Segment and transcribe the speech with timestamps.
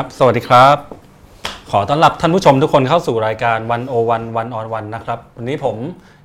[0.00, 0.76] ครับสวัสดีครับ
[1.70, 5.76] ขอต้อนรับท่านผู้ชมทุกคนเข้าสู่รายการวันโอวันวันออนวันนะครับวันนี้ผม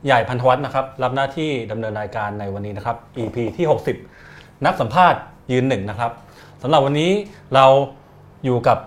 [0.06, 3.66] ใหญ่พันธวัฒน์นะครับ รับหน้าที่ดำเนินรายการในวันนี้นะครับ EP ที่
[4.14, 5.20] 60 นักสัมภาษณ์
[5.52, 6.12] ยืนหนึ่งนะครับ
[6.62, 7.12] สำหรับวันนี้
[7.56, 7.66] เรา
[8.46, 8.78] อยู่กับ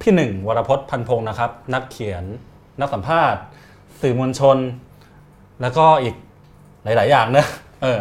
[0.00, 2.24] พี่หนึ่งวรพจน์พันพงศ์นะครับ นักเขียน
[2.80, 3.40] นักสัมภาษณ์
[4.00, 4.58] สื่อมวลชน
[5.60, 6.14] แล้วก็อีก
[6.84, 7.48] หลาย ๆ อย่างเนอะ
[7.82, 8.00] เออ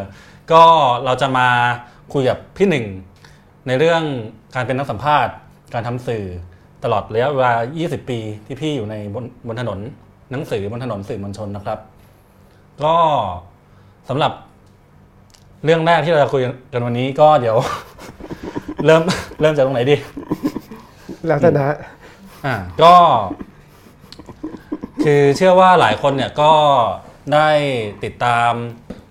[0.51, 0.63] ก็
[1.05, 1.47] เราจะมา
[2.13, 2.85] คุยกับพี่หนึ่ง
[3.67, 4.03] ในเรื่อง
[4.55, 5.33] การเป็นนักสัมภาษณ์
[5.73, 6.25] การทำสื่อ
[6.83, 9.79] ตลอดระยะเวลา 20 ปีที่พี่อยู่ในบนบนถนน
[10.31, 11.79] หนังสือบนถนนสื่อมวลชนนะครับ
[12.83, 12.95] ก็
[14.09, 14.31] สำหรับ
[15.63, 16.41] เรื่องแรกที่เราจะคุย
[16.73, 17.57] กันวันนี้ก็เดี๋ยว
[18.85, 19.01] เริ่ม
[19.41, 19.95] เริ่มจากตรงไหนดี
[21.27, 21.75] แล้วแต่นะ
[22.45, 22.93] อ่าก็
[25.03, 26.53] คือเชื่อว่าหลายคนเนี่ยก็
[27.33, 27.49] ได้
[28.03, 28.51] ติดตาม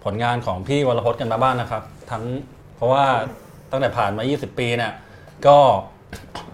[0.04, 2.24] ผลงานของพี่วรพจน์กันมาบ้างนะครับ ทั้ง
[2.76, 3.04] เพราะว่า
[3.70, 4.92] ตั้งแต่ผ่านมา 20 ปีเนี่ย
[5.46, 5.58] ก็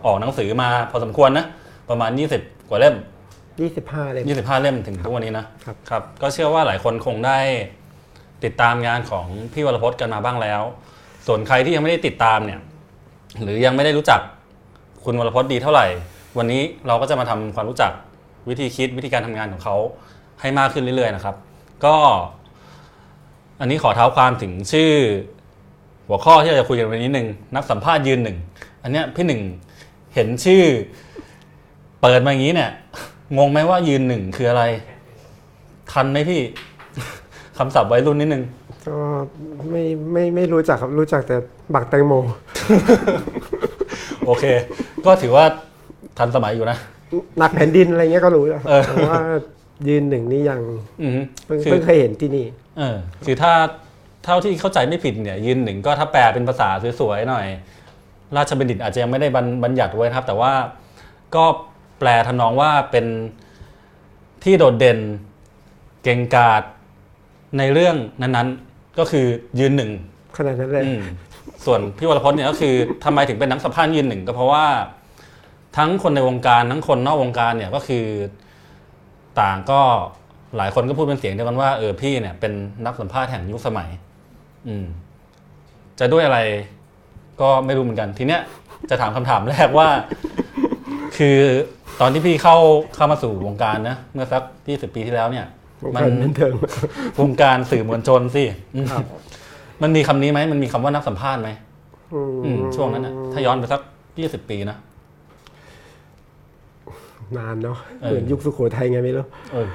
[0.04, 1.46] ออกหนังสือมาพอสมควรนะ
[1.90, 2.96] ประมาณ 20 กว่าเล่ม
[3.54, 7.38] 25 เลย 25 เล่มถึงทุกวันนี้นะครับครับ ก็เชื่อว่าหลายคนคงได้
[8.44, 10.62] ติดตามงานของพี่วรพจน์กันมาบ้างแล้ว
[11.26, 12.60] ส่วนใครที่ยังไม่ได้ติดตามเนี่ย
[13.42, 14.20] หรือยังไม่ได้รู้จัก
[15.04, 15.86] คุณวรพจน์ดีเท่าไหร่
[16.38, 17.92] วันนี้เราก็จะมาทำความรู้จัก
[18.48, 19.76] วิธีคิดวิธีการทำงานของเขา
[20.40, 21.36] ให้มากขึ้นเรื่อยๆนะครับ
[21.84, 21.96] ก็
[23.60, 24.92] อันนี้ขอเท้าความถึงชื่อ
[26.08, 28.36] หัวข้อที่เราจะคุยกันวันนี้หนึ่งนักสัมภาษณ์ยืนหนึ่ง
[28.89, 29.42] อันเนี้ยพี่หนึ่ง
[30.14, 30.62] เห็นชื่อ
[32.00, 32.70] เปิดมาอย่างนี้เนี่ย
[33.39, 34.64] งงไหมว่ายืนหนึ่งคืออะไร
[35.92, 36.41] ทันไหมพี่
[37.59, 38.43] คำศัพท์วัยรุ่นนิดนึง
[38.87, 38.97] ก็
[39.71, 41.37] ไม่ไม่ไม่รู้จักครับรู้จักแต่
[41.75, 42.12] บักแตงโม
[44.27, 44.44] โอเค
[45.06, 45.44] ก็ถือว่า
[46.19, 46.78] ทันสมัยอยู่นะ
[47.38, 49.19] หนักแผ่นดินอะไรเงี้ยก็รู้แล้วครับเออแต่ว่า
[49.88, 50.60] ยืนหนึ่งนี่ยัง
[51.03, 52.47] อือฮึเพิ่งคือเพิ่งเคยเห็นที่นี่
[52.78, 53.53] เออคือถ้า
[54.25, 56.69] เท่าที่เข้าใจไม่ผิดเนี่ย ยืนหนึ่งก็ถ้าแปลเป็นภาษา
[57.00, 57.47] สวยๆหน่อย
[58.37, 60.53] ราชบัณฑิตอาจจะยังไม่ได้บัญบัญญัติไว้นะครับ แต่ว่า
[61.34, 61.44] ก็
[61.99, 63.06] แปลทำนองว่าเป็น
[64.44, 64.99] ที่โดดเด่น
[66.03, 66.62] เก่งกาจ
[67.59, 69.27] ในเรื่องนั้นๆ ก็คือ
[69.59, 69.91] ยืนหนึ่ง
[70.37, 71.00] ขนาดนั้นเลยอืม
[71.65, 72.75] ส่วนพี่วรพจน์เนี่ยก็คือ
[73.05, 74.66] ทำไมถึงเป็นนักสัมภาษณ์ยืนหนึ่งก็เพราะว่า
[75.77, 78.05] ทั้งคนในวงการทั้งคนนอกวงการเนี่ยก็คือ
[79.41, 79.81] ต่างก็
[80.56, 82.53] หลายคนก็พูดเป็นเสียงเดียวกันว่าเออพี่เนี่ยเป็น
[82.87, 83.89] นักสัมภาษณ์แห่งยุคสมัย
[84.69, 84.87] อืม
[85.99, 86.39] จะด้วยอะไร
[87.41, 88.41] ก็ไม่รู้เหมือนกัน ทีเนี้ย
[88.91, 89.88] จะถามคำถามแรกว่า
[91.16, 91.38] คือ
[92.00, 92.56] ตอนที่พี่เข้า
[92.94, 95.47] เข้ามาสู่วงการนะเมื่อสักที่สิบปีที่แล้วเนี่ย
[95.84, 96.54] วงมัการบันเทิง
[97.21, 98.44] วงการสื่อมวลชนสิ
[98.75, 99.04] อืมครับ
[99.82, 101.50] มันมีคำนี้ไหมมันมีคำว่านักสัมภาษณ์ไหม
[102.15, 103.81] อืมอืมช่วงนั้นนะถ้าย้อนไปสัก
[104.19, 104.77] ยี่สิบปีนะ
[107.37, 109.69] นานเนาะเออเหมือนยุคสุโขทัยไงไม่รู้เออ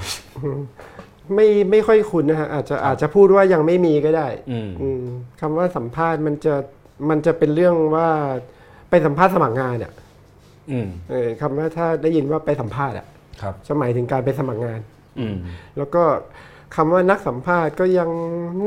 [1.36, 5.04] ไม่ไม่ค่อยคุ้นนะฮะอาจจะอาจจะพูดว่ายังไม่มีก็ได้อืมอืม
[5.42, 6.56] คำว่าสัมภาษณ์มันจะ
[7.10, 8.08] มันจะเป็นเรื่องว่า
[8.90, 9.94] ไปสัมภาษณ์สมัครงานอะ
[10.72, 13.08] อืมเออคำว่าถ้าได้ยินว่าไปสัมภาษณ์อะ
[13.42, 14.80] ครับจะหมายถึงการไปสมัครงาน
[15.20, 15.36] อืม
[15.78, 16.04] แล้วก็
[16.76, 18.10] คำว่านักสัมภาษณ์ก็ยัง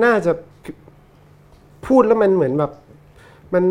[0.05, 0.33] น่าจะ
[1.87, 2.73] พูดแล้วมันเหมือนแบบ
[3.55, 3.65] มัน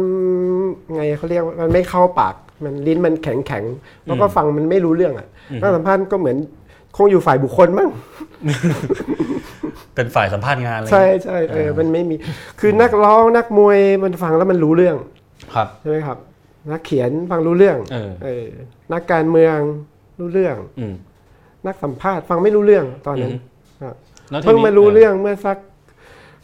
[0.96, 5.28] ไงเขาเรียกว่ามันไม่เข้าปากมันลิ้นมันแข็งแข็งๆแล้วก็ฟังมันไม่รู้เรื่องอะ
[5.62, 6.38] นักสัมภาษณ์ก็เหมือน
[6.96, 7.90] คงอยู่ฝ่ายบุคคลมั้ง
[9.96, 12.16] เป็นฝ่ายสัมภาษณ์งานอะไรใช่ใช่เออมันไม่มี
[12.60, 14.96] คือนักร้องนักมวยมันฟังแล้วมันรู้เรื่อง
[15.56, 16.18] ครับใช่ไหมครับ
[16.72, 18.46] นักเขียนฟังรู้เรื่องเออเออ
[18.94, 19.58] นักการเมือง
[20.20, 20.96] รู้เรื่องอืม
[21.68, 23.40] นักสัมภาษณ์ฟังไม่รู้เรื่องตอนนั้นอืม
[23.84, 23.96] ครับ
[24.32, 25.58] แล้วทีเพิ่งนี้มารู้เรื่องเมื่อสัก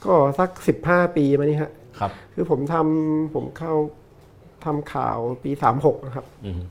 [0.06, 3.74] ก็สักสิบห้าปีมานี่ฮะครับ คือผมทำผมเข้า
[4.66, 6.62] ทำข่าวปีสามหกนะครับอืม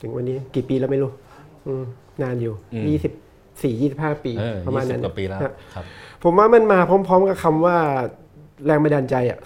[0.00, 1.10] ถึงวันนี้กี่ปีแล้วไม่รู้
[1.66, 1.84] อืม
[2.22, 3.12] นานอยู่อืมยี่สิบ
[3.62, 5.84] สี่ยี่สิบห้าปีเออประมาณยี่สินั้บนกว่าปีแล้วฮะครับ
[6.22, 7.76] ผมว่ามันมาพร้อม ๆ กับคำว่า
[8.66, 9.38] แรงบันดาลใจอะ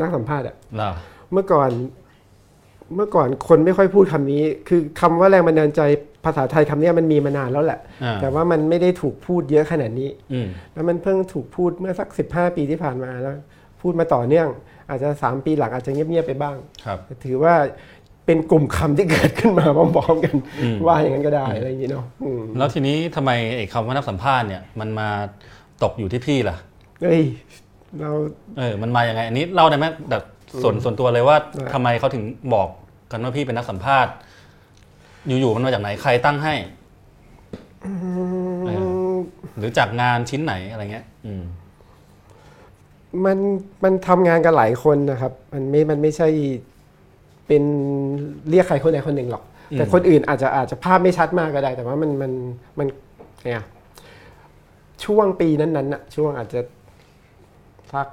[0.00, 0.92] นักสัมภาษณ์อะแล้ว
[1.32, 1.70] เมื่อก่อน
[2.94, 5.80] เมื่อก่อนคนไม่ค่อยพูดคำนี้ คือคำว่าแรงบันดาลใจ
[6.24, 13.34] ภาษาไทยคำเนี้ยมันมีมานานแล้วแหละอ่าแต่ว่ามันไม่ได้ถูกพูดเยอะขนาดนี้อืมแล้วมันเพิ่งถูกพูดเมื่อสักสิบห้าปีที่ผ่านมาแล้ว
[13.80, 14.48] พูดมาต่อเนื่อง
[14.90, 17.54] อาจจะสามปีหลังอาจจะเงียบๆไปบ้างครับแต่ถือว่า
[18.30, 25.08] เป็นกลุ่มคำที่เกิดขึ้นมาพร้อมๆกันอืมว่าอย่างนั้นก็ได้อะไรอย่างนี้เนาะอืมแล้วทีนี้ทำไมไอ้คำว่านักสัมภาษณ์เนี่ยมันมา
[25.82, 26.56] ตกอยู่ที่พี่ล่ะ
[27.02, 27.22] เฮ้ย
[28.00, 28.10] เรา
[28.58, 30.22] เออมันมาอย่างไงอันนี้เล่าได้ไหมแบบ
[30.62, 32.24] ส่วนส่วนตัวเลยว่าได้ทำไมเขาถึง
[32.54, 32.68] บอก
[33.10, 34.12] กันว่าพี่เป็นนักสัมภาษณ์
[35.26, 36.54] อยู่ๆมันมาจากไหนใครตั้งให้
[38.66, 38.70] เอ
[39.14, 39.16] อ
[39.58, 41.44] หรือจากงานชิ้นไหนอะไรเงี้ย อืม
[43.24, 43.38] มัน
[43.84, 46.28] มันทำงานกันหลายคนนะครับ มันไม่มันไม่ใช่
[47.52, 47.66] เป็น
[48.50, 49.42] เรียกใครคนใดคนหนึ่งหรอก
[49.72, 52.32] อืมแต่คนอื่นอาจจะอาจจะภาพไม่ชัดมากก็ได้ แต่ว่ามันมัน
[52.78, 52.86] มัน
[53.44, 53.64] เนี่ย
[55.04, 56.60] ช่วงปีนั้นๆน่ะช่วงอาจจะ
[57.92, 58.08] สัก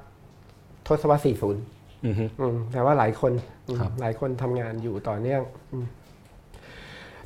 [0.87, 3.31] ทศวรรษ 40อือฮึอืมแต่ว่าหลายคน
[3.67, 5.41] อืมครับหลายคนทำงานอยู่ต่อเนื่อง
[5.71, 5.85] อืม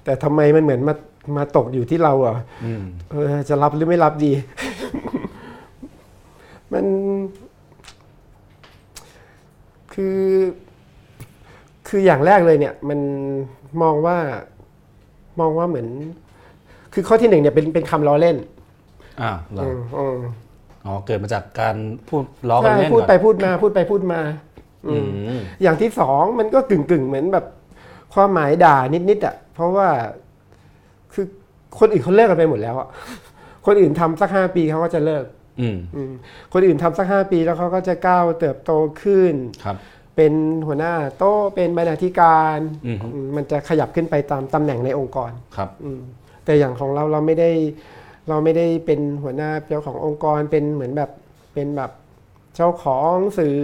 [0.04, 0.96] แต่ทำไมมันเหมือนมา
[1.38, 2.36] มาตกอยู่ที่เราอะ
[2.66, 4.32] อืมเออจะรับหรือไม่รับดี
[6.74, 6.86] มัน
[9.94, 10.18] คือ
[11.88, 13.00] คืออย่างแรกเลยเนี่ยมัน
[13.82, 14.18] มองว่า
[15.40, 15.88] มองว่าเหมือน
[16.94, 18.38] คือข้อที่หนึ่งเนี่ยเป็นเป็นคำล้อเล่น
[19.22, 20.18] อ่าเหรออืมอืม
[20.86, 21.76] อ๋อเกิดมาจากการ
[22.10, 24.22] พูดล้อกันใช่เล่นพูดก่อนไปพูดมาพูดไปพูดมา
[24.88, 25.08] อือืม
[25.38, 27.46] มอย่างที่สองมันก็กึ่งกึ่งๆเหมือนแบบ
[28.14, 28.78] ความหมายด่า
[29.10, 29.88] นิดๆอะเพราะว่า
[31.14, 31.26] คือ
[31.80, 32.88] คนอื่นเขาเลิกกันไปหมดแล้วอะ
[33.66, 35.24] คนอื่นทำสักห้าปีเขาก็จะเลิก
[35.62, 36.12] อืมอืม
[36.54, 39.34] คนอื่นทำสักห้าปีแล้วเขาก็จะก้าวเติบโตขึ้น
[39.64, 39.78] ครับ
[40.16, 40.34] เป็น
[40.68, 46.02] หัวหน้าโต๊ะเป็นบรรณาธิการอืมอืมมันจะขยับขึ้นไปตามตำแหน่งในองค์กรครับอืม
[46.46, 47.52] แต่อย่างของเราเราไม่ได้
[48.30, 51.10] เราไม่ได้เป็นหัวหน้าเจ้าขององค์กรเป็นเหมือนแบบ
[51.54, 51.92] เป็นแบบ
[52.56, 53.58] เจ้าของสื่อ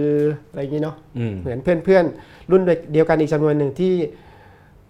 [0.48, 2.62] อะไรอย่างนี้เนาะอืมเหมือนเพื่อนๆ รุ่น
[2.92, 3.94] เดียวกันอีกจำนวนหนึ่งที่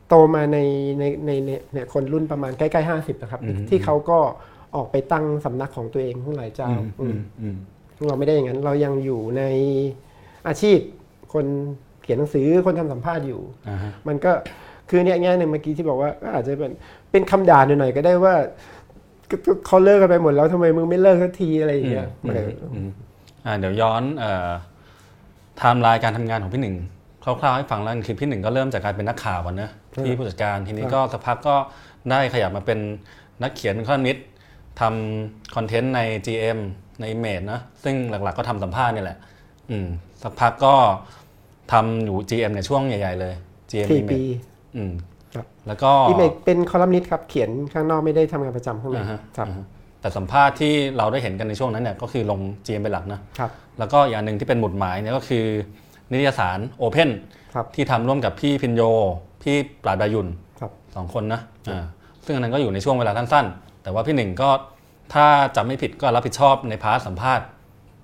[0.08, 0.58] โตมาใน
[0.98, 4.18] ในในในเนี่ยคนรุ่นประมาณใกล้ๆห้าสิบนะครับอืมที่เขาก็
[4.76, 7.56] ออกไปตั้งสำนักของตัวเองทั้งหลายเจ้าอืมอือืมมอืม
[8.06, 9.42] เราไม่ได้อย่างนั้น เรายังอยู่ใน
[10.48, 10.78] อาชีพ
[11.32, 11.44] คน
[12.02, 14.32] เขียนหนังสือคนทำสัมภาษณ์อยู่อ่าฮะมันก็
[14.88, 16.72] คือเนี่ยแง่หนึ่งเมื่อกี้ที่บอกว่าก็อาจจะเป็น
[17.10, 18.34] เป็นคำด่าหน่อยๆก็ได้ว่า
[19.30, 22.90] ก็ก็เขาเลิกกันไปหมดแล้วทำไมมึงไม่เลิกสักทีอะไรอย่างเงี้ยอืมเอออืม
[23.44, 24.48] อ่าเดี๋ยวย้อนเอ่อ
[25.58, 26.76] ไทม์ไลน์การทำงานของพี่หนึ่ง
[27.24, 29.70] คร่าวๆให้ฟังแล้วกันคือพี่หนึ่งก็เริ่มจากการเป็นนักข่าวก่อนนะ
[30.04, 31.56] ที่ผู้จัดการทีนี้ก็สักพักก็
[32.10, 32.78] ได้ขยับมาเป็น
[33.42, 34.16] นักเขียนเป็นคอลัมนิสต์
[34.80, 36.58] ทำคอนเทนต์ใน GM
[37.00, 39.18] ใน Image นะซึ่งหลักๆก็ทำสัมภาษณ์นี่แหละ
[39.70, 39.88] อืม
[40.22, 40.74] สักพักก็
[41.72, 43.34] ทำอยู่ GM ในยช่วงใหญ่ ๆ เลย
[43.70, 44.30] GM สี่ปี Image
[44.76, 44.92] อืม
[45.34, 49.66] ครับแล้วก็ Imageเป็นคอลัมนิสต์ครับเขียนข้างนอกไม่ได้ทำงานประจำข้างในอ่าฮะครับอ่าฮะ
[50.00, 55.44] แต่สัมภาษณ์ที่เราได้เห็นกันในช่วงนั้นเนี่ยก็คือลง GM เป็นหลักนะครับแล้วก็อย่างหนึ่งที่เป็นหมุดหมายเนี่ยก็คือ
[56.10, 57.10] นิตยสาร Open
[57.54, 58.82] ครับที่ทำร่วมกับพี่ภิญโญ
[59.42, 60.26] พี่ปราบดา หยุ่น
[60.60, 61.84] ครับสองคนนะอ่า
[62.24, 64.50] ซึ่งอันนั้นก็อยู่ในช่วงเวลาสั้นๆ แต่ว่าพี่หนึ่งก็
[65.14, 65.26] ถ้า
[65.56, 67.46] จำไม่ผิดก็รับผิดชอบใน part สัมภาษณ์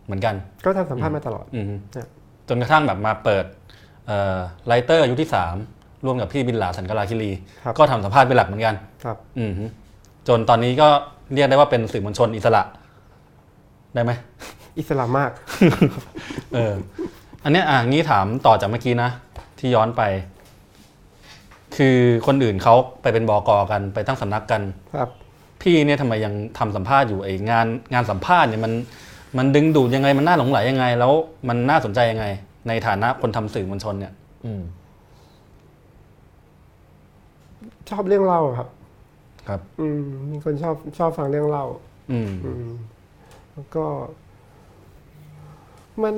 [0.05, 0.35] เหมือนกัน
[0.65, 1.67] ก็ทำสัมภาษณ์มาตลอดอืม
[1.97, 2.09] ครับ
[2.49, 3.45] จนกระทั่งแบบมาเปิด
[4.67, 5.31] Writer ยุคที่
[5.67, 7.31] 3ร่วมกับพี่บินหลาสันกาลาคีรี
[7.65, 8.75] ครับก็ทำสัมภาษณ์เป็นหลักเหมือนกัน
[9.05, 9.65] ครับอืมฮึ
[10.29, 10.89] จนตอนนี้ก็
[11.35, 12.63] เรียกได้ว่าเป็นสื่อมวลชนอิสระ
[13.95, 14.13] ได้ไหม
[14.79, 15.31] อิสลามมาก
[16.55, 16.75] เออ
[17.45, 19.11] อันเนี้ยอะงี้ถามต่อจากเมื่อกี้นะ
[19.59, 20.03] ที่ย้อนไป
[21.77, 24.63] คือคนอื่นเขาไปเป็นบอกอกันไปตั้งสำนักกัน
[24.95, 25.11] ครับ
[25.63, 28.73] พี่เนี่ยทำไมยังทำสัมภาษณ์อยู่ไอ้งานงานสัมภาษณ์เนี่ยมัน
[29.39, 31.13] มันดึงดูดยังไงมันน่าหลงไหลยังไง แล้ว
[31.49, 32.27] มันน่าสนใจยังไง
[32.69, 34.13] ในฐานะคนทำสื่อมวลชนเนี่ย
[34.45, 34.63] อืม
[37.91, 38.69] ชอบเรื่องเล่าครับ
[39.49, 40.01] ครับ อืม
[40.31, 41.67] มีคนชอบชอบฟังเรื่องเล่า
[42.13, 42.69] อืม อืม
[43.53, 43.85] แล้วก็
[46.03, 46.15] มัน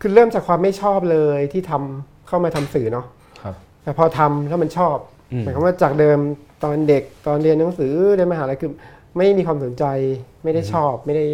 [0.00, 3.06] คือเริ่มจากความไม่ชอบเลยที่ทำเข้ามาทำสื่อเนาะ
[3.42, 4.96] ครับ แต่พอทำแล้วมันชอบ
[5.32, 6.18] อืมหมายความว่าจากเดิม
[6.64, 8.70] ตอนเด็กตอนเรียนหนังสือเรียนมหาลัยคือ
[9.16, 9.84] ไม่มีความสนใจ
[10.42, 11.24] ไม่ได้ชอบไม่ได้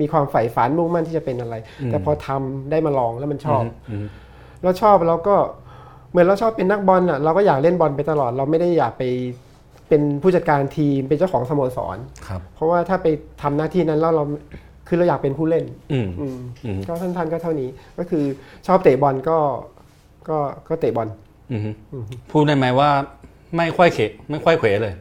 [0.00, 1.54] มีความใฝ่ฝันมุ่งมั่นที่จะเป็นอะไร
[1.90, 4.06] แต่พอทำได้มาลองแล้วมันชอบอืม
[4.62, 5.36] เราชอบเราก็
[6.10, 9.02] เหมือนเราชอบเป็นนักบอลอะเราก็อยากเล่นบอลไปตลอด เราไม่ได้อยากไป
[9.88, 11.96] เป็นผู้จัดการทีมเป็นเจ้าของสโมสร
[12.26, 13.06] ครับเพราะว่าถ้าไป
[13.42, 14.24] ทำหน้าที่นั้นแล้วเรา
[14.88, 18.24] คือเราอยากเป็นผู้เล่นอืมอืมอืมก็สั้นๆก็เท่านี้ก็คือ
[18.66, 19.38] ชอบเตะบอลก็
[20.28, 21.08] ก็ก็เตะบอล
[21.52, 21.60] อืม
[22.30, 22.90] พูดได้ไหมว่า
[23.56, 23.98] ไม่ค่อยเข
[24.30, 24.94] ไม่ค่อยเขวเลย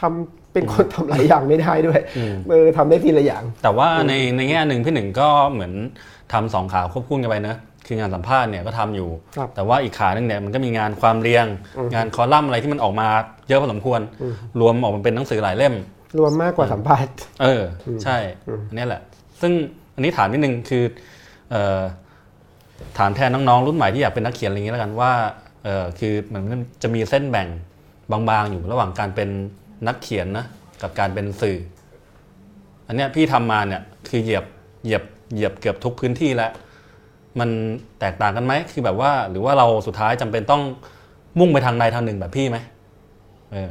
[0.00, 5.72] ทำ เป็นคนทำหลายอย่างไม่ได้ด้วยอืมเออทำได้ทีละอย่าง แต่ว่าในในแง่หนึ่งพี่หนึ่งก็เหมือน
[6.32, 11.46] ทำสองขาควบคู่กันไปนะคืองานสัมภาษณ์เนี่ยก็ทำอยู่ครับแต่ว่าอีกขาหนึ่งเนี่ยมันก็มีงานความเรียง
[11.94, 13.08] งานคอลัมน์อะไรที่มันออกมา
[13.48, 14.00] เยอะพอสมควร
[14.60, 15.74] รวมออกมาเป็นหนังสือหลายเล่ม
[16.18, 18.16] รวมมากกว่าสัมภาษณ์ เอออใช่
[18.68, 19.02] อันเนี้ยแหละ
[19.40, 19.52] ซึ่ง
[19.94, 20.84] อันนี้ถามนิดนึงคือ
[21.50, 21.80] เอ่อ
[22.98, 25.12] ถามแทนน้องๆรุ่นใหม่ที่อยากเป็นนักเขียนอะไรอย่างนี้แล้วกันว่า
[25.64, 26.42] เออคือมัน
[26.82, 27.48] จะมีเส้นแบ่ง
[28.12, 29.28] บางๆอยู่ระหว่างการเป็น
[29.86, 30.46] นักเขียนนะ
[30.82, 31.58] กับการเป็นสื่อ
[32.86, 34.44] อันเนี้ยพี่ทำมาเนี่ยคือเหยียบ
[34.84, 36.52] เหยียบเหยียบเกือบทุกพื้นที่แล้ว
[37.40, 37.50] มัน
[38.00, 40.62] แตกต่างกันไหมคือแบบว่าหรือว่าเราสุดท้ายจำเป็นต้อง
[41.38, 42.58] มุ่งไปทางใดทางหนึ่งแบบพี่ไหม
[43.52, 43.70] เออ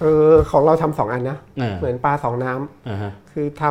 [0.00, 3.64] เออของเราทำสองอันนะเออเหมือนปลาสองน้ำอ่าฮะคือท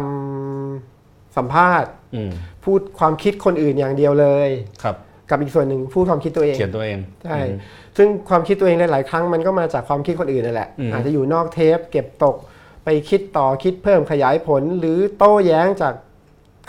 [0.65, 2.32] ำสัมภาษณ์อืม
[2.63, 4.50] พูดความคิดคนอื่นอย่างเดียวเลย
[4.84, 4.96] ครับ
[5.29, 7.58] กับอีกส่วนหนึ่งพูดความคิดตัวเองเขียนตัวเองใช่อืม
[7.98, 12.36] ซึ่งความคิดตัวเองหลายๆครั้งมันก็มาจากความคิดคนอื่นนั่นแหละอืมอาจจะอยู่นอกเทป เก็บตก
[12.84, 15.94] ไปคิดต่อคิดเพิ่มขยายผล หรือโต้แย้งจาก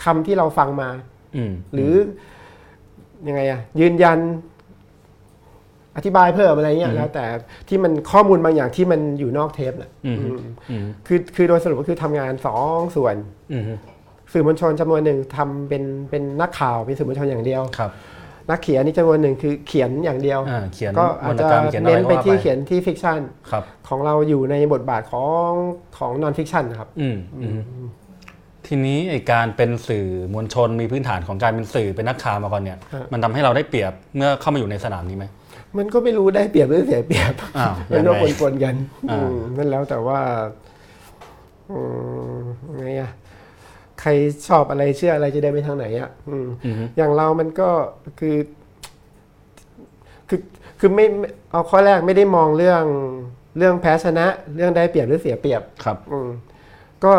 [0.03, 0.89] คำที่เราฟังมา
[1.35, 1.93] อืมหรือ
[3.27, 4.19] ยังไงอะยืนยัน
[5.95, 7.25] อธิบายเพิ่มอะไรเงี้ยแล้วแต่
[7.67, 10.37] ที่มันข้อมูลบางอย่างที่มันอยู่นอกเทปน่ะอืมอืม
[10.69, 13.15] อืมคือคือโดยสรุปก็คือทำงานสองส่วน
[13.51, 13.63] อืม
[14.33, 17.91] สื่อมวลชนจำนวนหนึ่งทำเป็นเป็นนักข่าวเป็นสื่อมวลชนอย่างเดียวครับ
[18.49, 23.19] นักเขียนนี่จำนวนหนึ่งคือเขียนอย่างเดียวอ่าเขียนก็วอาจรรณจะกรรมเขียนอะไรเน้นก็ไปว่าที่ไปเขียนที่ fiction
[23.51, 25.51] ครับของเราอยู่ในบทบาทของ
[25.97, 27.61] ของ non-fiction ครับอืมอืม
[28.67, 35.25] ทีนี้ไอการเป็นสื่อมวลชนมีพื้นฐานของการเป็นสื่อเป็นนักข่าวมาก่อนเนี่ยครับมันทำให้เราได้เปรียบเมื่อเข้ามาอยู่ในสนามนี้ไหม
[35.77, 38.75] มันก็ไม่รู้ได้เปรียบหรือเสียเปรียบอ้าวมันก็ยังไงปนๆกัน
[39.11, 40.19] อ่าอืมนั่นแล้วแต่ว่า
[41.71, 41.79] อื
[42.37, 42.41] ม
[42.77, 43.11] ไงอะ
[44.01, 44.09] ใคร
[44.47, 47.69] ชอบอะไรเชื่ออะไรจะเดินไปทางไหนอะอืมอือฮึอย่างเรามันก็
[48.19, 48.35] คือ
[50.29, 50.39] คือ
[50.79, 52.83] คือไม่ไม่เอาข้อแรกไม่ได้มองเรื่อง
[53.57, 54.25] เรื่องแพ้ชนะ
[54.55, 56.29] เรื่องได้เปรียบหรือเสียเปรียบครับ อืม
[57.05, 57.13] ก็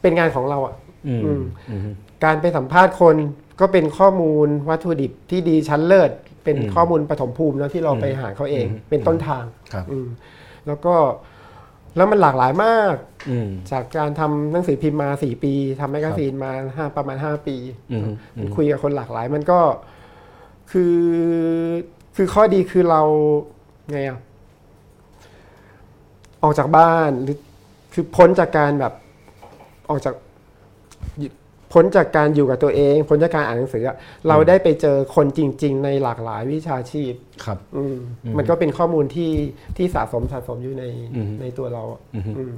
[0.00, 0.74] เป็นงานของเราอะ
[1.06, 1.94] อืมอืมอืม
[2.24, 3.16] การไปสัมภาษณ์คน
[3.60, 6.10] ก็เป็นข้อมูลวัตถุดิบที่ดีชั้นเลิศ
[6.44, 10.06] เป็นอืมข้อมูลปฐมภูมิแล้วที่เราไปหาเขาเองอืมเป็นต้นทางครับอืม
[10.66, 10.94] แล้วก็
[11.96, 12.96] แล้วมันหลากหลายมาก
[13.30, 17.56] อืมจากการทำหนังสือพิมพ์มาสี่ปีทำแมกกาซีนมาห้าประมาณห้าปี
[17.92, 18.02] อืม
[18.36, 19.60] อืมคุยกับคนหลากหลายมันก็
[20.70, 20.96] คือ
[22.16, 23.02] คือข้อดีคือเรา
[23.92, 24.18] ไงอะ
[26.42, 27.38] ออกจากบ้านหรือ
[27.92, 28.92] คือพ้นจากการแบบ
[29.90, 30.14] ออกจาก
[31.74, 33.96] พ้นจากการอยู่กับตัวเองพ้นจากการอ่านหนังสืออะ
[34.28, 37.12] เราได้ไปเจอคนจริง ๆ ในหลากหลายวิชาชีพ
[37.44, 39.32] ครับอืมอืมมันก็เป็นข้อมูลที่
[39.76, 40.84] ที่สะสมสะสมอยู่ใน
[41.16, 42.52] อืมในตัวเราอะอืมอืม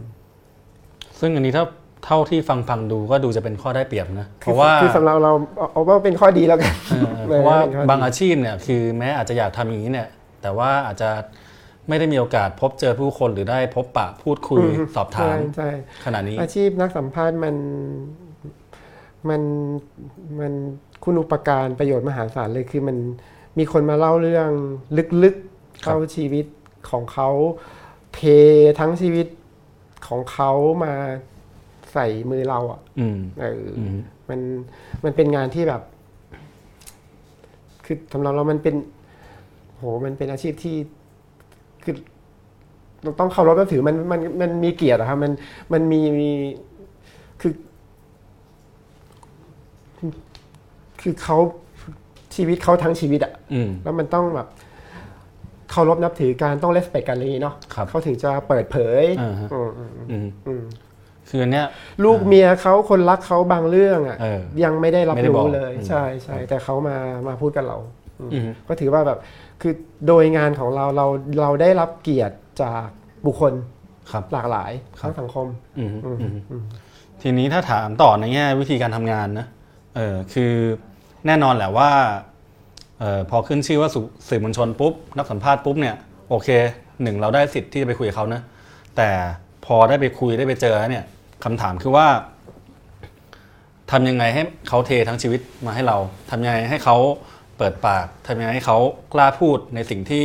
[1.20, 1.64] ซึ่งอันนี้ถ้า
[2.06, 7.58] เท่าที่ฟังฟังดูก็ดูจะเป็นข้อได้เปรียบนะ เพคือราะว่าคือสำหรับเราเอาเอาว่าเป็นข้อดีแล้วกันเออเพราะว่า
[7.90, 10.08] บางอาชีพเนี่ยคือแม้อาจจะอยากทำอย่างนี้เนี่ย
[10.42, 11.11] แต่ว่าอาจจะ
[11.88, 15.70] ไม่ได้มีโอกาสพบเจอผู้คนหรือได้พบปะพูดคุยอืมสอบถามใช่ใช่
[16.04, 17.54] ขนาดนี้ อาชีพนักสัมภาษณ์มัน
[19.30, 19.42] มัน
[20.40, 20.52] มัน
[21.04, 22.97] คุณอุปการประโยชน์มหาศาลเลยคือมัน
[23.59, 24.50] มีคนมาเล่าเรื่อง
[25.23, 26.47] ลึกๆครับเข้าชีวิต
[26.90, 27.28] ของเขา
[28.14, 28.21] เท
[28.78, 29.26] ทั้งชีวิต
[30.09, 30.52] ของเขา
[30.85, 30.92] มา
[31.92, 33.97] ใส่มือเราอะอืมเออออืม
[34.28, 34.40] มัน
[35.04, 35.83] มันเป็นงานที่แบบ
[37.85, 38.75] คือสำหรับเรามันเป็น
[39.76, 40.76] โหมันเป็นอาชีพที่
[41.85, 41.95] คือ
[43.02, 45.33] เราต้องเคารพนับถือมันมันมันมีเกียรติอะครับมัน
[45.73, 46.30] มันมีมี
[47.40, 47.52] คือ
[51.06, 51.38] คือเขา
[52.36, 54.48] ชีวิตเขาทั้งชีวิตอะอืมแล้วมันต้องแบบ
[55.70, 60.62] เคารพนับถือการต้องเลสเปกกันอะไรอย่างนี้เนาะครับเขาถึงจะเปิดเผยอ่าฮะอืมอืมอืมอืม
[61.28, 61.66] คืออันเนี้ย
[62.04, 66.96] ลูกเมียเขาคนรักเขาบางเรื่องอะเออยังไม่ได้รับไม่ได้บอรู้กเลยอืมใช่ใช่แต่เขามา
[67.28, 67.78] มาพูดกับเรา
[68.20, 69.18] อืมอืมก็ถือว่าแบบ
[69.62, 69.72] คือ
[70.06, 71.06] โดยงานของเราเรา
[71.40, 72.86] เราได้รับเกียรติจาก
[73.26, 73.52] บุคคล
[74.10, 75.46] ครับหลากหลายครับทั้งสังคม
[75.78, 76.64] อืมอืมอืมอืม
[77.22, 79.46] ทีนี้ถ้าถามต่อในแง่วิธีการทำงานนะ
[79.96, 80.52] เออคือ
[81.26, 81.90] แน่นอนแหละว่า
[83.02, 83.90] ออพอขึ้นชื่อว่า
[84.28, 85.95] สื่อมวลชนปุ๊บ นักสัมภาษณ์ปุ๊บเนี่ย
[86.28, 86.49] โอเค
[87.02, 88.40] หนึ่งเราได้สิทธิ์ที่จะไปคุยกับเขานะ
[88.97, 89.09] แต่
[89.66, 91.04] พอได้ไปคุยได้ไปเจอเนี่ย
[91.45, 92.06] คำถามคือว่า
[93.90, 95.97] ทำยังไงให้เขาเททั้งชีวิตมาให้เรา
[96.30, 96.97] ทำยังไงให้เขา
[97.59, 98.78] เปิดปากทำยังไงให้เขา
[99.12, 100.25] กล้าพูดในสิ่งที่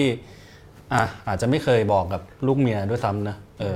[0.93, 3.75] อะอาจจะไม่เคยบอกกับลูกเมียด้วยซ้ำนะเออ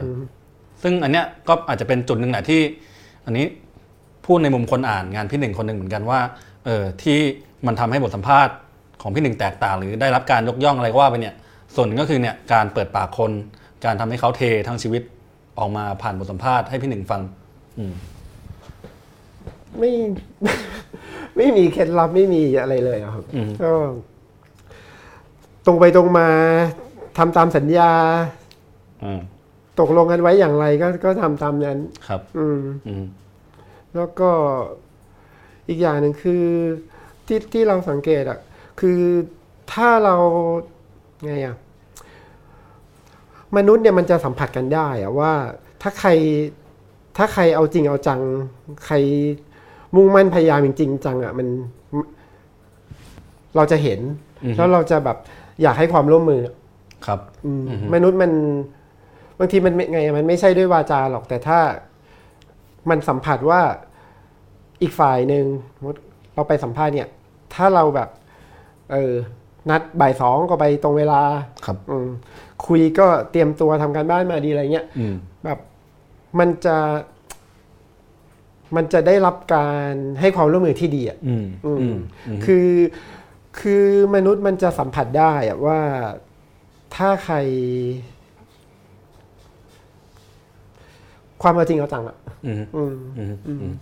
[0.83, 2.61] ซึ่งอันเนี้ยก็อาจจะเป็นจุดหนึ่งแหละที่
[3.25, 3.45] อันนี้
[4.25, 6.19] พูดในมุมคนอ่านงานพี่หนึ่งคนหนึ่งเหมือนกันว่า
[6.65, 7.17] เออที่
[7.67, 8.55] มันทำให้บทสัมภาษณ์
[9.01, 11.35] ของพี่หนึ่งแตกต่าง หรือได้รับการยกย่องอะไรก็ว่าไปเนี่ย
[11.75, 13.31] ส่วนหนึ่งก็คือเนี่ยการเปิดปากคน
[13.85, 15.01] การทำให้เขาเททั้งชีวิต
[15.59, 17.21] ออกมาผ่านบทสัมภาษณ์ให้พี่หนึ่งฟัง
[17.77, 17.93] อืม
[19.79, 19.91] ไม่
[21.37, 23.71] ไม่มีเคล็ดลับไม่มีอะไรเลยอะครับอืมก็
[25.65, 26.29] ตรงไปตรงมา
[27.17, 27.91] ทำตามสัญญา
[29.03, 29.21] อืม
[29.79, 33.05] ตกลงกันไว้อย่างไรก็ก็ทำตามนั้น ครับ อืมอืม
[33.95, 34.29] แล้วก็
[35.67, 36.43] อีกอย่างหนึ่งคือ
[37.27, 38.39] ที่ที่เราสังเกตอะ
[38.79, 38.99] คือ
[39.73, 40.15] ถ้าเรา
[41.25, 41.55] ไงอะ
[43.57, 45.31] มนุษย์เนี่ยมันจะสัมผัสกันได้อะว่า
[45.81, 46.09] ถ้าใคร
[47.17, 48.21] ถ้าใครเอาจริงเอาจัง
[48.85, 48.95] ใคร
[49.95, 51.47] มุ่งมั่นพยายามจริงๆจังอะมัน
[53.55, 53.99] เราจะเห็น
[54.43, 55.17] อืมแล้วเราจะแบบ
[55.61, 56.41] อยากให้ความร่วมมือ
[57.05, 58.31] ครับอืมอือฮึมนุษย์มัน
[59.39, 61.59] บางทีมันไม่ไงอะมันไม่ใช่ด้วยวาจาหรอกแต่ถ้า
[62.89, 63.61] มันสัมผัสว่า
[64.81, 65.99] อีกฝ่ายหนึ่งสมมุติ
[66.35, 67.07] เราไปสัมภาษณ์เนี่ย
[67.53, 68.09] ถ้าเราแบบ
[68.91, 69.13] เออ
[69.69, 71.21] นัดบ่ายสองก็ไปตรงเวลา
[71.65, 72.09] ครับอืม
[72.65, 75.15] คุยก็เตรียมตัวทำการบ้านมาดีอะไรเงี้ยอืม
[75.45, 75.59] แบบ
[76.39, 76.77] มันจะ
[78.75, 82.69] มันจะได้รับการให้ความร่วมมือที่ดีอะอืมอืมอืมอืมคือ
[83.59, 85.79] คือมนุษย์มันจะสัมผัสได้อะว่า
[86.95, 87.35] ถ้าใคร
[91.41, 93.73] ความเอาจริงเอาจังอะอืมอืมอืมอืม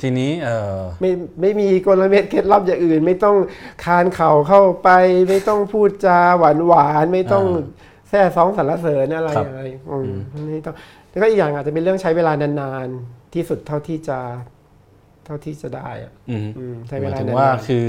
[0.00, 1.10] ทีนี้เออไม่
[1.40, 3.36] ไม่มีกลเม็ดเคล็ดลับอย่างอื่น ไม่ต้อง
[3.84, 4.90] คานเข่าเข้าไป
[5.28, 7.44] ไม่ต้องพูดจาหวานหวานๆไม่ต้อง
[8.08, 10.10] แซ่ซ้องสรรเสริญอะไรอะไรอืม
[10.48, 10.74] ไม่ต้อง
[11.10, 14.18] แล้วก็อีกอย่างอาจจะเป็นเรื่องใช้เวลานานๆที่สุดเท่าที่จะ
[15.24, 17.86] เท่าที่จะได้อะอืมอืมใช้หเวมายลาถึงนานว่าๆคือ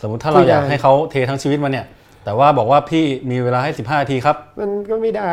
[0.00, 1.86] สมมติถ้าคุเรายอยากได้ให้เขาเททั้งชีวิตมาเนี่ย
[2.24, 5.32] แต่ว่าบอกว่าพี่มีเวลาให้15นาทีครับ มันก็ไม่ได้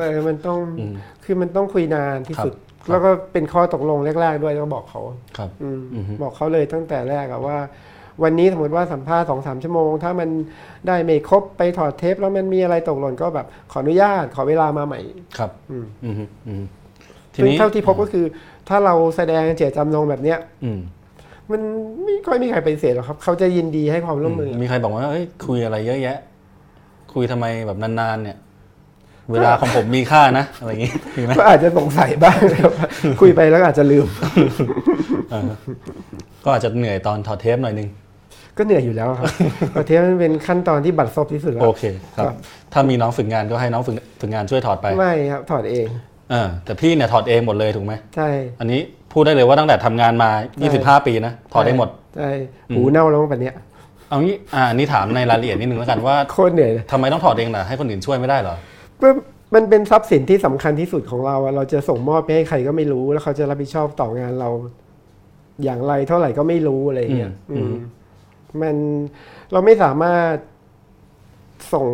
[0.00, 2.54] เออมันต้องอืมคือมันต้องคุยนานที่ครับสุด
[2.90, 5.00] แล้วก็เป็นข้อตกลงแรก ๆ ด้วยก็บอกเขา
[5.36, 7.58] ครับอืมอือฮึบอกเขาเลยตั้งแต่แรกอะว่า
[8.22, 10.28] วันนี้สมมติว่าสัมภาษณ์สองสามชั่วโมง ถ้ามัน
[10.86, 15.00] ได้ไม่ครบไปถอดเทป แล้วมันมีอะไรตกหล่นก็แบบขออนุญาตขอเวลามาใหม่
[15.38, 16.14] ครับอืมอืม
[16.48, 16.64] อืม
[17.34, 18.24] ทีซึ่งนี้เท่าที่พบก็คือ
[18.68, 20.78] ถ้าเราแสดงเจตจำนงแบบเนี้ยอืม
[21.50, 21.60] มัน
[22.04, 26.18] ไม่ค่อยมีใครปฏิเสธหรอกครับ เขาจะยินดีให้ความร่วมมือ มีใครบอกว่าเอ้ยคุยอะไรเยอะแยะ
[27.12, 28.36] คุยทำไมแบบนานๆเนี่ย
[29.32, 32.72] เวลาของผมมีค่านะอะไรอย่างงี้มีไหมก็อาจจะสงสัยบ้างนะครับ
[33.20, 34.06] คุยไปแล้วก็อาจจะลืม
[35.30, 35.50] เออ
[36.44, 37.88] ก็อาจจะเหนื่อยตอนถอดเทปหน่อยนึง
[38.58, 39.26] ก็เหนื่อยอยู่แล้วครับ
[39.70, 41.84] เพราะเทปมันเป็นขั้นตอนที่บัดซบที่สุดแล้โอวเค
[42.16, 42.34] ครับครับ
[42.72, 45.86] ถ้ามีน้องฝึกงานก็ให้น้องฝึกฝึกงานช่วยถอดไปไม่ครับถอดเอง
[46.30, 48.28] เออแต่พี่เนี่ยถอดเองหมดเลยถูกไหมใช่
[48.60, 48.80] อันนี้
[49.12, 50.30] พูดได้เลยว่าตั้งแต่ทำงานมา
[50.68, 52.30] 25 ปีนะถอดได้หมดใช่
[52.74, 53.54] หูเน่าแล้วแบบเนี้ย
[54.08, 58.56] เอางี้อ่าอันนี้ถามในรายละเอียดนิดนึงแล้วกันว่าโคตรเหนื่อยเลยทำไมต้องถอดเองล่ะให้คนอื่นช่วยไม่ได้เหรอ
[59.02, 59.08] ก็
[59.54, 64.50] มันเป็นทรัพย์สินที่สำคัญที่สุดของเราอะเราจะส่งมอบไปให้ใครก็ไม่รู้ แล้วเขาจะรับผิดชอบต่องานเรา
[65.64, 67.74] อย่างไรเท่าไหร่ก็ไม่รู้อะไรเงี้ยอืมอืม
[68.60, 68.76] มัน
[69.52, 70.34] เราไม่สามารถ
[71.72, 71.88] ส่ง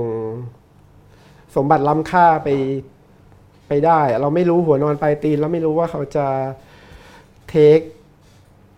[1.56, 2.48] สมบัติล้ำค่าไป
[3.68, 6.26] ไปได้อะเราไม่รู้หัวนอนปลายตีนแล้วไม่รู้ว่าเขาจะ
[7.48, 7.80] เทค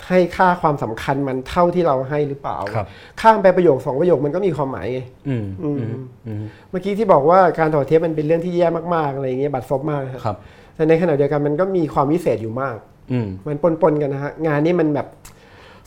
[0.09, 2.87] ให้ค่าความสำคัญมันเท่าที่เราให้หรือเปล่าครับ
[3.21, 5.97] ข้ามไปประโยคสองประโยคมันก็มีความหมายไงอืมอืมอืม
[6.27, 10.37] อืมเมื่อกี้ที่บอกว่าการถอดเทปมันเป็นเรื่องที่แย่มากๆอะไรอย่างเงี้ยบัตรซบมากครับครับ
[10.75, 12.77] แต่ในขณะเดียวกันมันก็มีความวิเศษอยู่มาก
[13.13, 15.07] อืมมันปนๆกันนะฮะงานนี้มันแบบ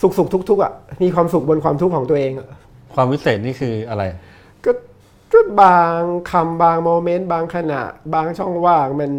[0.02, 2.48] สุขสุขทุกทุกๆอะมีความสุขบนความทุกข์ของตัวเองอะ
[2.96, 4.04] ความวิเศษนี่คืออะไร
[4.66, 4.72] ก็
[5.34, 6.00] ก็บาง
[6.32, 7.82] คำบางโมเมนต์บางขณะ
[8.14, 9.12] บางช่องว่างมัน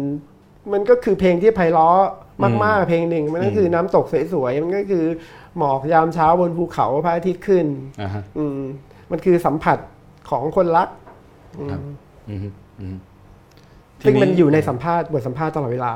[0.71, 2.03] มันก็คือเพลงที่ไพเราะ
[2.43, 5.05] มาก ๆ เพลงหนึ่ง มันก็คือน้ำตกสวยๆมันก็คือ
[5.57, 7.65] หมอกยามเช้าบนภูเขาพระอาทิตย์ขึ้น
[8.01, 8.59] อ่าฮะอืม
[9.11, 9.77] มันคือสัมผัส
[10.29, 10.89] ของคนรัก
[11.59, 11.81] อืมครับ
[12.29, 12.39] อืม
[12.79, 12.95] อืม
[14.03, 15.91] ซึ่งมันอยู่ในสัมภาษณ์บทสัมภาษณ์ตลอดเวลา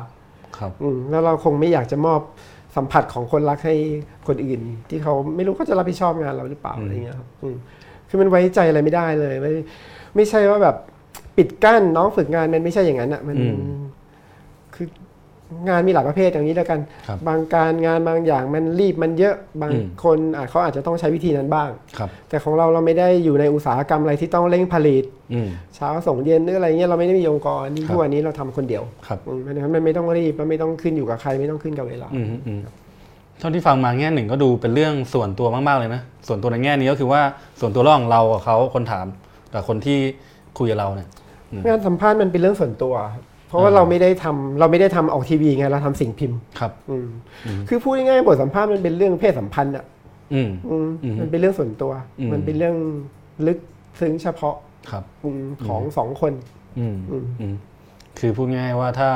[0.57, 2.19] ครับอืมแล้วเราคงไม่อยากจะมอบ
[2.75, 3.75] สัมผัสของคนรักให้
[4.27, 7.55] คนอื่น ที่เขาไม่รู้เขาจะรับผิดชอบงานเราหรือเปล่าอืมอะไรเงี้ยครับอืม
[8.09, 9.51] คือมันไว้ใจอะไรไม่ได้เลย ไม่
[10.15, 10.75] ไม่ใช่ว่าแบบ
[11.37, 13.55] ปิดกั้นน้องฝึกงานมันไม่ใช่อย่างนั้นอะ มันคือ
[15.67, 32.59] งานมีหลายประเภทอย่างนี้แล้วกันครับบางการงานบางอย่างมันรีบมันเยอะบางอืมคนอาจเขาอาจจะต้องใช้วิธีนั้นบ้างครับแต่ของเราเราไม่ได้อยู่ในอุตสาหกรรมอะไรที่ต้องเร่งผลิตอืมเช้าส่งเย็นหรืออะไรเงี้ยเราไม่ได้มีองค์กรนี่ครับทุกวันนี้เราทำคนเดียวครับอืมเพราะฉะนั้นมันไม่ต้องรีบมันไม่ต้องขึ้นอยู่กับใครไม่ต้องขึ้นกับเวลาอืมอืม
[33.39, 37.21] เท่าที่ฟังมาแง่หนึ่งก็ดูเป็นเรื่องส่วนตัวมากๆเลยนะส่วนตัวในแง่นี้ก็คือว่า
[37.59, 39.05] ส่วนตัวระหว่างเรากับเขาคนถาม
[39.53, 39.97] กับคนที่
[40.57, 41.07] คุยกับเราเนี่ย
[41.51, 47.07] อืมงานสัมภาษณ์มันเป็นเรื่องส่วนตัวเพ ราะว่าอ่าเราไม่ได้ทำเราไม่ได้ทำออกทีวีไงเราทำสิ่งพิมพ์ครับ อืม
[47.45, 49.85] อืมคือพูดง่ายๆบทสัมภาษณ์มันเป็นเรื่องเพศสัมพันธ์อะ
[50.33, 52.75] อืมอืมอืมมันเป็นเรื่องส่วนตัวอืมมันเป็นเรื่อง
[53.47, 53.59] ลึก
[53.99, 54.55] ซึ้งเฉพาะ
[54.91, 56.33] ครับอืมของสองคน
[56.79, 57.55] อืมอืมอืม
[58.19, 59.09] คือพูดง่ายๆว่าถ้า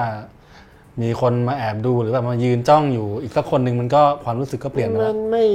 [1.02, 5.46] มีคนมาแอบดูหรือแบบมายืนจ้องอยู่อีกสักคนหนึ่งมันก็ความรู้สึกก็เปลี่ยนไปมัแล้วนไม่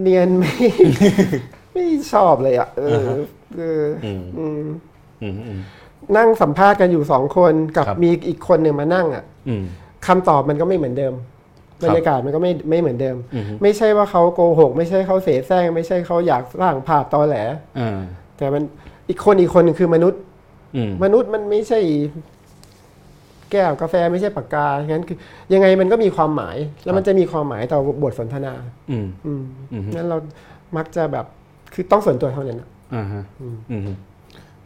[0.00, 0.54] เนียนไม่
[1.72, 3.16] ไม่ชอบเลยอะเอออ่าฮะ
[3.58, 4.62] เอออืมอืม
[5.22, 5.60] อืมอืม
[6.16, 9.64] นั่งสัมภาษณ์กันอยู่สองคนกับครับ มีอีกคนหนึ่งมานั่งอะอืม
[10.06, 11.14] คำตอบมันก็ไม่เหมือนเดิม
[11.80, 17.38] ครับบรรยากาศมันก็ไม่ไม่เหมือนเดิม อืมไม่ใช่ว่าเขาโกหก ไม่ใช่เขาเสแสร้งไม่ใช่เขาอยากสร้างภาพตอแหล
[17.78, 17.98] อ่า
[18.36, 18.62] แต่มัน
[19.08, 20.20] อีกคนอีกคนหนึ่งคือมนุษย์
[20.76, 21.80] อืมมนุษย์มันไม่ใช่
[23.50, 25.18] แก้วกาแฟไม่ใช่ปากกางั้นคือ
[25.52, 28.54] ยังไงมันก็มีความหมาย แล้วมันจะมีความหมายต่อบทสนทนา
[28.90, 30.18] อืม อืมอืมงั้นเรา
[30.76, 31.26] มักจะแบบ
[31.74, 33.22] คือต้องส่วนตัวเท่านั้นอะ อ่าฮะ
[33.70, 33.86] อืม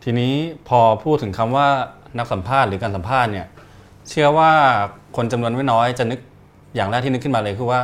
[0.09, 0.35] ทีนี้
[0.69, 1.69] พอพูดถึงคำว่า
[2.19, 3.47] นักสัมภาษณ์หรือการสัมภาษณ์เนี่ย
[4.09, 4.51] เชื่อว่า
[5.17, 6.21] คนจำนวนไม่น้อยจะนึก
[6.75, 7.81] อย่างแรกที่นึกขึ้นมาเลยคือว่า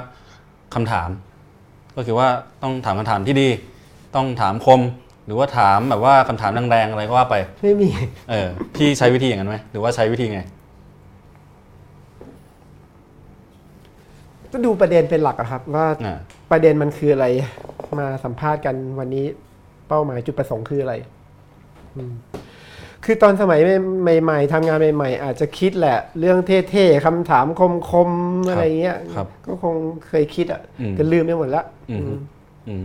[0.75, 1.09] คำถาม
[1.97, 2.29] ก็คือว่า
[2.63, 3.49] ต้องถามคำถามที่ดี
[4.15, 4.81] ต้องถามคม
[5.27, 7.89] หรือว่าถามแบบว่าคำถามแรงๆอะไรก็ว่าไป ไม่มี
[8.31, 10.41] เออพี่ใช้วิธีอย่างนั้นไหมหรือว่าใช้วิธีไง
[14.53, 16.19] ก็ดูประเด็นเป็นหลักอะครับว่าอ่า
[16.51, 17.27] ประเด็นมันคืออะไร
[17.99, 19.25] มาสัมภาษณ์กันวันนี้
[19.89, 21.22] เป้าหมายจุดประสงค์คืออะไรอืม
[23.05, 23.61] คือตอนสมัย
[24.23, 26.39] ใหม่ ๆทำงานใหม่ ๆ อาจจะคิดแหละ เรื่อง
[26.71, 27.47] เท่ๆคำถาม
[27.91, 29.75] คมๆอะไรเงี้ยครับก็คง
[30.09, 32.19] เคยคิดอะอืมแต่ลืมไปหมดละอืมอืม
[32.69, 32.85] อืม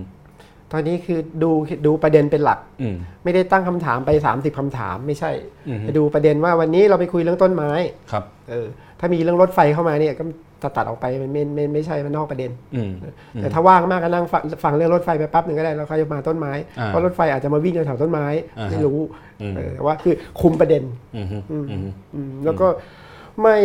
[0.72, 1.52] ตอนนี้คือดู
[1.86, 5.32] ดูประเด็นเป็นหลักอืมไม่ได้ตั้งคำถามไป 30คำถามไม่ใช่
[5.67, 7.72] อืมไปดูประเด็นว่าวันนี้เราไปคุยเรื่องต้นไม้
[8.12, 8.67] ครับเออ
[9.00, 10.24] ถ้ามีเรื่องรถไฟเข้ามาเนี่ยก็
[10.62, 12.91] ตัดตัดออกไปมันไม่ไม่ไม่ใช่มันนอกประเด็นอืม
[13.41, 18.26] แต่ถ้าว่างมากก็นั่งฟังฟังเรื่องรถไฟไปแป๊บหนึ่งก็ได้แล้วค่อยมาต้นไม้อ่าเพราะรถไฟอาจจะมาวิ่งแถวๆต้นไม้
[18.60, 19.00] อ่าฮะไม่รู้
[19.41, 20.84] อืมเออแต่ว่าคือคุมประเด็น
[21.15, 22.67] อืมอืมอืมอืมแล้วก็
[23.41, 23.58] ไม่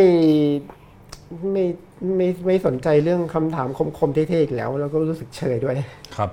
[1.52, 1.64] ไม่
[2.16, 5.74] ไม่ไม่สนใจเรื่องคำถามคมๆเท่ๆอีกแล้ว แล้วก็รู้สึกเฉยด้วย
[6.16, 6.30] ครับ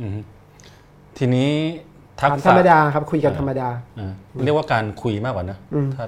[0.00, 0.10] อืม
[1.18, 1.50] ทีนี้
[2.20, 4.12] ทักถามษะธรรมดาครับคุยกันธรรมดาอ่า
[4.44, 6.06] เรียกว่าการคุยมากกว่านะอืมถ้า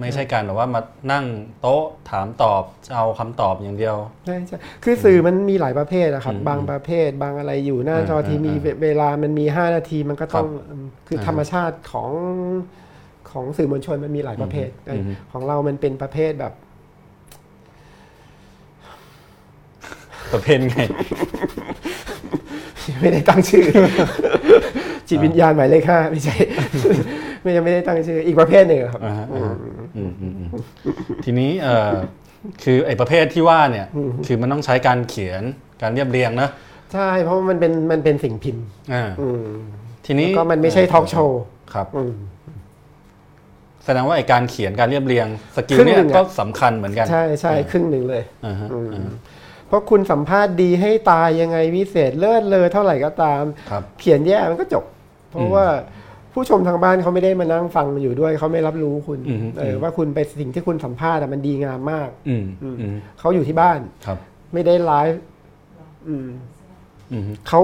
[0.00, 0.80] ไม่ใช่การแบบว่ามา
[1.12, 1.24] นั่ง
[1.60, 10.46] โต๊ะถามตอบจะเอาคำตอบอย่างเดียวใช่ใช่คือสื่อมันมีหลายประเภทนะครับอืมบางประเภท บางอะไรอยู่หน้าจออ่าทีวีอ่าเวเวลามันมีห้านาทีมันก็ต้อง
[11.08, 12.10] คืออ่าธรรมชาติของ
[13.30, 16.52] ของสื่อมวลชนมันมีหลายประเภทอืมอืมของเรามันเป็นประเภทแบบ
[20.32, 20.78] ประเภทไง
[23.00, 23.64] ไม่ได้ตั้งชื่อ
[25.08, 26.36] จิตวิญญาณหมายเลขห้าไม่ใช่
[27.42, 29.00] ไม่ยังไม่ได้ตั้งชื่ออีกประเภทหนึ่งครับ
[29.96, 30.48] อ่าฮะอ่าฮะอืมอืมอืม
[31.24, 31.92] ทีนี้เอ่อ
[32.62, 33.86] คือไอ้ประเภทที่ว่าเนี่ย
[34.26, 35.42] คือมันต้องใช้การเขียน
[35.82, 36.48] การเรียบเรียงนะ
[36.92, 39.46] ใช่เพราะว่ามันเป็นมันเป็นสิ่งพิมพ์อ่าอืม
[40.06, 41.42] ทีนี้แล้วก็มันไม่ใช่ทอล์กโชว์
[41.74, 42.14] ครับอืม
[43.84, 45.26] แสดงว่าไอ้การเขียนการเรียบเรียง
[45.56, 49.14] สกิลครึ่งเนี่หยนึ่งอะก็สำคัญเหมือนกัน ใช่ใช่ครึ่งหนึ่งเลยอ่าฮะอืมอ่าฮะ
[49.66, 54.84] เพราะคุณสัมภาษณ์ดีให้ตายยังไงวิเศษเลิศเลอเท่าไหร่ก็ตามครับเขียนแย่มันก็จบ
[55.30, 55.66] เพราะว่า
[56.34, 64.18] ผู้ชมทางบ้านเขาไม่ได้มานั่งฟังอยู่ด้วยเขาไม่รับรู้คุณอืมเออว่าคุณไปสิ่งที่คุณสัมภาษณ์อะมันดีงามมากอืมอืมเขาอยู่ที่บ้านครับ
[64.52, 65.20] ไม่ได้ไลฟ์
[66.08, 66.28] อืม
[67.12, 67.62] อืมเขา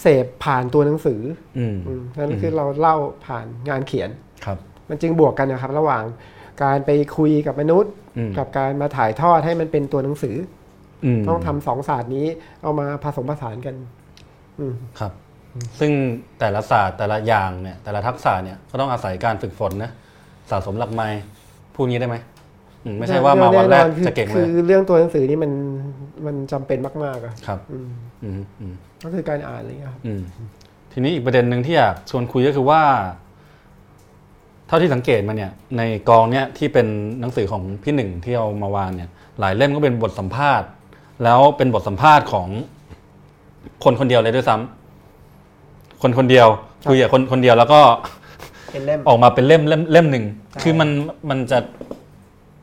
[0.00, 1.20] เสพผ่านตัวหนังสือ
[1.58, 4.10] อืมอืมนั่นคือเราเล่าผ่านงานเขียน
[4.44, 6.04] ครับ มันจึงบวกกันนะครับ ระหว่าง
[6.62, 10.36] การไปคุยกับมนุษย์อืมกับการมาถ่ายทอดให้มันเป็นตัวหนังสือ
[11.04, 12.26] อืมอต้องทำสองศาสตร์นี้
[12.62, 13.74] เอามาผสมผสานกัน
[14.58, 15.12] อืมครับ
[15.80, 15.92] ซึ่ง
[16.40, 19.90] แต่ละศาสตร์แต่ละอย่างเนี่ยแต่ละทักษะเนี่ยก็ต้องอาศัยการฝึกฝนนะ
[20.50, 21.08] สะสมหลักไม้
[21.74, 22.16] พูดงี้ได้ไหม
[22.84, 25.52] อืมไม่ใช่ว่ามาวันแรกน่นอนคือจะเก่งเลคืยอเรื่องตัวหนังสือนี่มัน
[26.26, 27.90] มันจำเป็นมากๆอะครับอืม
[28.24, 30.22] อืมอืมก็คือการอ่านอะไรเงี้ยครับอืม
[30.92, 32.82] ทีนี้อีกประเด็นหนึ่งที่อยากชวนคุยก็คือว่า
[34.66, 36.86] เท่าที่สังเกตมาเนี่ย ในกองเนี่ยที่เป็น
[37.20, 39.08] หนังสือของพี่หนึ่งที่เอามาวางเนี่ย
[39.40, 40.68] หลายเล่มก็เป็นบทสัมภาษณ์
[41.24, 42.48] แล้วเป็นบทสัมภาษณ์ของ
[43.84, 44.79] คนคนเดียวเลยด้วยซ้ำ
[46.02, 46.48] คนคนเดียว
[46.90, 47.80] คุยกับคนคนเดียวแล้วก็
[48.72, 50.88] เป็นเล่มออกมาเป็นเล่มเล่มเล่มหนึ่งใช่คือมัน
[51.30, 51.58] มันจะ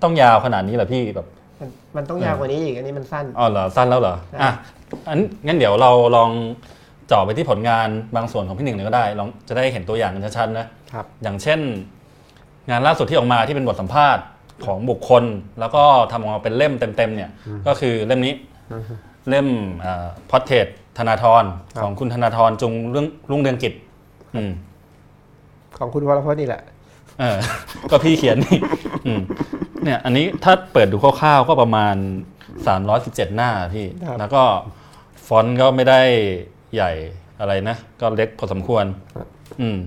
[0.04, 1.28] ต้องยาวขนาดนี้เหรอพี่แบบ
[1.60, 4.52] มันมันต้องยาวกว่านี้อีกอันนี้มันสั้นอ๋อเหรอสั้นแล้วเหรอใช่อะ
[5.10, 6.30] อันงั้นเดี๋ยวเราลอง
[7.08, 11.60] เจาะไปที่ผลงานบางส่วนของพี่หนึ่งเลยก็ได้ลองจะได้เห็นตัวอย่างกันชัดๆนะครับอย่างเช่น
[12.70, 14.24] งานล่าสุดที่ออกมาที่เป็นบทสัมภาษณ์
[14.66, 15.24] ของบุคคล
[15.60, 17.30] แล้วก็ทำออกมาเป็นเล่มเต็มๆเนี่ย
[17.68, 18.34] ก็คือเล่มนี้
[19.30, 19.48] เล่ม
[20.30, 20.66] พอดเทส
[20.98, 23.74] ธนาธรครับ ของคุณธนาธรจงเรื่องรุ่งเรืองกิจ
[24.36, 24.52] อืม
[25.78, 26.62] ของคุณวรพจน์นี่แหละ
[27.20, 27.38] เออ
[27.90, 28.60] ก็พี่เขียนนี่
[29.08, 29.22] อืม
[29.84, 31.96] เนี่ย อันนี้ถ้าเปิดดูคร่าวๆก็ประมาณ
[32.66, 34.44] 317 หน้าพี่ ครับ แล้วก็
[35.28, 36.02] ฟอนต์ก็ไม่ได้
[36.76, 36.92] ใหญ่
[37.40, 38.86] อะไรนะ ก็เล็กพอสมควร
[39.62, 39.78] อืม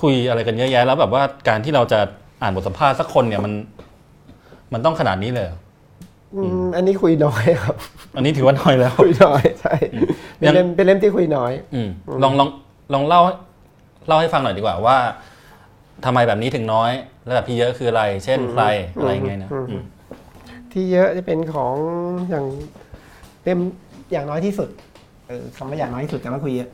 [0.00, 2.00] คุยอะไรกันเยอะแยะแล้วแบบว่าการที่เราจะ
[2.42, 3.52] อ่านบทสัมภาษณ์สักคนเนี่ยมัน
[4.72, 5.58] มันต้องขนาดนี้เลยเหรอ
[6.36, 7.76] อืมอันนี้คุยน้อยครับ
[8.16, 9.74] อันนี้ถือว่าน้อยแล้ว คุยน้อยใช่
[10.38, 11.88] เป็ยันงเล่มเป็นเล่มที่คุยน้อยอืม
[12.22, 12.48] ลองลอง
[12.92, 13.20] ลองเล่า
[14.06, 14.96] เล่าให้ฟังหน่อยดีกว่าว่า
[16.04, 16.90] ทำไมแบบนี้ถึงน้อย
[17.24, 18.64] แล้วแบบพี่เยอะคืออะไร เช่นใคร
[18.96, 19.82] อะไรยังไงนะอืมอืม
[20.72, 21.74] ที่เยอะจะเป็นของ
[22.28, 22.44] อย่าง
[23.44, 23.58] เล่ม
[24.12, 24.68] อย่างน้อยที่สุด
[25.28, 26.70] เออคำว่าอย่างน้อยที่สุดแต่ว่าคุยเยอะ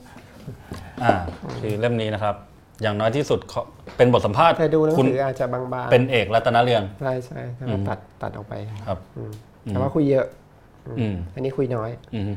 [1.02, 1.12] อ่า
[1.60, 2.34] คือเล่มนี้นะครับ
[2.82, 3.62] อย่างน้อยที่สุดขอ
[3.96, 8.54] เป็นบทสัมภาษณ์แต่ดูหนังคุณสืออาจจะบางๆเป็นเอกรัตนเรืองใช่ใช่แต่ว่าตัดตัดออกไป
[8.88, 9.32] ครับอืม
[9.68, 10.26] แต่ว่าคุยเยอะ
[10.98, 12.32] อืมอันนี้คุยน้อยอืม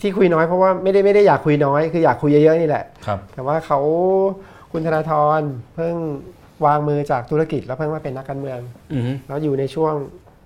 [0.00, 3.80] ที่คุยน้อยเพราะว่าไม่ได้ไม่ได้อยากคุยน้อย คืออยากคุยเยอะๆนี่แหละครับแต่ว่าเขา
[4.72, 5.40] คุณธนาธร
[5.74, 5.94] เพิ่ง
[6.66, 8.58] วางมือจากธุรกิจแล้วเพิ่งมาเป็นนักการเมือง
[8.92, 9.94] อืมแล้วอยู่ในช่วง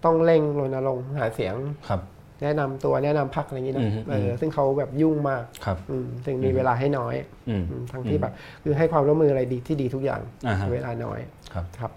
[0.05, 1.55] ต้องเร่งรณรงค์หาเสียง
[1.89, 2.01] ครับ
[2.43, 7.15] แนะนำตัวแนะนำพรรคอะไรอย่างนี้นะอืมเออซึ่งเขาแบบยุ่งมากครับอืมซึ่งมีเวลาให้น้อย
[7.49, 11.21] อืมอืมทั้งที่แบบคือให้ความร่วมมืออะไรดีที่ดีทุกอย่างอ่าฮะเวลาน้อย
[11.53, 11.93] ครับครับ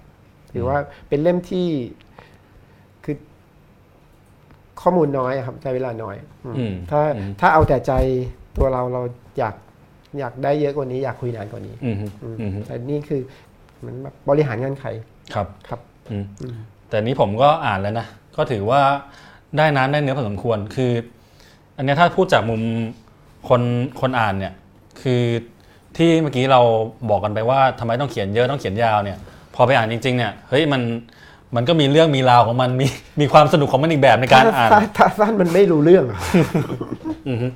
[0.54, 0.78] ถือว่า
[1.10, 1.68] เป็นเล่มที่
[2.11, 2.11] คือ
[4.82, 6.16] ข้อมูลน้อยอะครับใช้เวลาน้อย
[6.46, 7.94] อืมอืมถ้าอืมถ้าเอาแต่ใจ
[8.58, 9.02] ตัวเราเรา
[9.40, 9.56] อยาก
[10.20, 13.22] อยากได้เยอะกว่านี้อยากคุยนานกว่านี้อืมอืมอืมแต่นี่คือ
[13.80, 14.86] เหมันแบบบริหารเงื่อนไข
[15.34, 15.80] ครับครับ
[16.12, 16.26] อืม
[16.90, 18.82] แต่นี้ผมก็อ่านแล้วนะ ก็ถือว่า
[19.58, 20.92] ได้น้ำได้เนื้อพอสมควรคือ
[21.78, 22.62] อันเนี้ยถ้าพูดจากมุม
[23.50, 23.62] คน
[24.02, 24.54] คนอ่านเนี่ย
[25.02, 25.24] คือ
[25.98, 26.62] ที่เมื่อกี้เรา
[27.10, 29.18] บอกกันไปว่าทำไมต้องเขียนเยอะต้องเขียนยาวเนี่ย
[29.56, 30.82] พอไปอ่านจริง ๆ เนี่ยเฮ้ยมัน
[31.56, 32.88] มันก็มีเรื่องมีราวของมันมี
[33.20, 36.20] มีความสนุกของมันอีกแบบในการอ่านถ้ถ้าสั้นมันไม่รู้เรื่องอะ
[37.28, 37.48] อืมฮึ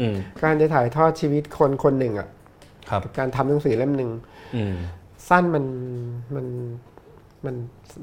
[0.00, 2.28] อืมการจะถ่ายทอดชีวิตคนคนหนึ่งอะ
[2.90, 4.10] ครับการทำหนังสือเล่มหนึ่ง
[4.56, 4.74] อืม
[5.28, 5.64] สั้นมัน
[6.34, 6.46] มัน
[7.44, 7.54] มัน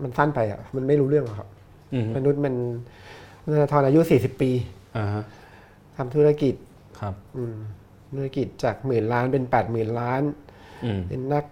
[0.03, 1.49] มันสั้นไปอะ มันไม่รู้เรื่องหรอกครับ
[1.93, 2.53] อืมมนุษย์มัน
[3.53, 4.51] ธนาธรอายุ40ปี
[4.97, 5.23] อ่าฮะ
[5.97, 6.55] ทำธุรกิจ
[6.99, 7.55] ครับอืม
[8.15, 10.21] ธุรกิจจากหมื่นล้านเป็น8 0,000ล้าน
[10.85, 11.45] อืมเป็นนัก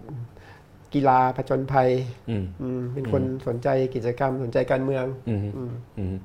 [0.96, 1.90] กีฬาผจญภัย
[2.30, 6.16] อืมอืมเป็นคนสนใจกิจกรรมสนใจการเมืองอืมอืมอืม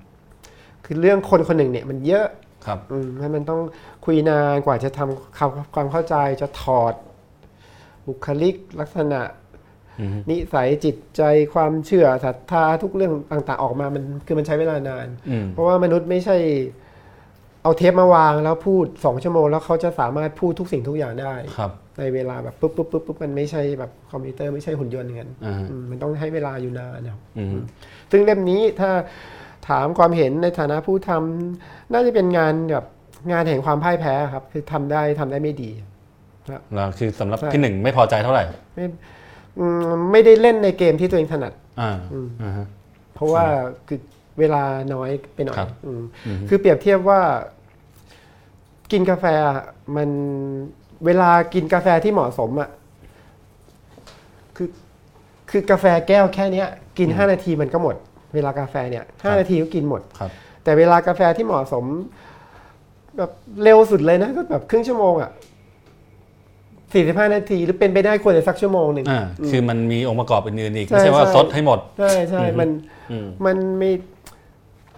[0.84, 2.26] คือเรื่องคนคนหนึ่งเนี่ยมันเยอะ
[2.66, 3.60] ครับอืมให้มันต้อง
[4.04, 6.94] คุยนานกว่าจะทำความความเข้าใจจะถอด
[8.06, 9.20] บุคลิกลักษณะ
[10.00, 11.22] อืมนิสัยจิตใจ
[11.54, 16.36] ความเชื่อศรัทธาทุกเรื่องต่าง ๆ ออกมามันคือมันใช้เวลานานอืมเพราะว่ามนุษย์ไม่ใช่
[17.62, 27.48] เอาเทปมาวางแล้วพูดสองชั่วโมง แล้วเขาจะสามารถพูดทุกสิ่งทุกอย่างได้ครับในเวลาแบบปุ๊บปุ๊บปุ๊บปุ๊บมันไม่ใช่แบบคอมพิวเตอร์ไม่ใช่หุ่นยนต์อย่างนั้นอ่าฮะอืมมันต้องให้เวลาอยู่นานนะครับอืม
[28.10, 28.90] ซึ่งเล่มนี้ถ้า
[29.68, 32.86] ถามความเห็นในฐานะผู้ทำน่าจะเป็นงานแบบ
[33.32, 35.70] งานแห่งความพ่ายแพ้ครับ คือทำได้ทำได้ไม่ดี
[36.74, 38.86] แล้วคือสำหรับใช่พี่หนึ่งไม่พอใจเท่าไหร่ไม่
[39.58, 41.96] อืมไม่ได้เล่นในเกมที่ตัวเองถนัดอ่า
[42.42, 42.66] อ่าฮะ
[43.14, 43.44] เพราะว่า
[43.88, 44.00] คือ
[44.38, 44.62] เวลา
[44.94, 47.20] น้อยไปหน่อยครับอืมอืมคือเปรียบเทียบว่า
[48.92, 49.24] กินกาแฟ
[49.96, 50.10] มัน
[51.06, 52.68] เวลากินกาแฟที่เหมาะสมอะ
[54.56, 54.68] คือ
[55.50, 57.96] คือกาแฟแก้วแค่เนี้ย กินห้านาทีมันก็หมด
[58.34, 60.30] เวลากาแฟเนี่ยห้านาทีก็กินหมดครับ
[60.64, 61.84] แต่เวลากาแฟที่เหมาะสม
[63.16, 63.30] แบบ
[63.62, 65.30] เร็วสุดเลยนะก็แบบครึ่งชั่วโมงอะ
[66.92, 72.68] สี่สิบห้านาที หรือเป็นไปได้ควรจะสักชั่วโมงหนึ่งอ่าคือมันมีองค์ประกอบอื่นๆอีกใช่ไม่ใช่ว่าใช่ซดให้หมด ใช่ใช่มัน
[73.10, 73.90] อืมมันมี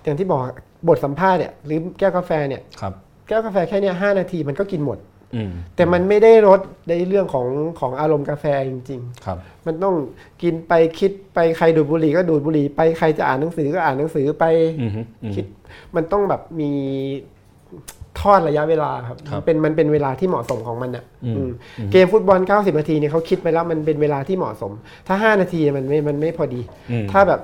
[0.04, 0.40] อย่างที่บอก
[0.88, 2.92] บทสัมภาษณ์เนี่ยหรือแก้วกาแฟเนี่ยครับ
[3.28, 5.11] แก้วกาแฟแค่เนี้ยห้านาทีมันก็กินหมดอืม
[5.76, 7.46] แต่มันไม่ได้ลดในเรื่องของ
[7.80, 9.94] ของอารมณ์กาแฟจริงครับๆมันต้อง
[10.42, 14.44] กินไปคิดไปใครดูดบุหรี่ก็ดูดบุหรี่ไปใครจะอ่านหนังสือก็อ่านหนังสือไป
[14.80, 15.46] อืมฮึอืมคิด
[15.96, 16.70] มันต้องแบบมี
[18.20, 21.50] ทอดระยะเวลาครับครับมันเป็นมันเป็นเวลาที่เหมาะสมของมันอะอืมอืม
[21.92, 24.72] เกมฟุตบอล 90 นาทีเนี่ยเขาคิดไปแล้วมันเป็นเวลาที่เหมาะสม
[25.06, 27.40] ถ้า 5 นาทีมันไม่มันไม่พอดีอืมถ้าแบบ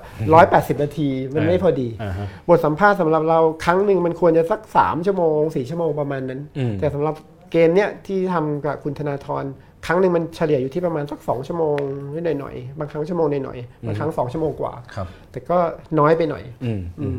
[0.76, 7.14] 180 นาทีมันไม่พอดีอ่าฮะบทสัมภาษณ์สำหรับเราครั้งหนึ่งมันควรจะสัก 3 ชั่วโมง 4 ชั่วโมงประมาณนั้นอืมแต่สำหรับ
[7.52, 9.44] เกมเนี้ยที่ทำกับคุณธนาธร
[9.86, 11.78] ครั้งหนึ่งมันเฉลี่ยอยู่ที่ประมาณสัก2ชั่วโมง
[12.14, 15.58] นิดหน่อยๆบางครั้งชั่วโมงหน่อยๆบางครั้ง2ชั่วโมงกว่าครับแต่ก็
[15.98, 17.18] น้อยไปหน่อยอืมอืม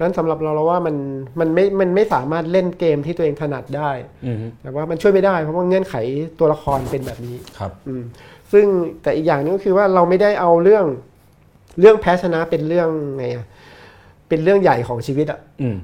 [0.00, 0.96] นั้นสำหรับเราเราว่ามัน
[1.40, 3.90] มันไม่มันไม่สามารถเล่นเกมที่ตัวเองถนัดได้
[4.26, 5.94] อืมฮึแต่ว่ามันช่วยไม่ได้เพราะว่าเงื่อนไข
[6.38, 8.02] ตัวละครเป็นแบบนี้ครับอืม
[8.52, 8.66] ซึ่ง
[9.02, 10.84] แต่อีกอย่างหนึงก็คือว่าเราไม่ได้เอาเรื่อง
[11.80, 13.46] เรื่องแพ้ชนะเป็นเรื่องไงอะ
[14.28, 15.76] เป็นเรื่องใหญ่ของชีวิตอะอืม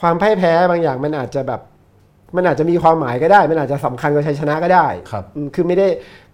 [0.00, 1.60] ความพ่ายแพ้บางอย่างมันอาจจะแบบ
[2.36, 5.86] มันอาจจะมีความหมายก็ได้ มันอาจจะสำคัญกับชัยชนะก็ได้ครับอืมคือไม่ได้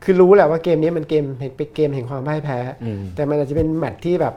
[0.04, 1.24] คือรู้แหละว่าเกมนี้มันเกม
[1.56, 4.34] เป็นเกมแห่งความพ่ายแพ้อืมแต่มันอาจจะเป็นแมตช์ที่แบบ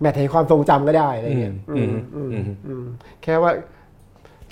[0.00, 2.84] แมตช์แห่งความทรงจำก็ได้อะไรเงี้ยอืมอืมอืมอืม
[3.22, 3.52] แค่ว่า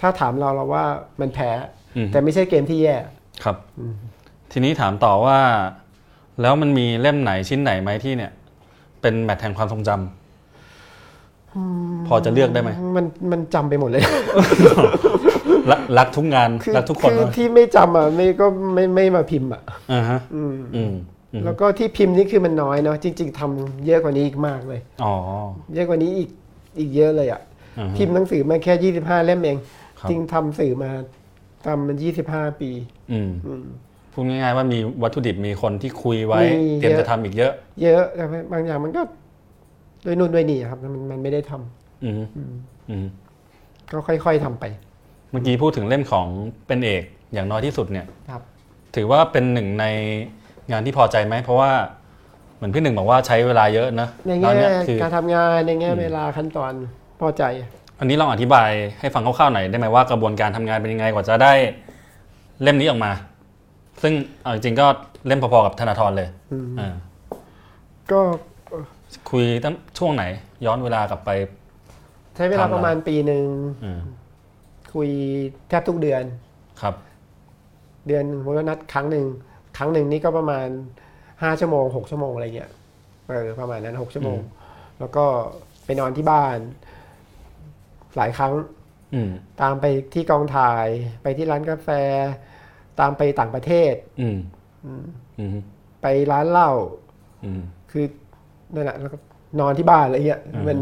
[0.00, 0.84] ถ้าถามเราเราว่า
[1.20, 1.50] มันแพ้
[1.96, 2.96] อืมแต่ไม่ใช่เกมที่แย่
[3.44, 3.56] ครับ
[4.52, 5.38] ทีนี้ถามต่อว่า
[6.40, 8.32] แล้วมันมีเล่มไหนชิ้นไหนไหมที่เนี่ย
[9.00, 10.21] เป็นแมทแห่งความทรงจำ
[12.08, 14.02] พอจะเลือกได้ไหมมันมันจำไปหมดเลย
[15.70, 19.62] รักรักทุกงานคือรักทุกคนคือเลยที่ไม่จำอะไม่ก็ไม่ไม่มาพิมพ์อะ
[19.92, 20.92] อ่าฮะอืมอืม
[21.32, 25.14] อืมแล้วก็ที่พิมพ์นี่คือมันน้อยเนาะจริง ๆทำเยอะกว่านี้อีกมากเลยอ๋อ
[25.74, 26.30] เยอะกว่านี้อีก
[26.78, 27.40] อีกเยอะเลยอะ
[27.78, 29.56] อ่าฮะพิมพ์หนังสือมาแค่ยี่สิบห้าเล่มเอง
[30.00, 30.90] ครับจริงทำสื่อมา
[31.66, 32.70] ทำมันยี่สิบห้าปี
[33.12, 33.64] อืมอืม
[34.12, 39.02] พูดง่ายๆว่ามีวัตถุดิบมีคนที่คุยไว้มีเตรียมเยอะจะทำอีกเยอะ เยอะแต่บางอย่างมันก็
[40.04, 42.14] ด้วยนู่นด้วยนี่ครับ มันมันไม่ได้ทำอืม
[42.88, 43.06] อืม
[43.92, 44.64] ก็ค่อย ๆทำไป
[45.30, 46.26] เมื่อกี้พูดถึงเล่มของ
[46.66, 48.42] เป็นเอกอย่างน้อยที่สุดเนี่ยครับ
[48.96, 49.86] ถือว่าเป็นหนึ่งใน
[50.70, 51.70] งานที่พอใจไหมเพราะว่า
[52.56, 56.72] เหมือนพี่หนึ่งบอกว่าใช้เวลาเยอะนะในตอนแง่เนี้ยคือการทำงานในแง่เวลาขั้นตอน
[57.20, 57.42] พอใจ
[57.98, 61.52] อันนี้ลองอธิบายให้ฟังคร่าวๆหน่อยได้ไหมว่ากระบวนการทำงานเป็นยังไงกว่าจะได้
[62.62, 63.12] เล่มนี้ออกมา
[64.02, 64.12] ซึ่ง
[64.42, 64.86] เอาจริงๆก็
[65.26, 66.94] เล่มพอๆกับธนาธรเลยอืมอ่า
[68.12, 68.20] ก็
[69.30, 70.24] คุยตั้งช่วงไหน
[70.66, 71.30] ย้อนเวลากลับไป
[72.36, 73.46] ใช้เวลาทำอะไรประมาณปีหนึ่ง
[73.84, 74.00] อืม
[74.94, 75.08] คุย
[75.68, 76.24] แทบทุกเดือน
[76.80, 76.94] ครับ
[78.06, 79.26] เดือนผมก็นัดครั้งหนึ่ง
[79.76, 80.68] ครั้งหนึ่งนี่ก็ประมาณ
[81.42, 82.70] ห้าชั่วโมงหกชั่วโมงอะไรเงี้ย
[83.28, 84.38] เออประมาณนั้นหกชั่วโมง
[84.98, 85.24] แล้วก็
[85.84, 86.58] ไปนอนที่บ้าน
[88.16, 88.54] หลายครั้ง
[89.14, 90.86] อืม ตามไปที่กองถ่าย
[91.22, 91.88] ไปที่ร้านกาแฟ
[93.00, 94.38] ตามไปต่างประเทศ อืม
[95.38, 95.56] อืม
[96.02, 96.70] ไปร้านเหล้า
[97.44, 98.06] อืม คือ
[98.74, 99.18] นั่นแหละแล้วก็
[99.60, 100.78] นอนที่บ้านอะไรเงี้ยอืมมัน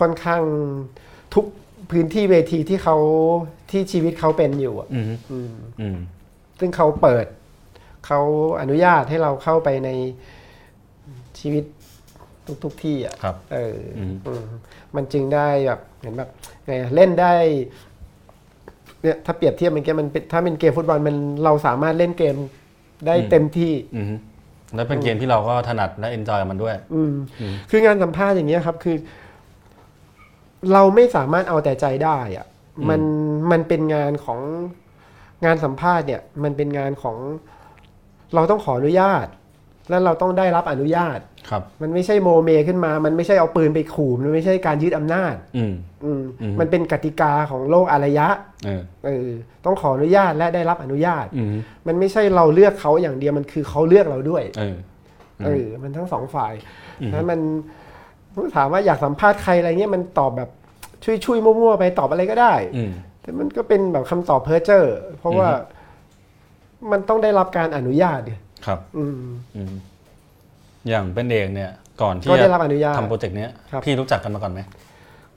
[0.00, 0.42] ค่อนข้าง
[1.34, 1.44] ทุก
[1.90, 2.96] พื้นที่เวทีที่เขา
[3.70, 5.98] ที่ชีวิตเขาเป็นอยู่อะอืมอืมอืม
[6.58, 7.26] ซึ่งเขาเปิด
[8.06, 8.20] เขา
[8.60, 9.90] อนุญาตให้เราเข้าไปใน
[11.38, 11.64] ชีวิต
[12.64, 14.44] ทุกๆทที่อะครับเอออมอืม
[14.96, 16.30] มันจึงได้แบบเหมือนแบบ
[16.66, 17.34] ไงอะเล่นได้
[19.02, 22.36] เนี่ยถ้าเปรียบเทียบมันเกมมันเป็นถ้าเป็นเกมฟุตบอลมันเราสามารถเล่นเกม
[23.06, 24.06] ได้เต็มที่อืม
[24.76, 28.96] แล้วเป็นเกมที่เราก็ถนัดและเอนจอยกับมันด้วยอืมอืมคืองานสัมภาษณ์อย่างเงี้ยครับ คือ
[30.72, 32.46] เราไม่สามารถเอาแต่ใจได้อะ
[32.88, 33.00] มัน
[33.50, 34.40] มันเป็นงานของ
[35.44, 37.16] งานสัมภาษณ์เนี่ย มันเป็นงานของ
[38.34, 39.26] เราต้องขออนุญาต
[39.90, 41.18] แล้วเราต้องได้รับอนุญาต
[41.48, 45.72] ครับ มันไม่ใช่โมเมขึ้นมา มันไม่ใช่เอาปืนไปขู่ มันไม่ใช่การยึดอำนาจอืม
[46.04, 48.28] อืมอืมมันเป็นกติกาของโลกอารยะ
[48.64, 49.28] เออเออ
[49.64, 51.48] ต้องขออนุญาตและได้รับอนุญาตอืม
[51.86, 54.76] มันไม่ใช่เราเลือกเขาอย่างเดียว มันคือเขาเลือกเราด้วย เออ
[55.44, 56.52] เออมันทั้งสองฝ่าย
[57.00, 57.40] อืมแล้วมัน
[58.56, 60.50] ถามว่าอยากสัมภาษณ์ใครอะไรเงี้ยมันตอบแบบ
[61.04, 62.92] ช่วยช่วยๆมั่วๆไปตอบอะไรก็ได้อืม
[63.22, 64.84] แต่มันก็เป็นแบบคำตอบเพ้อเจ้อ
[65.18, 65.48] เพราะว่า
[66.90, 69.16] มันต้องได้รับการอนุญาตดิ ครับ อืม
[69.56, 69.74] อืม
[70.88, 71.70] อย่างเป็นเอกเนี่ย
[72.02, 74.60] ก่อนที่ก็ได้จะรับอนุญาต ทำโปรเจกต์เนี้ยครับ พี่รู้จักกันมาก่อนไหม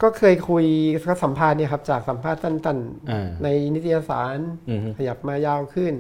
[0.02, 0.66] ก็เคยคุย
[1.06, 2.78] ก็สัมภาษณ์เนี่ยครับ จากสัมภาษณ์สั้น
[3.10, 4.38] อ่า ๆในนิตยสาร
[4.70, 5.94] อืมขยับมายาวขึ้น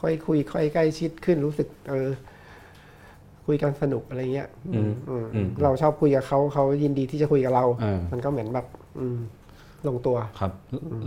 [0.00, 2.08] ค่อยคุย ค่อยใกล้ชิดขึ้นรู้สึก เออ
[3.46, 8.66] คุยกันสนุกอะไรเงี้ยอืมอืมอืมเราชอบคุยกับเขาเขายินดีที่จะคุยกับเรา เออ มันก็เหมือนแบบ
[8.98, 9.18] อืม
[9.88, 10.52] ลงตัว ครับ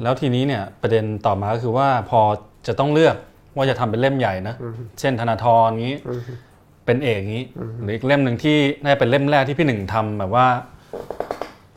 [0.03, 2.21] แล้วทีนี้เนี่ยประเด็นต่อมาก็คือว่าพอ
[2.67, 3.15] จะต้องเลือก
[3.58, 4.56] ว่าจะทำเป็นเล่มใหญ่นะ
[5.00, 6.22] เช่นธนาธรงี้อืม
[6.86, 7.46] เป็นเอกงี้
[7.82, 10.48] หรืออีกเล่มหนึ่งที่น่าจะเป็นเล่มแรกที่พี่หนึ่งทำแบบว่า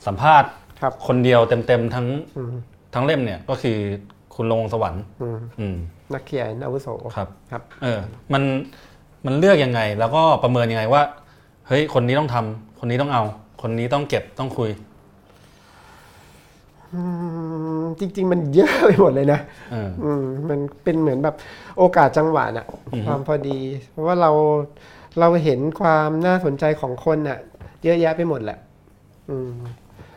[0.07, 2.53] สัมภาษณ์ครับคนเดียวเต็มๆทั้งอืม
[2.95, 3.79] ทั้งเล่มเนี่ยก็คือ
[4.35, 5.77] คุณลงสวรรค์อืมอืม
[6.13, 7.99] นักเขียนอาวุโสครับครับ เออ
[8.33, 8.43] มัน
[9.27, 11.03] มันเลือกยังไง แล้วก็ประเมินยังไงว่า
[11.67, 13.23] เฮ้ยคนนี้ต้องทำคนนี้ต้องเอา
[13.63, 14.90] คนนี้ต้องเก็บต้องคุยอืม
[18.01, 19.41] จริง ๆ มันเยอะไปหมดเลยนะ
[19.73, 21.37] เอออืมมันเป็นเหมือนแบบ
[21.79, 23.59] โอกาสจังหวะน่ะอือฮึความพอดี
[23.91, 24.31] เพราะว่าเรา
[25.21, 27.39] เราเห็นความน่าสนใจของคนน่ะ
[27.85, 28.59] เยอะแยะไปหมดแหละ
[29.31, 29.51] อืม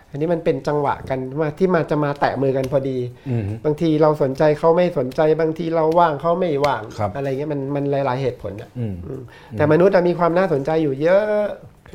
[0.10, 2.98] อันนี้มันเป็นจังหวะกันว่าที่มาจะมาแตะมือกันพอดี
[3.30, 9.22] อืมบางทีเราสนใจเขาไม่สนใจบางทีเราว่างเขาไม่ว่างครับอะไรเงี้ยมันมันหลาย ๆเหตุผลน่ะอืมอืม
[9.58, 11.44] แต่มนุษย์อะมีความน่าสนใจอยู่เยอะ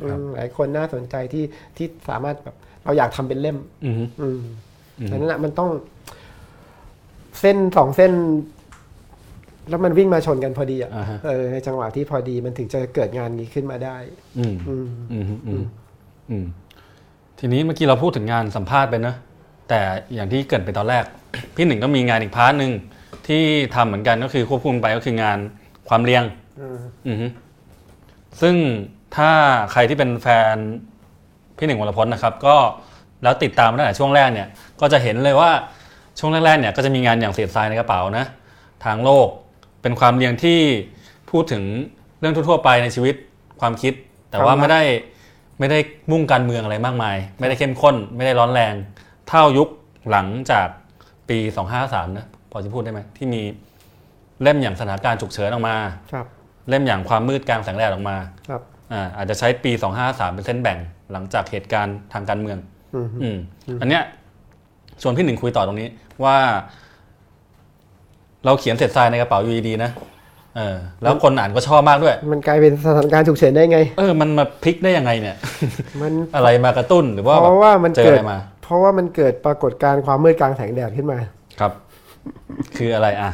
[0.03, 1.43] อืมครับหลายคนน่าสนใจที่
[1.77, 4.29] ที่สามารถแบบเราอยากทำเป็นเล่ม อื
[4.99, 5.69] มอืมอืมดังนั้นอะมันต้อง
[7.39, 8.11] เส้นสองเส้น
[9.69, 13.97] แล้วมันวิ่งมาชนกันพอดีอะอ่าฮะเออในจังหวะที่พอดีมันถึงจะเกิดงานนี้ขึ้นมาได้
[14.37, 15.63] อืมอืมอืมอืม
[16.29, 16.45] อืม
[17.39, 19.15] ทีนี้เมื่อกี้เราพูดถึงงานสัมภาษณ์ไปนะ
[19.69, 19.79] แต่
[20.13, 21.05] อย่างที่เกริ่นไปตอนแรก
[21.55, 22.71] พี่หนึ่งก็มีงานอีก part หนึ่ง
[23.27, 23.43] ที่
[23.75, 25.37] ทำเหมือนกันก็คือควบคุมไปก็คืองาน
[25.89, 26.23] ความเรียง
[26.61, 27.27] อืมอือฮึ
[28.41, 28.55] ซึ่ง
[29.15, 29.31] ถ้า
[29.71, 30.55] ใครที่เป็นแฟน
[31.57, 32.55] พี่หนึ่งวรพจน์นะครับ ก็
[33.23, 34.47] แล้วติดตามมาตั้งแต่ช่วงแรกเนี่ย
[34.81, 35.51] ก็จะเห็นเลยว่า
[36.19, 38.25] ช่วงแรกๆเนี่ยก็จะมีงานอย่างเศษทรายในกระเป๋านะ
[38.85, 39.27] ทางโลก
[39.81, 40.59] เป็นความเรียงที่
[41.31, 41.63] พูดถึง
[42.19, 43.15] เรื่องทั่วๆไปในชีวิต
[43.61, 43.93] ความคิด
[44.31, 44.81] แต่ว่าไม่ได้
[45.59, 45.79] ไม่ได้
[46.11, 48.73] มุ่งการเมืองอะไรมากมาย ไม่ได้เข้มข้น ไม่ได้ร้อนแรง
[49.27, 49.69] เท่ายุค
[50.11, 50.67] หลังจาก
[51.29, 51.37] ปี
[51.77, 53.41] 253นะพอจะพูดได้ไหมที่มี
[54.41, 55.75] เล่มอย่างสถานการณ์ฉุกเฉินออกมา
[56.13, 56.25] ครับ
[56.69, 58.61] เล่มอย่างความมืดกลางแสงแดดออกมาครับ
[58.93, 59.71] อ่าอาจจะใช้ปี
[60.03, 60.77] 253เป็นเส้นแบ่ง
[61.11, 62.57] หลังจากเหตุการณ์ทางการเมือง
[62.95, 63.37] อืมอืม
[63.81, 64.03] อันเนี้ย
[65.01, 65.89] ชวนพี่หนึ่งคุยต่อตรงนี้
[66.23, 66.37] ว่า
[68.45, 69.91] เราเขียนเสร็จทรายในกระเป๋า UED นะ
[70.55, 75.37] เออแล้วคนอ่านก็ชอบมากด้วย มันกลายเป็นสถานการณ์ฉุกเฉินได้ไง เออ มันมาพลิกได้ยังไงเนี่ย
[76.01, 81.19] มันอะไรมากระตุ้นหรือว่าเพราะว่ามันเจอเกิอะดไรมา เพราะว่ามันเกิดปรากฏการณ์ความมืดกลางแสงแดดขึ้นมา
[81.59, 81.71] ครับ
[82.77, 83.29] คืออะไรอะ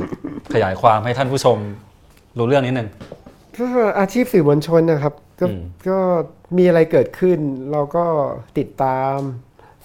[0.54, 1.58] ขยายความให้ท่านผู้ชม
[2.38, 2.88] รู้เรื่องนิดนึง
[3.58, 3.66] ก็
[4.00, 5.98] อาชีพสื่อมวลชนนะครับ ก็อืมก็
[6.58, 7.40] มีอะไรเกิดขึ้น
[7.72, 8.06] เราก็
[8.58, 9.16] ติดตาม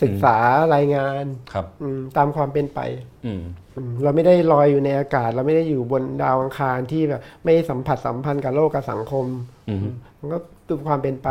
[0.02, 0.36] ศึกษา
[0.74, 2.80] รายงานครับอืมตามความเป็นไป
[3.26, 3.42] อืม
[3.76, 9.26] อืมเราไม่ได้ลอยอยู่ในอากาศ เราไม่ได้อยู่บนดาวอังคารที่แบบไม่สัมผัสสัมพันธ์กับโลกกับสังคม
[9.68, 9.78] อืม
[10.18, 11.28] มันก็ดูความเป็นไป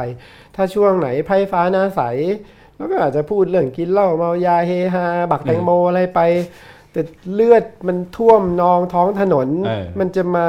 [0.56, 2.02] ถ้าช่วงไหนไพ่ฟ้าหน้าใส
[2.76, 6.20] เราก็อาจจะพูดเรื่องกินเหล้าเมายาเฮฮาบักแตงโมอะไรไป
[6.92, 7.02] แต่
[7.34, 10.46] เลือดมันท่วมนองท้องถนนเออมันจะมา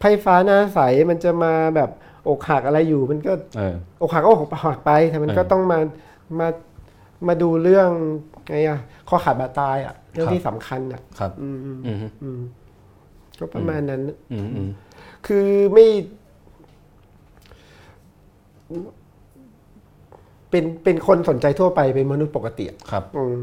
[0.00, 1.90] ไพ่ฟ้าหน้าใสมันจะมาแบบ
[2.28, 3.62] อกหักอะไรอยู่มันก็เอ
[4.00, 5.78] ออกหักก็อกหักไปแต่มันเออก็ต้องมา
[6.40, 6.48] มา
[7.28, 7.88] มาดูเรื่อง
[8.48, 11.78] ไงอะข้อขาดบาดตายอะเรื่องครับที่สำคัญอะครับอืมอืม
[12.22, 12.40] อืม
[13.38, 14.00] ก็ประมาณนั้น
[14.32, 14.68] อืมอืม
[15.26, 15.86] คือไม่
[20.50, 23.36] เป็นเป็นคนสนใจทั่วไปเป็นมนุษย์ปกติอะครับอืม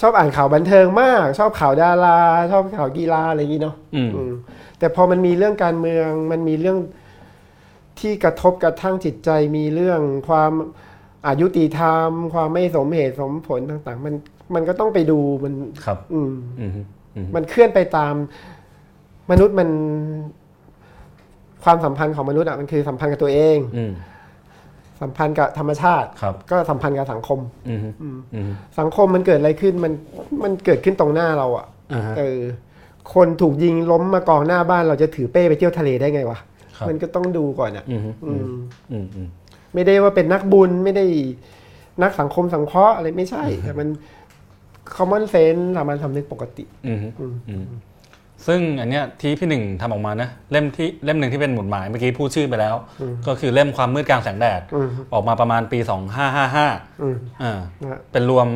[0.00, 2.18] ชอบอ่านข่าวบันเทิงมาก ชอบข่าวดารา
[2.52, 4.32] ชอบข่าวกีฬาอะไรอย่างนี้เนาะอืมอืม
[4.78, 6.78] แต่พอมันมีเรื่องการเมือง มันมีเรื่อง
[8.00, 10.52] ที่กระทบกระทั่งจิตใจมีเรื่องความ
[11.26, 14.14] อายุติธรรม ความไม่สมเหตุสมผลต่าง ๆ มัน
[14.54, 16.70] มันก็ต้องไปดูมันครับ อืมอืม
[17.16, 18.14] อืมมันเคลื่อนไปตาม
[19.30, 19.68] มนุษย์มัน
[21.64, 23.92] ความสัมพันธ์ของมนุษย์อะมันคือสัมพันธ์กับตัวเองอืม
[25.00, 27.38] สัมพันธ์กับธรรมชาติครับก็สัมพันธ์กับสังคม
[27.68, 27.80] อืม
[28.34, 29.92] อืมสังคมมันเกิดอะไรขึ้นมัน
[30.42, 32.40] มันเกิดขึ้นตรงหน้าเรา อะอ่าฮะเออ
[33.14, 36.48] คนถูกยิงล้มมากองหน้าบ้านเราจะถือเป้ไปเที่ยวทะเลได้ไงวะครับ
[36.88, 38.44] มันก็ต้องดูก่อนอะอืมอือืมม
[38.92, 39.28] อืมอืม
[39.74, 41.04] ไม่ได้ว่าเป็นนักบุญไม่ได้
[42.02, 43.88] นักสังคมสังเคราะห์อะไรไม่ใช่ แต่มัน
[44.96, 47.64] common sense สามัญสำนึกปกติอืมอืมอืม
[48.46, 52.74] ซึ่งอันเนี้ยที่พี่หนึ่งทำออกมานะเล่มที่เล่มหนึ่งที่เป็นหมุดหมายเมื่อกี้พูดชื่อไปแล้ว
[53.26, 55.78] ก็คือเล่มความมืดกลางแสงแดดอืมออกมาประมาณปี
[56.40, 58.46] 2555อืมอ่านะฮะเป็นรวม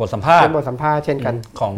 [0.00, 1.74] บทสัมภาษเป็นณ์บทสัมภาษณ์เช่นกันของ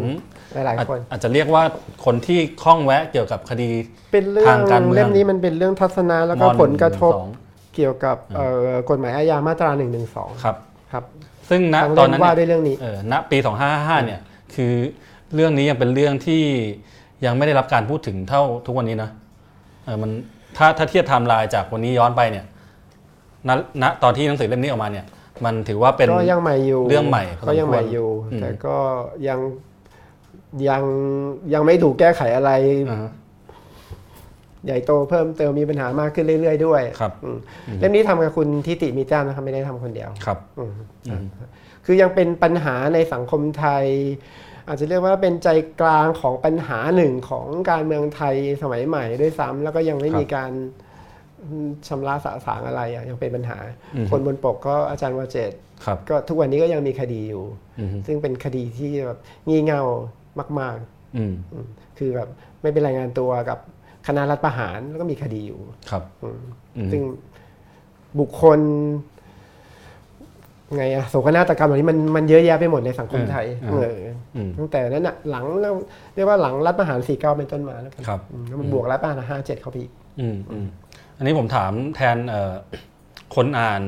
[0.53, 1.63] หลายอาจๆคนอาจจะเรียกว่า
[2.05, 3.69] คนที่คล่องแวะเกี่ยวกับคดี
[4.11, 9.99] เป็นเรื่อทางงการเมืองเล่มนี้มันเป็นเรื่องทัศนะแล้วก็มผลกระทบ112เกี่ยวกับเอ่อกฎหมายอาญามาตรา1นึ
[10.43, 10.55] ครับ
[10.91, 11.03] ครับ
[11.49, 13.37] ซึ่งณทั้งตอเล่นมนั้นว่าเนี่ยด้วยเรื่องนี้เออณปี
[13.71, 14.19] 2555เนี่ย
[14.55, 14.73] คือ
[15.35, 16.43] เรื่องนี้ยังเป็นเรื่องที่
[17.25, 19.09] ยังไม่ได้รับการพูดถึงเท่าทุกวันนี้นะ
[19.85, 20.11] เออมัน
[20.57, 22.45] ถ้าถ้าเทียบไทม์ไลน์จากวันนี้ย้อนไปเนี่ย
[23.47, 23.49] ณ
[23.81, 25.05] ณตอนที่หนังสือเล่มนี้ออกมาเนี่ย
[25.45, 28.77] มันถือว่าเป็นก็ยังใหม่อยู่เรื่องใหม่พอสมควรก็ยังใหม่อยู่อืมแต่ก็
[29.27, 29.39] ยัง
[30.69, 30.83] ยัง
[31.53, 32.51] ยังไม่ถูกแก้ไขอะไร
[32.89, 33.11] อ่าฮะ
[34.65, 37.37] ใหญ่โตเพิ่มเติมมีปัญหามากขึ้นเรื่อยๆด้วยครับอืม
[37.79, 40.73] เล่มนี้ทำกับคุณทิติมีแจ้มนะครับไม่ได้ทำคนเดียวครับอืม
[41.09, 41.25] อืม
[41.85, 43.85] คือยังเป็นปัญหาในสังคมไทย
[44.67, 45.49] อาจจะเรียกว่าเป็นใจ
[45.81, 50.51] กลางของปัญหาหนึ่งของการเมืองไทยสมัยใหม่ด้วยซ้ำแล้วก็ยังไม่มีการ
[51.87, 53.57] ชำระสะสางอะไรอะยังเป็นปัญหา
[54.09, 55.51] คนบนปกก็อาจารย์วาเจต
[55.85, 57.43] ครับก็ทุกวันนี้ก็ยังมีคดีอยู่
[57.79, 59.83] อืมซึ่งเป็นคดีที่แบบงี่เง่า
[60.59, 60.75] มาก
[61.17, 61.67] อืมๆอืม
[61.97, 62.29] คือแบบ
[62.61, 63.59] ไม่เป็นรายงานตัวกับ
[64.07, 65.59] คณะรัฐประหารแล้วก็มีคดีอยู่
[65.89, 66.41] ครับอืม
[66.77, 67.01] อืมซึ่ง
[68.19, 68.59] บุคคล
[70.77, 75.73] ไงอะโศกนาฏกรรมเหล่านี้มันมันเยอะแยะไปหมดในสังคมไทยเออเอออืมตั้งแต่นั้นอะหลังแล้ว
[76.15, 80.67] เรียกว่าหลังรัฐประหารสี่เก้าเป็นต้นมาแล้วกันครับอืมแล้วมันบวกรัฐประหารห้าเจ็ดเข้าไปอีกอืมอืม
[81.17, 82.53] อันนี้ผมถามแทนเอ่อ
[83.35, 83.81] คนอ่าน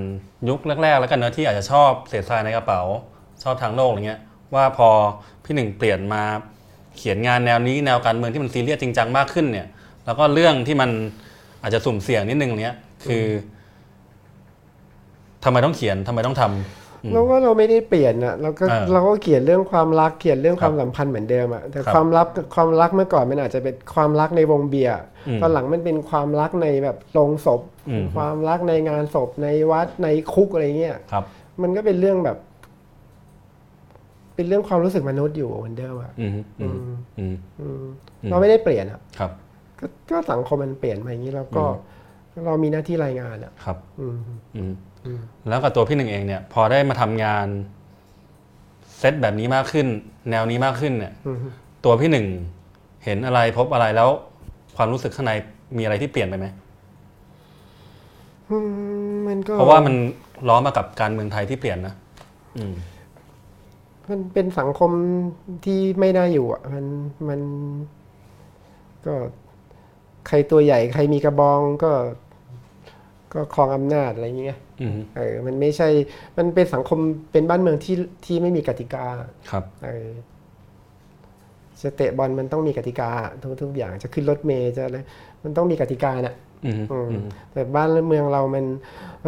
[0.50, 2.82] ยุคแรกๆ แล้วกันเนอะที่อาจจะชอบเศษทรายในกระเป๋า
[3.44, 4.22] ชอบทางโลกอะไรเงี้ย
[4.56, 4.90] ว่าพอ
[5.46, 6.24] พี่หนึ่งเปลี่ยนมา
[6.98, 9.68] เขียนงานแนวนี้แนวการเมืองที่มันซีเรียสจริงจังมากขึ้นเนี่ย
[10.06, 10.90] แล้วก็เรื่องที่มัน
[11.62, 12.76] อาจจะสุ่มเสี่ยงนิดนึงเนี้ย
[13.06, 13.26] คือ
[15.44, 24.96] ทำไมต้องเขียนทำไมต้องทำอืมเราว่าเราไม่ได้เปลี่ยนอะเราก็เออเราก็เขียนเรื่องความรักเขียนเรื่องคครับวามสัมพันธ์เหมือนเดิมอะแต่ครับความรักความรักเมื่อก่อนมันอาจจะเป็นความรักในวงเบียร์
[25.28, 31.24] อืมตอนหลังมันเป็นความรักในแบบโรงศพอืมความรักในงานศพในวัดในคุกอะไรเงี้ยครับ
[31.62, 32.38] มันก็เป็นเรื่องแบบ
[34.36, 36.32] เป็นเรื่องความรู้สึกมนุษย์อยู่เหมือนเดิมอะอืม
[36.62, 36.78] อืม
[37.20, 37.84] อืมอืม
[38.22, 39.32] อืมเราไม่ได้เปลี่ยนอะครับ
[39.80, 41.64] ก็ก็สังคมมันเปลี่ยนมาอย่างนี้แล้วก็
[42.46, 44.18] เรามีหน้าที่รายงานอะครับอืม
[44.56, 44.74] อืม
[45.06, 45.20] อืม
[45.50, 47.48] แล้วกับตัวพี่หนึ่งเองเนี่ย พอได้มาทำงาน
[48.98, 49.88] เซตแบบนี้มากขึ้น
[50.32, 51.38] แนวนี้มากขึ้นเนี่ยอืม
[51.86, 52.26] ตัวพี่หนึ่ง
[53.06, 54.10] เห็นอะไรพบอะไรแล้ว
[54.76, 55.32] ความรู้สึกข้างใน
[55.78, 56.48] มีอะไรที่เปลี่ยนไปไหม
[58.50, 59.96] อืมมันก็เพราะว่ามัน
[60.48, 61.94] ล้อมากับการเมืองไทยที่เปลี่ยนนะ
[62.58, 62.64] อื
[64.06, 64.92] มมันเป็นสังคม
[65.66, 66.86] ที่ไม่น่าอยู่อะมัน
[67.30, 67.42] มัน
[69.06, 69.14] ก็
[70.28, 71.92] ใครตัวใหญ่ใครมีกระบองก็
[73.34, 75.88] ก็ครองอำนาจอะไรอย่างเงี้ยอืมเออ มันไม่ใช่
[76.38, 77.00] มันเป็นสังคม
[77.32, 77.96] เป็นบ้านเมืองที่
[78.26, 79.06] ที่ไม่มีกติกา
[79.52, 80.10] ครับเออ
[81.82, 83.10] จะเตะบอลมันต้องมีกติกา
[83.42, 84.98] ทุกทุกอย่างจะขึ้นรถเมย์จะอะไร
[85.44, 86.36] มันต้องมีกติกาน่ะ
[86.66, 88.66] อืมอืมอืมแต่บ้านเมืองเรามัน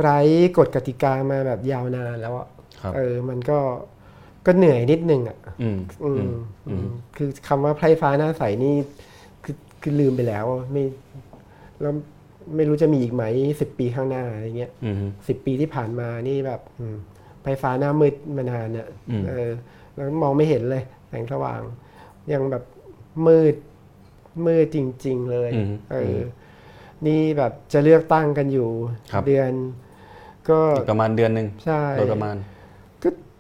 [0.02, 0.20] ไร้
[0.58, 2.48] กฎกติกามาแบบยาวนานแล้วอะ
[2.82, 3.60] ครับเออ มันก็
[4.46, 6.36] ก็เหนื่อยนิดนึงอะอืมอือืมม
[6.68, 6.88] อืม
[7.18, 8.76] คือคำว่าไพร่ฟ้าหน้าใสนี่
[9.44, 10.84] คือคือลืมไปแล้วอะไม่
[11.82, 11.94] แล้ว
[12.56, 13.24] ไม่รู้จะมีอีกไหม
[13.62, 14.96] สิบปีข้างหน้าอะไรเงี้ยอืม
[15.28, 16.98] สิบปีที่ผ่านมานี่แบบอืม
[17.42, 19.52] ไพร่ฟ้าหน้ามืดมานานเนี่ยอืมเออ
[19.94, 21.62] แล้วมองไม่เห็นเลย แสงสว่าง
[22.34, 22.64] ยังแบบ
[23.28, 23.56] มืด
[24.46, 26.20] มืดจริง ๆ เลยอืมเอออ
[27.08, 28.70] นี่แบบจะเลือกตั้งกันอยู่
[29.12, 29.52] ครับเดือน
[30.50, 32.36] ก็อีกประมาณเดือนหนึ่งใช่โดยประมาณ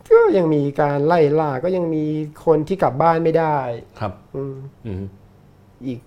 [0.10, 2.06] ก็ก็ยังมีการไล่ล่าก็ยังมี
[2.46, 3.58] คนที่กลับบ้านไม่ได้
[4.00, 5.04] ครับ อืมอืม
[5.86, 6.00] อีก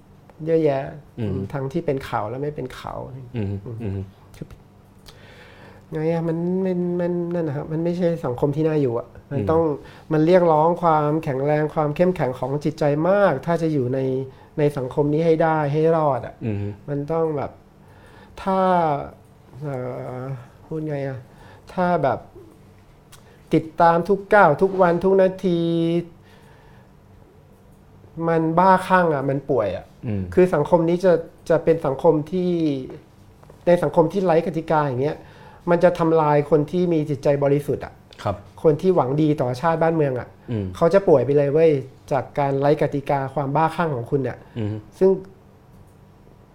[0.46, 0.82] เยอะแยะ
[1.18, 2.98] อืมทั้งที่เป็นข่าวและไม่เป็นข่าว
[3.36, 3.98] อืมอืม
[5.92, 9.62] ไงอะมันมันมันนั่นนะครับมันไม่ใช่สังคมที่น่าอยู่อะมันต้อง
[10.12, 13.98] มันเรียกร้องความแข็งแรงความเข้มแข็งของจิตใจมาก ถ้าจะอยู่ใน
[14.58, 16.56] ในสังคมนี้ให้ได้ให้รอดอะอืม
[16.88, 17.50] มันต้องแบบ
[18.42, 18.58] ถ้า
[19.60, 19.76] เอ่
[20.20, 20.22] อ
[20.66, 21.18] พูดไงอะ
[21.72, 22.18] ถ้าแบบ
[23.54, 25.60] ติดตามทุกก้าวทุกวันทุกนาที
[28.28, 31.12] มันบ้าคลั่งอะมันป่วยอะอืมคือสังคมนี้จะ
[31.50, 32.50] จะเป็นสังคมที่
[33.66, 35.16] ในสังคมที่ไร้กติกาอย่างเงี้ย
[35.70, 37.92] มันจะทำลายคนที่มีจิตใจบริสุทธิ์อะ
[38.22, 41.70] ครับ คนที่หวังดีต่อชาติบ้านเมืองอะอืมเขาจะป่วยไปเลยเว้ย
[42.12, 45.10] จากการไร้กติกาความบ้าคลั่งของคุณเนี่ยอืมซึ่ง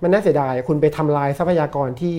[0.02, 2.18] มันน่าเสียดายคุณไปทำลายทรัพยากรที่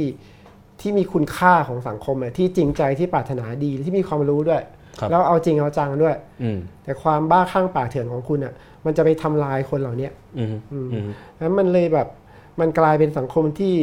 [0.81, 4.62] ที่มีคุณค่าของสังคมอะที่จริงใจที่ปรารถนาดีที่มีความรู้ด้วย
[4.99, 8.53] ครับแล้วเอาจริงเอาจังด้วยอืมแต่ความบ้าคลั่งป่าเถื่อนของคุณอะ
[8.85, 11.09] มันจะไปทำลายคนเหล่าเนี้ยอืมอืม
[11.39, 12.09] แล้วมันเลยแบบ
[12.61, 13.75] มันกลายเป็นสังคมที่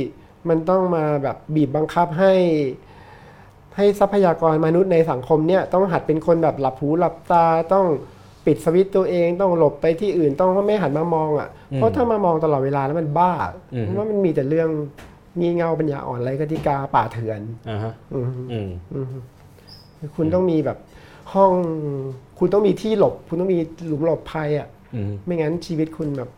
[0.49, 2.33] มันต้องมาแบบบีบบังคับให้
[3.77, 7.85] ให้ทรัพยากรมนุษย์ในสังคมเนี่ยต้องหัดเป็นคนแบบหลับหูหลับตาต้อง
[8.45, 13.31] ปิดสวิตช์ตัวเองต้องหลบไปที่อื่นต้องไม่หันมามองอะอืมเพราะถ้ามามองตลอดเวลาแล้วมันบ้า
[13.73, 14.69] อืมเพราะว่ามันมีแต่เรื่อง
[15.39, 19.05] มีเงาปัญญาอ่อนไรกติกาป่าเถื่อนอ่าฮะอืมอืมอืม
[20.15, 20.77] คุณต้องมีแบบ
[21.33, 21.51] ห้อง
[22.39, 26.29] คุณต้องมีที่หลบ คุณต้องมีหลุมหลบภัยอะอืมไม่งั้นชีวิตคุณแบบ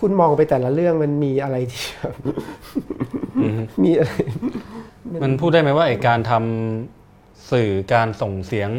[0.00, 2.14] คุณมองไปแต่ละเรื่องมันมีอะไรที่แบบ
[3.38, 4.12] อืมมีอะไร
[5.22, 8.70] มันพูดได้ไหมว่าไอการทำสื่อการส่งเสียง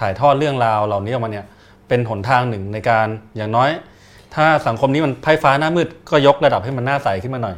[0.00, 1.46] ถ่ายทอดเรื่องราวเหล่านี้ออกมาเนี่ย
[1.88, 3.06] เป็นหนทางหนึ่งในการ
[3.36, 3.70] อย่างน้อย
[4.34, 7.56] ถ้าสังคมนี้มันไพ่ฟ้าหน้ามืดก็ยกระดับให้มันหน้าใสขึ้นมาหน่อย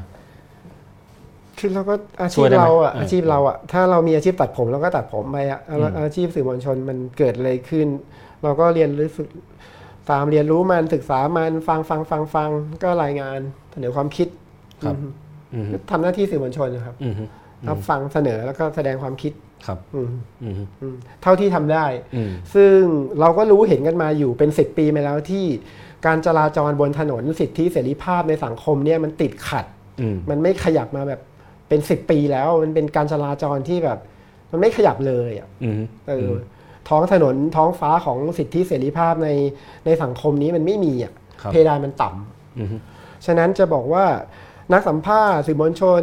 [1.61, 7.88] คือเราก็อาช่ชีวยพได้ไหมเราอะเออออาชีพเราอะถ้าเรามีอาชีพตัดผมเราก็ตัดผมไปอะเอาอืมอาชีพสื่อมวลชนมันเกิดอะไรขึ้น
[8.42, 9.28] เราก็เรียนรู้สึก
[10.11, 12.50] ตามเรียนรู้มันศึกษามันฟังฟังฟังฟัง
[12.82, 13.38] ก็รายงาน
[13.72, 14.28] เสนอความคิด
[14.84, 17.14] ครับอืมอืมทำหน้าที่สื่อมวลชนนะครับอืม
[17.68, 19.32] รับฟังเสนอแล้วก็แสดงความคิด
[19.66, 20.11] ครับอืม
[20.42, 22.76] อืมอืมเท่าที่ทำได้อืมซึ่ง
[23.20, 25.44] เราก็รู้เห็นกันมาอยู่เป็นสิบปีมาแล้วที่
[26.06, 29.64] การจราจรบนถนนสิทธิเสรีภาพในสังคมเนี่ยมันติดขัด
[30.00, 31.20] อืมมันไม่ขยับมาแบบ
[31.70, 33.98] เป็นสิบปีแล้วมันเป็นการจราจรที่แบบ
[34.50, 36.32] มันไม่ขยับเลยอะอืมเอออ
[36.88, 39.28] ท้องถนนท้องฟ้าของสิทธิเสรีภาพใน
[39.86, 42.68] ในสังคมนี้มันไม่มีอะครับเพดานมันต่ำอืม
[43.26, 44.04] ฉะนั้นจะบอกว่า
[44.72, 46.02] นักสัมภาษณ์สื่อมวลชน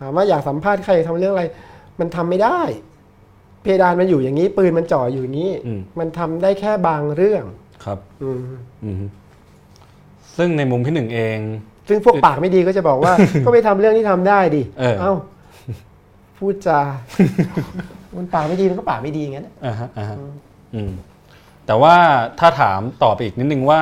[0.00, 1.44] ถามว่าอยากสัมภาษณ์ใครทำเรื่องอะไร
[2.00, 2.60] มันทำไม่ได้
[3.62, 7.44] เพดานมันอยู่อย่างนี้ ปืนมันจ่ออยู่อย่างนี้อืมมันทำได้แค่บางเรื่อง
[7.84, 8.42] ครับ อืม
[8.84, 8.96] อืม
[10.36, 11.38] ซึ่งในมุมพี่หนึ่งเอง
[11.88, 13.12] ซึ่งพวกปากไม่ดีก็จะบอกว่า
[13.44, 15.12] ก็ไปทำเรื่องที่ทำได้ดิเออเอ้า
[16.38, 16.80] พูดจา
[18.16, 20.16] มันปากไม่ดีมันก็ปากไม่ดีอย่างนั้นน่ะอ่าฮะอ่าฮะ
[20.74, 20.92] อืม
[21.66, 21.94] แต่ว่า
[22.40, 23.80] ถ้าถามต่อไปอีกนิดนึงว่า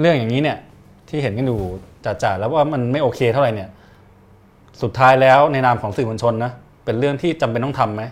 [0.00, 0.58] เรื่องอย่างนี้เนี่ย
[1.08, 1.60] ที่เห็นกันอยู่
[2.04, 3.68] จ่าๆแล้วว่ามันไม่โอเคเท่าไหร่เนี่ย
[4.82, 6.52] สุดท้ายแล้วในนามของสื่อมวลชนนะ
[6.84, 8.02] เป็นเรื่องที่จำเป็นต้องทำไหม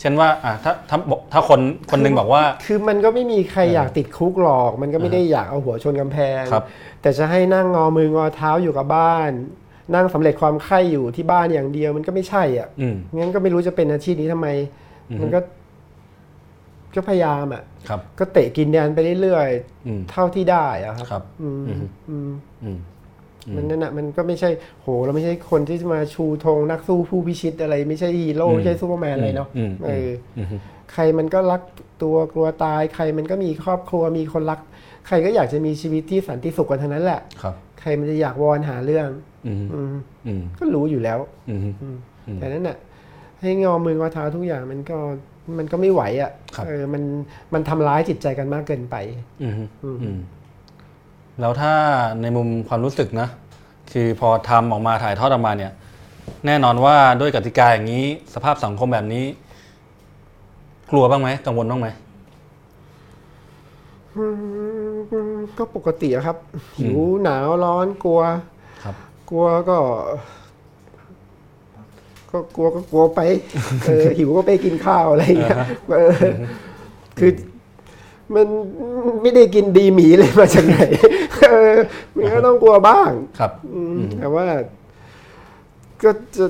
[0.00, 0.98] เช่นว่าอ่าถ้าถ้า
[1.32, 6.64] ถ้าคนคนหนึงบอกว่า คือมันก็ไม่มีใครอยากติดคุกหรอก มันก็ไม่ได้อยากเอาหัวชนกำแพง ครับ
[7.02, 9.30] แต่จะให้นั่งงอมืองอเท้าอยู่กับบ้าน
[9.94, 14.48] นั่งสำเร็จความไข้อยู่ที่บ้านอย่างเดียวมันก็ไม่ใช่อะอืม งั้นก็ไม่รู้จะเป็นอาชีพนี้ทำไม
[15.10, 15.40] อือฮึ มันก็
[16.94, 19.48] ก็พยายามอะ ครับ ก็เตะกินแดนไปเรื่อย
[19.86, 22.30] อืม ๆ เท่าที่ได้อะครับ ครับ อืมอืม อืม อืม
[22.64, 22.70] อื
[23.52, 24.50] มมันนั่นแหะมันก็ไม่ใช่
[24.82, 30.46] โหเราไม่ใช่คนที่จะมาชูธงนักสู้ผู้พิชิตอะไร ไม่ใช่ฮีโร่อืมไม่ใช่ซูเปอร์แมนอะไรเนาะอืมเอออืม
[30.92, 31.62] ใครมันก็รัก
[32.02, 34.60] ตัวกลัวตาย ใครมันก็มีครอบครัวมีคนรัก
[35.06, 39.08] ใครก็อยากจะมีชีวิตที่สันติสุขกันทั้งนั้นแหละครับ ใครมันจะอยากวอนหาเรื่อง
[39.46, 39.94] อืมอืม
[40.26, 41.18] อืมก็รู้อยู่แล้ว
[41.50, 41.96] อืมอืม
[42.26, 42.76] อืมแต่นั่นน่ะ
[43.40, 44.98] ให้งอมืองอเท้าทุกอย่างมันก็
[45.58, 47.02] มันก็ไม่ไหวอะ่ะครับเออมัน
[47.54, 48.96] มันทำร้ายจิตใจกันมากเกินไป
[49.42, 49.52] อืม
[49.84, 50.18] อืมอืม
[51.40, 51.74] แล้วถ้า
[52.22, 53.28] ในมุมความรู้สึกนะ
[53.92, 55.72] คือพอทำออกมาถ่ายทอดออกมาเนี่ย
[56.46, 59.24] แน่นอนว่าด้วยกติกาอย่างนี้ สภาพสังคมแบบนี้
[60.90, 61.88] กลัวบ้างไหมกังวลบ้างไหม
[64.16, 64.24] อื
[65.34, 66.36] มก็ปกติอะครับ
[66.78, 68.20] หิวหนาวร้อนกลัว
[68.82, 68.94] ครับ
[69.30, 69.78] กลัวก็
[72.30, 73.20] ก็กลัวก็กลัวไป
[73.86, 75.66] เออหิวก็ไปกินข้าวอะไรอย่างเงี้ยอ่าฮะ
[75.96, 76.10] เออ
[77.18, 77.30] คือ
[78.34, 78.46] มัน
[79.22, 80.78] ไม่ได้กินดีหมีเลยมาจากไหน
[81.42, 81.74] เออ
[82.16, 84.46] มันก็ต้องกลัวบ้างครับอืมแต่ว่า
[86.02, 86.46] ก็จะ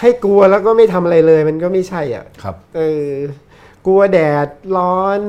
[0.00, 3.10] ให้กลัวแล้วก็ไม่ทำอะไรเลย มันก็ไม่ใช่อะ ครับ เออ
[3.86, 5.20] กลัวแดดร้อน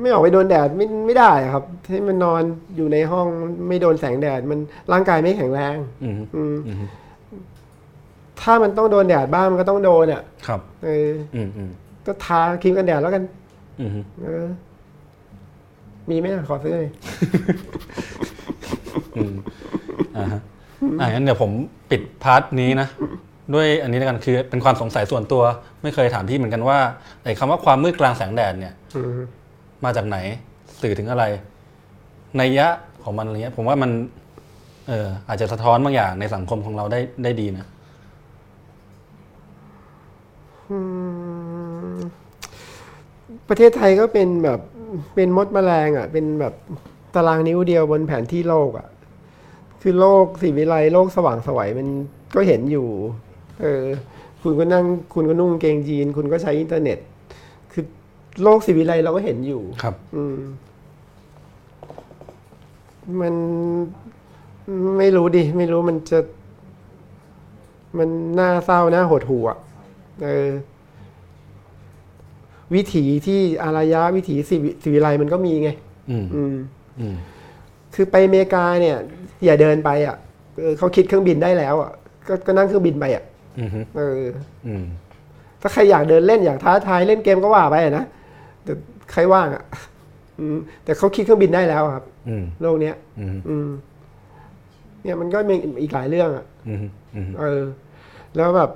[0.00, 2.42] ไม่ออกไปโดนแดดไม่ไม่ได้อะครับ ให้มันนอน
[2.76, 3.26] อยู่ในห้อง
[3.68, 4.58] ไม่โดนแสงแดด มัน
[4.92, 6.84] ร่างกายไม่แข็งแรงอืมอืมอืม
[8.40, 11.70] ถ้ามันต้องโดนแดดบ้างมันก็ต้องโดนอะ ครับ เอออืมอืม
[12.06, 13.22] ก็ทาครีมกันแดดแล้วกัน
[13.80, 13.90] อืม
[14.22, 14.46] เออ
[16.10, 16.90] มีไหมอะขอซื้อหน่อย
[19.16, 19.34] อืม
[20.16, 20.40] อ่าฮะ
[21.00, 21.50] อ่างั้นเดี๋ยวผม
[21.90, 22.88] ปิดพาร์ทนี้นะ
[23.54, 25.42] ด้วยอันนี้แล้วกันคือเป็นความสงสัยส่วนตัว
[25.82, 26.78] ไม่เคยถามพี่เหมือนกันว่า
[27.24, 29.20] ไอ้คำว่าความมืดกลางแสงแดดเนี่ยอืม
[29.84, 30.16] มาจากไหน
[30.82, 31.24] สื่อถึงอะไร
[32.36, 32.68] ในยยะ
[33.04, 33.90] ของมันอะไรเงี้ย ผมว่ามัน
[34.88, 37.66] เอออาจจะสะท้อนบางอย่างในสังคมของเราได้ได้ดีนะ
[40.70, 40.78] อื
[41.94, 41.96] ม
[43.48, 44.60] ประเทศไทยก็เป็นแบบ
[45.14, 46.54] เป็นมดแมลงอะ เป็นแบบ
[47.14, 48.88] ตารางนิ้วเดียวบนแผนที่โลกอะ
[49.82, 51.88] คือโลกสีวิไลโลกสว่างไสวัยมัน
[52.34, 52.86] ก็เห็นอยู่
[53.62, 53.84] เออ
[54.42, 54.84] คุณก็นั่ง
[55.14, 56.98] คุณก็นุ่งกางเกงยีน คุณก็ใช้อินเทอร์เน็ต
[57.72, 57.84] คือ
[58.42, 60.36] โลกสีวิไลเราก็เห็นอยู่ ครับ อืม
[63.20, 63.34] มัน
[64.98, 66.18] ไม่รู้ดิ ไม่รู้มันจะ
[67.98, 69.58] มันน่าเศร้าน่าหดหู่อะ
[70.24, 70.48] เออ
[72.74, 75.70] วิถีที่อารยะวิถีสิวิสิวิไลมันก็มีไง
[76.10, 76.54] อืม อืม
[77.00, 77.14] อืม
[77.94, 78.96] คือไปอเมริกาเนี่ย
[79.44, 80.16] อย่าเดินไปอะ
[80.60, 81.90] เออเขาคิดเครื่องบินได้แล้วอะ
[82.28, 83.24] ก็ก็นั่งเครื่องบินไปอะ
[83.58, 84.20] อืมเออ
[84.66, 84.84] อืม
[85.60, 88.04] ถ้าใครอยากเดินเล่นอยากท้าทายเล่นเกมก็ว่าไปอะนะ
[88.64, 88.72] แต่
[89.12, 89.62] ใครว่างอะ
[90.40, 93.68] อืมแต่เขาคิดเครื่องบินได้แล้วครับอืมโลกเนี้ยอืมอืม
[95.02, 96.78] เนี่ยมันก็มีอีกหลายเรื่องอะอืม
[97.14, 97.62] อืมเออ
[98.36, 98.70] แล้วแบบ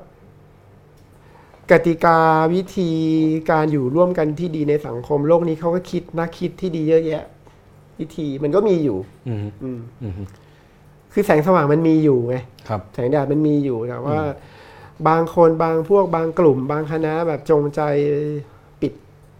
[1.70, 2.18] กติกา
[2.54, 2.90] วิธี
[3.50, 7.24] การอยู่ร่วมกันที่ดีในสังคมโลกนี้เขาก็คิดนักคิดที่ดีเยอะแยะ
[8.00, 8.98] วิธีมันก็มีอยู่
[9.28, 10.12] อืมอืมอืม
[11.12, 12.36] คือแสงสว่างมันมีอยู่ไง
[12.68, 14.18] ครับแสงแดดมันมีอยู่แต่ว่า
[15.08, 17.80] บางคนบางพวกบางกลุ่ม บางคณะแบบจงใจ
[18.80, 18.92] ปิด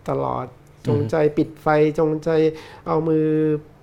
[0.09, 0.47] ตลอด
[0.87, 1.67] จงใจปิดไฟ
[1.99, 2.31] จงใจ
[2.87, 3.27] เอามือ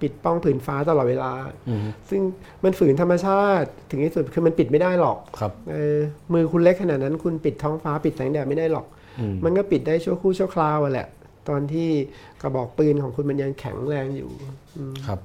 [0.02, 1.32] ปิดป้องผืนฟ้าตลอดเวลา
[1.70, 1.80] อืม
[2.10, 2.22] ซึ่ง
[2.64, 5.98] มันฝืนธรรมชาติ ถึงที่สุดคือมันปิดไม่ได้หรอกครับเออ
[6.34, 8.86] มือคุณเล็กขนาดนั้น คุณปิดท้องฟ้าปิดแสงแดดไม่ได้หรอก
[9.20, 11.08] อืมมันก็ปิดได้ชั่วครู่ชั่วคราวอะแหละ
[11.50, 11.90] ตอนที่
[12.42, 14.30] กระบอกปืนของคุณมันยังแข็งแรงอยู่
[15.08, 15.20] ครับ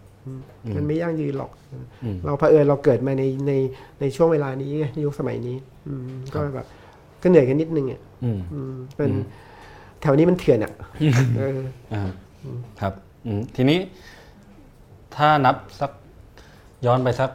[0.76, 1.50] มันไม่ยั่งยืนหรอก
[2.02, 3.52] อืมเราเผอิญเราเกิดมาในใน
[4.00, 5.56] ในช่วงเวลานี้ไงในยุคสมัยนี้
[5.88, 6.02] อืม
[6.34, 6.66] ก็แบบ
[7.22, 9.10] ก็เหนื่อยกันนิดนึงอะอืมอืมเป็น
[10.02, 10.72] แถวนี้มันเถื่อนอะ
[11.38, 11.60] เออ
[11.92, 12.02] อ่า
[12.80, 12.92] ครับ
[13.26, 13.78] อืมทีนี้
[15.16, 15.90] ถ้านับสัก
[16.86, 17.30] ย้อนไปสัก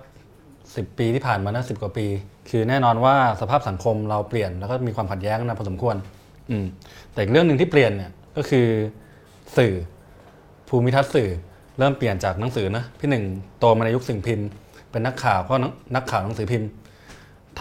[0.75, 2.05] สิบปีที่ผ่านมานะสิบกว่าปี
[2.49, 5.95] คือแน่นอนว่าสภาพสังคมเราเปลี่ยนแล้วก็มีความขัดแย้งนะพอสมควร
[6.49, 6.65] อืม
[7.11, 8.67] แต่อีกเรื่องหนึ่งที่เปลี่ยนเนี่ยก็คือ
[9.57, 9.73] สื่อ
[10.69, 11.29] ภูมิทัศน์สื่อ
[11.79, 13.23] เริ่มเปลี่ยนจากหนังสือนะพี่หนึ่ง
[13.59, 14.47] โตมาในยุคสิ่งพิมพ์
[14.91, 16.69] เป็นนักข่าวก็นักนักข่าวหนังสือพิมพ์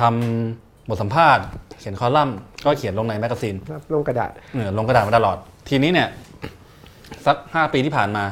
[0.00, 1.44] ทำบทสัมภาษณ์
[1.80, 5.36] เขียนคอลัมน์ก็เขียนลงใน magazine รับลงกระดาษเออลงกระดาษมาตลอด
[5.68, 6.08] ทีนี้เนี่ย
[7.26, 8.24] สักห้าปีที่ผ่านมา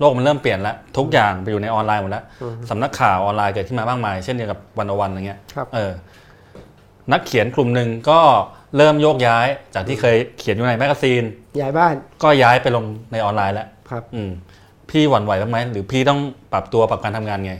[0.00, 2.24] โลกมันเริ่มเปลี่ยนแล้วทุกอย่างไปอยู่ในออนไลน์หมดแล้ว
[2.70, 5.92] สำนักข่าวออนไลน์เกิดขึ้นมามากมาย เช่นเดียวกับ One-O-One อะไรเงี้ยครับเออ
[7.12, 8.20] นักเขียนกลุ่มหนึ่งก็
[8.76, 11.24] เริ่มโยกย้ายจากที่เคยเขียนอยู่ใน magazine
[11.60, 14.30] ย้ายบ้าน ก็ย้ายไปลงในออนไลน์แล้วครับ อืม
[14.90, 16.20] พี่หวั่นไหวบ้างไหมหรือพี่ต้อง
[16.52, 17.54] ปรับตัวปรับการทำงานไง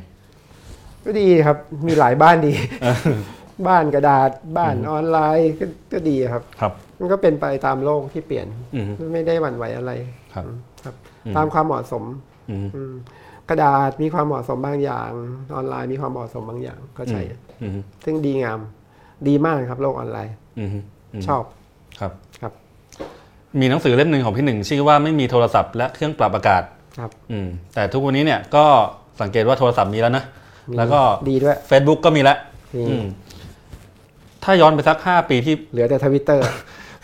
[1.05, 2.53] ก็ดีครับ มีหลายบ้านดี
[3.69, 9.93] บ้านกระดาษบ้านออนไลน์ก็ก็ดีครับ ครับมันก็เป็นไปตามโลกที่เปลี่ยนอืมไม่ได้หวั่นไหวอะไร
[10.35, 10.45] ครับ
[10.85, 10.95] ครับ
[11.27, 12.30] อืมตามความเหมาะสมอืมอืม
[13.49, 15.11] กระดาษมีความเหมาะสมบางอย่าง
[15.55, 17.21] ออนไลน์มีความเหมาะสมบางอย่างก็ใช้
[17.63, 17.73] อืม
[18.05, 18.61] ซึ่งดีงาม
[19.29, 20.71] ดีมากครับโลกออนไลน์อืม
[21.21, 21.43] มชอบ
[22.01, 22.53] ครับครับ
[23.61, 26.63] มีหนังสือเล่มหนึ่งของพี่หนึ่งชื่อว่าไม่มีโทรศัพท์และเครื่องปรับอากาศ
[26.99, 28.65] ครับอืมแต่ทุกวันนี้เนี่ยก็
[29.21, 30.25] สังเกตว่าโทรศัพท์มีแล้วนะ
[30.71, 32.39] มีแล้วก็ดีด้วย Facebook ก็มีแล้ว
[32.75, 33.05] นี่อืม
[34.45, 36.45] ถ้าย้อนไปสักห้าปีที่เหลือแต่ทวิตเตอร์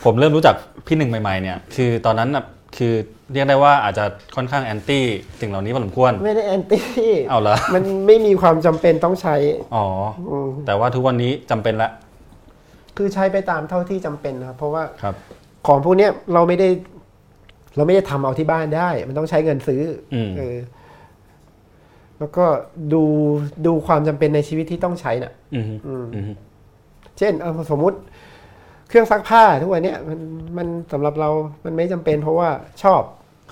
[0.05, 0.55] ผมเริ่มรู้จัก
[0.87, 2.45] พี่หนึ่งใหม่ๆเนี่ย คือตอนนั้นน่ะ
[2.79, 2.95] คือ
[3.33, 4.05] เรียกได้ว่าอาจจะ
[4.37, 5.05] ค่อนข้างแอนตี้
[5.41, 6.85] สิ่งเหล่านี้พอสมควร ไม่ได้แอนตี้
[7.29, 9.37] เอาละมันไม่มีความจำเป็นต้องใช้
[9.75, 9.87] อ๋อ
[10.31, 11.91] อืมแต่ว่าทุกวันนี้จำเป็นละ
[12.97, 15.15] คือใช้ไปตามเท่าที่จำเป็นนะครับเพราะว่าครับ
[15.67, 16.69] ของพวกเนี้ยเราไม่ได้
[17.77, 19.83] เราไม่ได้ทำเอาที่บ้านได้ มันต้องใช้เงินซื้อ
[20.15, 20.57] อมเออ
[22.19, 22.45] แล้วก็
[22.93, 23.03] ดู
[23.67, 26.25] ดูความจำเป็นในชีวิตที่ต้องใช้น่ะ อืมอืมอืม
[27.19, 27.99] เช่นเอาสมมุติ
[28.89, 30.19] เครื่องซักผ้าทุกวันเนี้ยมัน
[30.57, 31.31] มันสำหรับเรา
[31.65, 32.49] มันไม่จำเป็นเพราะว่า
[32.83, 33.03] ชอบ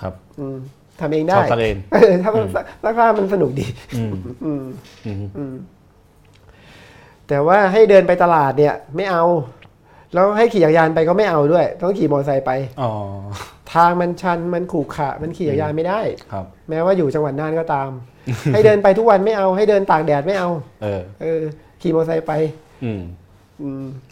[0.00, 0.56] ครับ อืม
[1.00, 3.66] ทำเองชได้อบสักเอง เออถ้ามันซักซักผ้ามันสนุกดี
[3.96, 4.12] อืม
[4.44, 4.64] อืม
[5.06, 5.54] อืมอืม
[7.28, 9.24] แต่ว่าให้เดินไปตลาดเนี่ย ไม่เอา
[10.14, 12.50] แล้วให้ขี่จักรยานไปก็ไม่เอาด้วย ต้องขี่มอเตอร์ไซค์ไป
[12.82, 12.90] อ๋อ
[13.72, 16.00] ทางมันชันมันขรุขระมันขี่จักรยานไม่ได้
[16.32, 17.90] ครับ แม้ว่าอยู่จังหวัดน่านก็ตาม
[18.52, 20.48] ให้เดินไปทุกวันไม่เอา ให้เดินตากแดดไม่เอา
[20.82, 21.40] เออ เออ
[21.82, 22.32] ขี่มอเตอร์ไซค์ไป
[22.84, 23.02] อืมอืม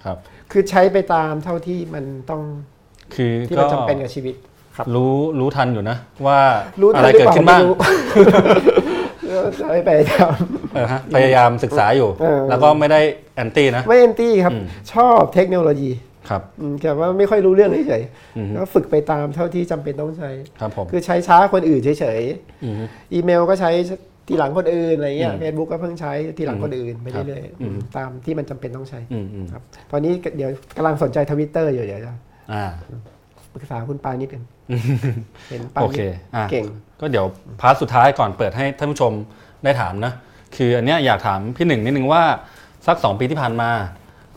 [0.05, 0.17] ครับ
[0.53, 2.43] คือใช้ไปตามเท่าที่มันต้อง
[3.15, 4.35] คือที่ก็มันจำเป็นกับชีวิต
[4.77, 6.41] ครับรู้รู้ทันอยู่นะ ว่า
[6.81, 7.77] รู้อะไรหรืเกิดปล่ขึ้นบ้างไม่รู้
[9.59, 10.13] ใช้ไปท
[10.75, 13.01] เออฮะพยายามศึกษาอยู่เออแล้วก็ไม่ได้
[13.35, 14.65] anti นะำไม่ anti ครับอืม
[14.95, 15.91] ชอบเทคโนโลยี
[16.29, 18.03] ครับอืมแต่ว่าไม่ค่อยรู้เรื่องเฉย
[18.37, 20.31] อืมๆแล้วฝึกไปตามเท่าที่จำเป็นต้องใช้
[20.61, 22.21] ครับผมคือใช้ช้าคนอื่นเฉย
[22.65, 23.71] อืมๆอีเมลก็ใช้
[24.29, 32.15] ทีหลังคนอื่นอะไรเงี้ยอืมเฟซบุ๊กก็เพิ่งใช้ทีหลังคนอื่นไปครับเรื่อยอืมๆตามที่มันจำเป็นต้องใช้อืมอืมครับตอนนี้เดี๋ยวกำลังสนใจทวิตเตอร์อยู่เดี๋ยวจะ
[32.53, 32.65] อ่า
[33.53, 34.43] ปรึกษาคุณปานิดกัน
[35.51, 36.67] เห็นปาโอนิเคดอ่าเก่ง
[37.01, 37.27] ก็เดี๋ยว
[37.61, 39.13] part สุดท้ายก่อนเปิดให้ท่านผู้ชม
[39.65, 40.13] ได้ถามนะ
[40.57, 42.23] คืออันเนี้ยอยากถามพี่หนึ่งนิดนึงว่า
[42.87, 43.71] สักสองปีที่ผ่านมา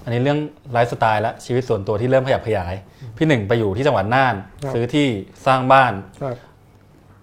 [0.03, 0.39] อันนี้เรื่อง
[0.71, 2.73] ไลฟ์สไตล์และชีวิตส่วนตัวที่เริ่มขยับขยาย
[3.17, 5.07] พี่หนึ่งไปอยู่ที่จังหวัดน่านครับซื้อที่
[5.45, 6.35] สร้างบ้านครับ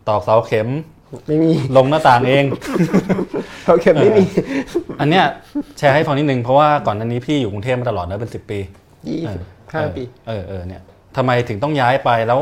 [0.09, 0.69] ตอกเสาเข็ม
[1.27, 2.45] ไม่มี ลงหน้าต่างเอง
[3.65, 4.25] เขาเข็มไม่มี
[5.01, 5.25] อันเนี้ย
[5.79, 8.59] แชร์ให้ฟังนิดนึง เพราะว่าก่อนหน้านี้พี่อยู่กรุงเทพมาตลอดนะเป็นสิบปี
[9.07, 10.83] ยี่เอสิอบห้าเออปี เออเออเนี่ย
[11.17, 12.41] ทำไมถึงต้องย้ายไปแล้ว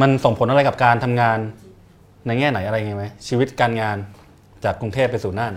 [0.00, 1.38] มันส่งผลอะไรกับการทำงาน
[2.26, 3.96] ในแง่ไหนอะไรไงไหมชีวิตการงาน
[4.64, 5.52] จากกรุงเทพไปสู่น่าน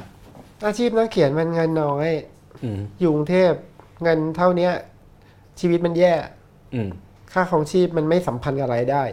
[0.65, 2.09] อาชีพนักเขียนมันเงินน้อย
[2.63, 3.51] อืมอยู่กรุงเทพ
[4.03, 4.73] เงินเท่าเนี้ย
[5.59, 6.13] ชีวิตมันแย่
[6.73, 6.89] อืม
[7.33, 9.03] ค่าของชีพมันไม่สัมพันธ์กับรายได้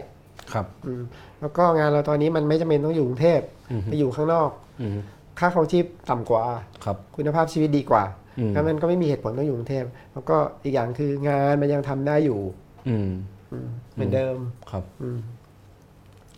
[0.53, 1.01] ครับอืม
[1.41, 4.49] แล้วก็งานเราตอนนี้มันไม่จำเป็นต้องอยู่กรุงเทพอืมไปอยู่ข้างนอก
[4.81, 4.97] อืม
[5.39, 6.43] ค่าของชีพต่ำกว่า
[6.83, 8.03] ครับคุณภาพชีวิตดีกว่า
[8.39, 12.39] อืมงั้นมันก็ไม่มีเหตุผลต้องอยู่กรุงเทพแล้วก็อีกอย่างคืองานมันยังทำได้อยู่
[12.87, 13.09] อืม
[13.51, 14.35] อืมเหมือนเดิม
[14.71, 15.19] ครับอืม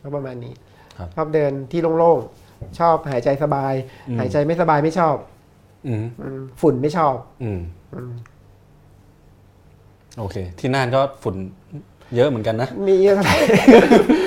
[0.01, 0.54] ก็ประมาณนี้
[0.97, 3.74] ครับชอบเดินที่โล่งๆชอบหายใจสบาย
[4.10, 5.16] อืมหายใจไม่สบายไม่ชอบ
[5.88, 7.60] อืมอืมฝุ่นไม่ชอบอืม
[7.93, 8.12] อืม
[10.20, 11.36] โอเค ที่น่านก็ฝุ่น
[12.16, 13.22] เยอะเหมือนกันนะ มีอะไร
[13.68, 14.22] เห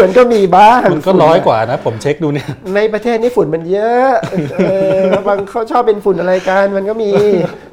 [0.00, 4.10] มือนก็มีบ้างมันก็ร้อยกว่านะ ผมเช็คดูเนี่ย ในประเทศนี้ฝุ่นมันเยอะ
[4.58, 7.10] เออบางเขาชอบเป็นฝุ่นอะไรกันมันก็มี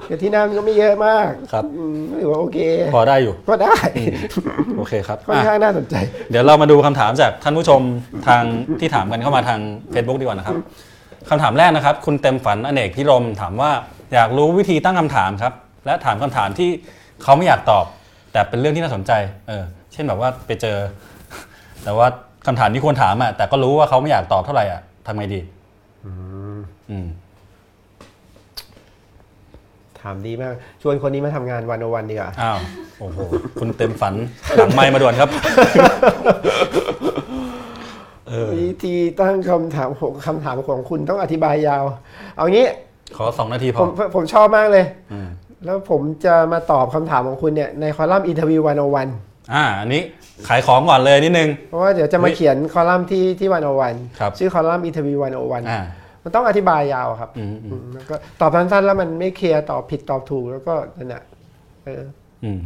[0.07, 2.59] แต่ที่นั่นมันก็ไม่เยอะมากครับอืมถือว่าโอเค
[2.95, 3.75] พอได้อยู่ก็ได้
[4.77, 5.95] โอเคครับค่อนอะข้างน่าสนใจ
[6.31, 7.81] เดี๋ยวเรามาดูคำถามจากท่านผู้ชม
[8.27, 8.43] ทาง
[8.79, 9.59] ที่ถามกันเข้ามาทาง
[9.93, 10.55] Facebook ดีกว่านะครับ
[11.29, 13.71] คำถามแรกนะครับ คุณเต็มฝันอเนกพิรมถามว่า
[14.13, 15.53] อยากรู้วิธีตั้งคำถามครับ
[15.85, 16.69] และถามคำถามที่
[17.23, 17.85] เขาไม่อยากตอบ
[18.31, 19.11] แต่เป็นเรื่องที่น่าสนใจ
[19.47, 19.63] เออ
[19.93, 20.77] เช่นแบบว่าไปเจอ
[21.83, 22.07] แต่ว่า
[22.47, 25.39] คำถามที่ควรถามอะแต่ก็รู้ว่าเขาไม่อยากตอบเท่าไหร่อะทำไงดี
[26.05, 27.07] อืม
[30.01, 32.59] ถามดีมาก ชวนคนนี้มาทำงาน One-O-One ดีกว่าอ้าว
[32.99, 33.17] โอ้โห
[33.59, 34.13] คุณเต็มฝัน
[34.55, 35.29] หลังไมค์มาด่วนครับ
[38.27, 41.83] เออวิธีตั้งคำถามของคำถามของคุณต้องอธิบายยาว
[42.35, 42.67] เอางี้
[43.17, 45.27] ขอสองนาทีพผอมผมชอบมากเลยอืม
[45.65, 49.07] แล้วผมจะมาตอบคำถามของคุณเนี่ยในคอลัมน์ Interview One-O-One
[49.53, 50.01] อ่าอันนี้
[50.47, 55.81] ขายของก่อนเลยนิดนึง เพราะว่าเดี๋ยวจะมาเฮ้ยเขียนคอลัมน์ที่ที่ One-O-One ครับชื่อคอลัมน์ Interview One-O-One อ่า
[56.23, 61.23] มันต้องอธิบายยาวครับอืมอืมอืมแล้วก็ตอบสั้นๆแล้วมันไม่เคลียร์ตอบผิดตอบถูกแล้วก็นั่นแหละ
[61.85, 62.03] เออ
[62.43, 62.59] อืม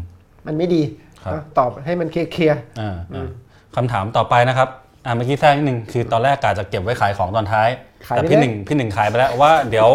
[0.45, 0.81] มันไม่ดี
[1.23, 3.27] ครับนะตอบให้มันเคลียร์อ่าอ่า
[3.75, 4.69] คำถามต่อไปนะครับ
[5.07, 9.87] อ่าเมื่อกี้แทรกนิดนึงคือตอนแรกกาจะเก็บไว้ขายของตอนท้ายๆแต่พี่หยนึ่งขายไปเลย พี่หนึ่งขายไปแล้วว่าเดี๋ยว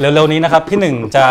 [0.00, 1.26] เร็วๆนี้นะครับ พี่หนึ่งจะ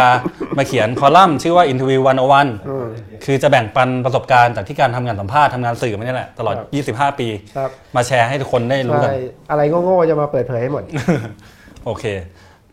[0.57, 2.87] มาเขียนคอลัมน์ชื่อว่า Interview 101อืม
[3.25, 9.17] คือจะแบ่งปันประสบการณ์จากที่การทำงานสัมภาษณ์ทำงานสื่อมาเนี่ยแหละ ตลอดครับ25 ปีครับมาแชร์ให้ทุกคนได้รู้กันใช่
[9.49, 10.83] อะไรโง่ๆจะมาเปิดเผยให้หมด
[11.85, 12.05] โอเค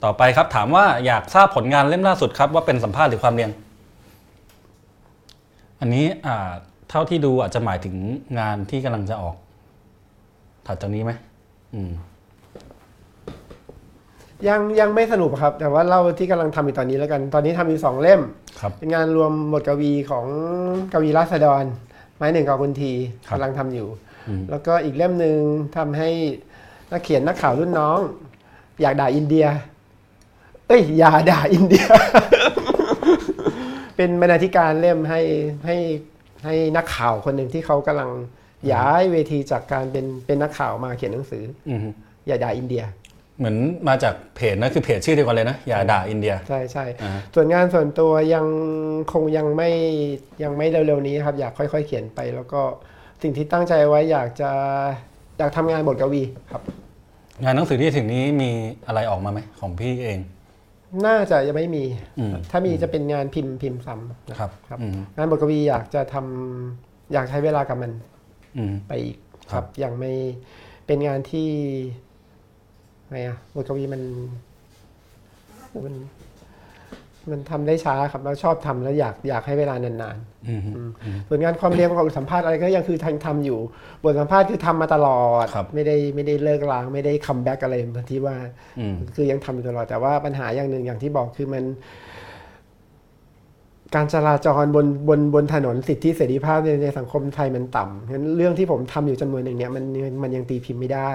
[0.04, 3.50] ต่อไปครับถามว่าอยากทราบผลงานเล่มล่าสุดครับ ว่าเป็นสัมภาษณ์หรือความเรียน
[5.80, 6.50] อันนี้อ่า
[6.90, 7.94] เท่าที่ดูอาจจะหมายถึง
[8.38, 9.36] งานที่กำลังจะออก
[10.70, 11.12] ถัดจากนี้ไหม
[11.74, 11.92] อืม
[14.48, 18.20] ยังยังไม่สรุปครับ แต่ว่าเล่าที่กำลังทำอยู่ตอนนี้แล้วกัน ตอนนี้ทำอยู่สองเล่ม
[18.60, 20.26] ครับเป็นงานรวมบทกวีของ
[20.92, 21.64] กวีราษฎร
[22.16, 22.92] ไม้หนึ่งกับคุณที
[23.26, 23.88] ครับกำลังทำอยู่
[24.28, 25.38] อืมแล้วก็อีกเล่มหนึ่ง
[25.76, 26.08] ทำให้
[26.90, 27.98] นักเขียนนักข่าวรุ่นน้อง
[28.80, 29.46] อยากด่าอินเดีย
[30.68, 31.86] เอ้ยอย่าด่าอินเดีย
[33.96, 35.20] เป็นบรรณาธิการเล่มให้
[35.66, 35.76] ให้
[36.44, 38.10] ให้นักข่าวคนหนึ่งที่เขากำลัง
[38.72, 41.80] ย้ายเวทีจากการเป็นเป็นนักข่าวมาเขียนหนังสืออืม
[42.26, 42.84] อย่าด่าอินเดีย
[43.38, 43.56] เหมือน
[43.88, 48.46] มาจากเพจนะคือเพจชื่อเดียวกันเลยนะอย่าด่าอินเดีย ใช่ใช่อ่าส่วนงานส่วนตัวยัง
[49.12, 49.70] คงยังไม่
[50.42, 52.60] ยังไม่เร็วๆนี้ครับ อยากค่อย ๆ เขียนไป แล้วก็
[53.22, 54.50] สิ่งที่ตั้งใจไว้อยากจะ
[55.38, 56.62] อยากทำงานบทกวีครับ
[57.42, 58.50] งานหนังสือที่ถึงนี้มี
[58.86, 60.18] อะไรออกมาไหมของพี่เอง
[61.06, 61.84] น่าจะยังไม่มี
[62.18, 68.19] อืมถ้ามีจะเป็นงานพิมพ์พิมพ์ซ้ำนะครับครับอืมงานบทกวีอยากจะทำอยากใช้เวลากับมันอืม
[68.88, 69.16] ไปอีก
[69.52, 70.12] ครัรับยังไม่
[70.86, 71.48] เป็นงานที่
[73.10, 74.02] ไงอะบทกวีมัน
[75.86, 75.94] มัน
[77.30, 80.16] มันทำได้ช้าครับแล้วชอบทำแล้วอยากอยากให้เวลานาน
[80.48, 80.54] อื
[80.86, 83.58] มๆส่วนงานความเรียนของสัมภาษณ์อะไรก็ยังคือทำทำอยู่
[84.02, 88.36] บทสัมภาษณ์คือทำมาตลอดครับไม่ได้ไม่ได้เลิกล้างไม่ได้ comeback อะไรบางทีว่า
[88.78, 91.64] อืมคือยังทำอยู่ตลอดแต่ว่าปัญหาอย่างหนึ่งอย่างที่บอกคือมัน
[93.94, 99.84] การจราจรบนบนบนถนนสิทธิเสรีภาพในในสังคมไทยมันต่ำงั้นเรื่องที่ผมทำอยู่จำนวนหนึ่งเนี่ยมัน
[100.22, 101.10] มันยังตีพิมพ์ไม่ได้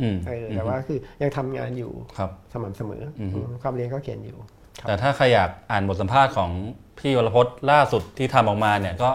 [0.00, 4.36] อืมเออแต่ว่าคือยังทำงานอยู่ครับสม่ำเสมออมความเรียนก็เขียนอยู่
[4.80, 6.50] ครับแต่ถ้าใครอยากอ่านบทสัมภาษณ์ของ
[6.98, 9.10] พี่วรพจน์ล่าสุดที่ทำออกมาเนี่ยก็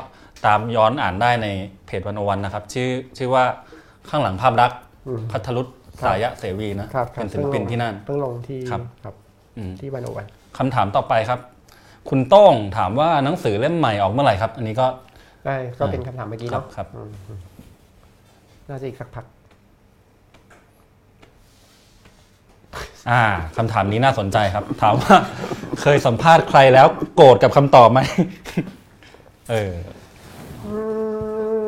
[0.45, 1.47] ตามย้อนอ่านได้ใน
[1.85, 3.43] เพจวันอวันนะครับ ชื่อชื่อว่า
[4.09, 4.71] ข้างหลังภาพรัก
[5.31, 5.67] พัทรุษ
[6.05, 9.15] สายะเสวีนะครับครับเป็นศิลปินที่นั่นเพิ่งลงที่ครับครับ
[9.57, 11.39] อืมที่วันโอวันคำถามต่อไปครับ
[12.09, 14.87] คุณโต้งถามว่าหนังสือเล่มใหม่ออกเมื่อไหร่ครับ อันนี้ก็
[15.45, 17.11] ได้ก็เป็นคำถามเมื่อกี้ครับเนาะครับอืม
[18.69, 19.25] น่าจะอีกสักพัก
[23.09, 23.23] อ่า
[23.57, 25.15] คำถามนี้น่าสนใจครับ ถามว่า
[25.81, 27.99] เคยสัมภาษณ์ใครแล้ว โกรธกับคำตอบไหม
[29.51, 29.73] เออ
[30.65, 30.75] อื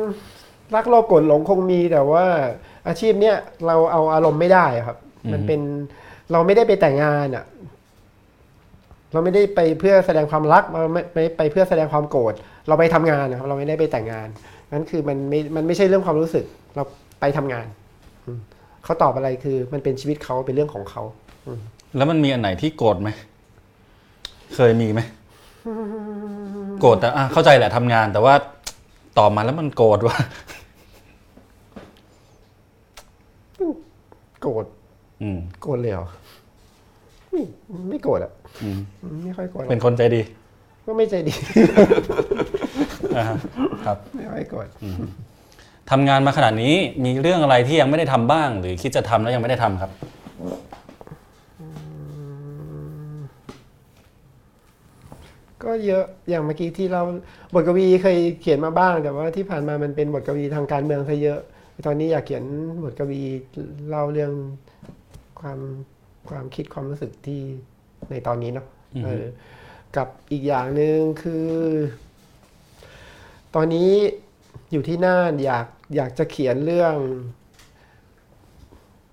[0.00, 0.02] ม
[0.74, 2.24] รักโลภโกรธหลงคงมีแต่ว่า
[2.88, 5.60] อาชีพเนี้ยเราเอาอารมณ์ไม่ได้อะครับอืมมันเป็น
[6.32, 7.44] เราไม่ได้ไปแต่งงานอะ
[9.14, 12.34] เราไม่ได้ไปเพื่อแสดงความรักเราไม่ไม่ไปเพื่อแสดงความโกรธ
[12.68, 14.28] เราไปทำงานนะครับเราไม่ได้ไปแต่งงาน
[14.72, 16.44] นั่นคือมันไม่มันไม่ใช่เรื่องความรู้สึก
[16.74, 16.82] เรา
[17.20, 17.66] ไปทำงาน
[18.26, 18.38] อืม
[18.84, 21.02] เขาตอบอะไรคือมันเป็นชีวิตเขาเป็นเรื่องของเขา
[21.96, 23.08] แล้วมันมีอันไหนที่โกรธไหม
[24.54, 25.00] เคยมีไหม
[26.80, 28.34] โกรธแต่อะเข้าใจแหละทำงาน แต่ว่า
[29.18, 30.16] ตอบมาแล้วมันโกรธว่ะ
[34.42, 34.64] โกรธ
[35.22, 36.08] อืมโกรธเลยเหรอ
[37.30, 37.42] ไม่
[37.90, 38.43] ไม่โกรธอะอืม
[39.24, 40.22] ไม่ค่อยโกรธหรอกเป็นคนใจดี
[40.86, 41.34] ก็ไม่ใจดี
[43.16, 43.36] อ่าฮะ
[43.86, 44.68] ครับไม่ค่อยโกรธ
[45.90, 46.74] ทำงานมาขนาดนี้
[47.04, 49.90] มีเรื่องอะไรที่ยังไม่ได้ทำบ้าง หรือคิดจะทำแล้วยังไม่ได้ทำครับ
[55.64, 57.02] ก็เยอะอย่างเมื่อกี้ที่เรา
[57.54, 61.40] บทกวีเคยเขียนมาบ้าง แต่ว่าที่ผ่านมามันเป็นบทกวีทางการเมืองซะเยอะ
[61.86, 62.44] ตอนนี้อยากเขียน
[62.84, 63.22] บทกวี
[63.88, 64.32] เล่าเรื่อง
[65.40, 65.58] ความ
[66.28, 67.42] ความคิดความรู้สึกที่
[68.10, 69.24] ในตอนนี้เนาะอือฮึเออ
[69.96, 71.48] กับอีกอย่างหนึ่งคือ
[73.54, 73.90] ตอนนี้
[74.72, 76.94] อยู่ที่น่านอยากอยากจะเขียนเรื่อง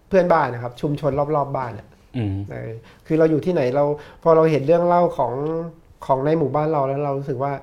[0.07, 1.87] เพื่อนบ้านนะครับ ชุมชนรอบๆบบ้านอะ
[2.17, 2.71] อืมเออ
[3.05, 3.83] คือเราอยู่ที่ไหนเรา
[4.23, 5.33] พอเราเห็นเรื่องเล่าของ
[6.05, 7.53] ของในหมู่บ้านเราแล้วเรารู้สึกว่า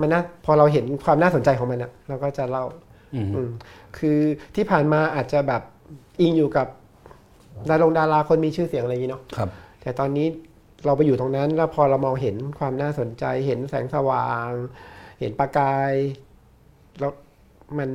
[0.00, 2.64] มันน่าพอเราเห็นความน่าสนใจของมันอะเราก็จะเล่า
[3.14, 3.50] อืมอืม
[3.98, 4.18] คือ
[4.54, 5.62] ที่ผ่านมาอาจจะแบบ
[6.20, 6.66] อิงอยู่กับ
[7.68, 9.48] ดารงดาราคนมีชื่อเสียงอะไรอย่างนี้เนาะครับ
[9.82, 10.26] แต่ตอนนี้
[10.86, 14.50] เราไปอยู่ตรงนั้น แล้วพอเรามองเห็นความน่าสนใจ เห็นแสงสว่าง
[15.20, 15.92] เห็นประกาย
[17.00, 17.12] แล้ว
[17.78, 17.90] มัน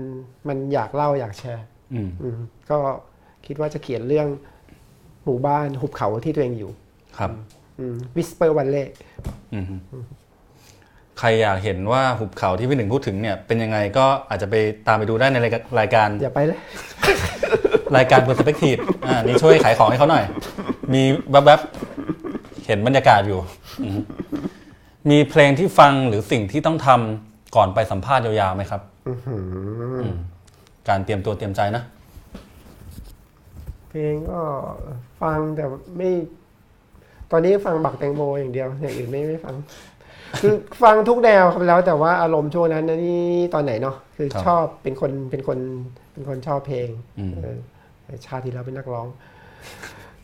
[0.48, 2.38] มันอยากเล่าอยากแชร์อืมอืม
[2.70, 2.78] ก็
[3.46, 4.28] คิดว่าจะเขียนเรื่อง
[5.26, 6.72] หมู่บ้านหุบเขาที่ตัวเองอยู่
[7.18, 7.32] ครับ
[8.16, 8.84] วิสเปอร์วันเล่
[9.54, 9.66] อืม
[11.20, 14.56] ใครอยากเห็นว่าหุบเขาที่พี่หนึ่งพูดถึงเนี่ย เป็นยังไงก็อาจจะไป
[14.88, 16.60] ตามไปดูได้ในรายการรายการอย่าไปเลย
[17.98, 20.26] รายการ Perspective อ่านี่ช่วยขายของให้เขาหน่อย
[20.94, 23.40] มีแวบๆเห็นบรรยากาศอยู่
[23.84, 24.00] อืม
[25.10, 28.82] มีเพลงที่ฟังหรือสิ่งที่ต้องทำก่อนไปสัมภาษณ์ยาวๆไหมครับ
[30.04, 30.08] ม
[30.90, 31.84] การเตรียมตัวเตรียมใจนะ
[33.90, 34.42] เพลงก็
[35.22, 35.66] ฟังแต่
[35.98, 36.10] ไม่
[37.32, 39.56] ตอนนี้ฟังบักแตงโมอย่างเดียวอย่างอื่นไม่ไม่ฟัง
[40.42, 43.24] คือฟังทุกแนวครับแล้วแต่ว่าอารมณ์ช่วงนั้นนะนี่
[43.54, 45.60] ตอนไหนเนาะคือครับชอบเป็นคนเป็นคน
[46.14, 47.58] เป็นคนชอบเพลงอืมเออ
[48.26, 49.08] ชาติที่แล้วเป็นนักร้อง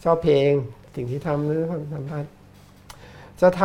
[0.04, 0.52] ชอบเพลง
[0.96, 1.62] สิ่งที่ทำหรือ
[1.94, 2.26] ทำพลาด
[3.42, 3.64] จะท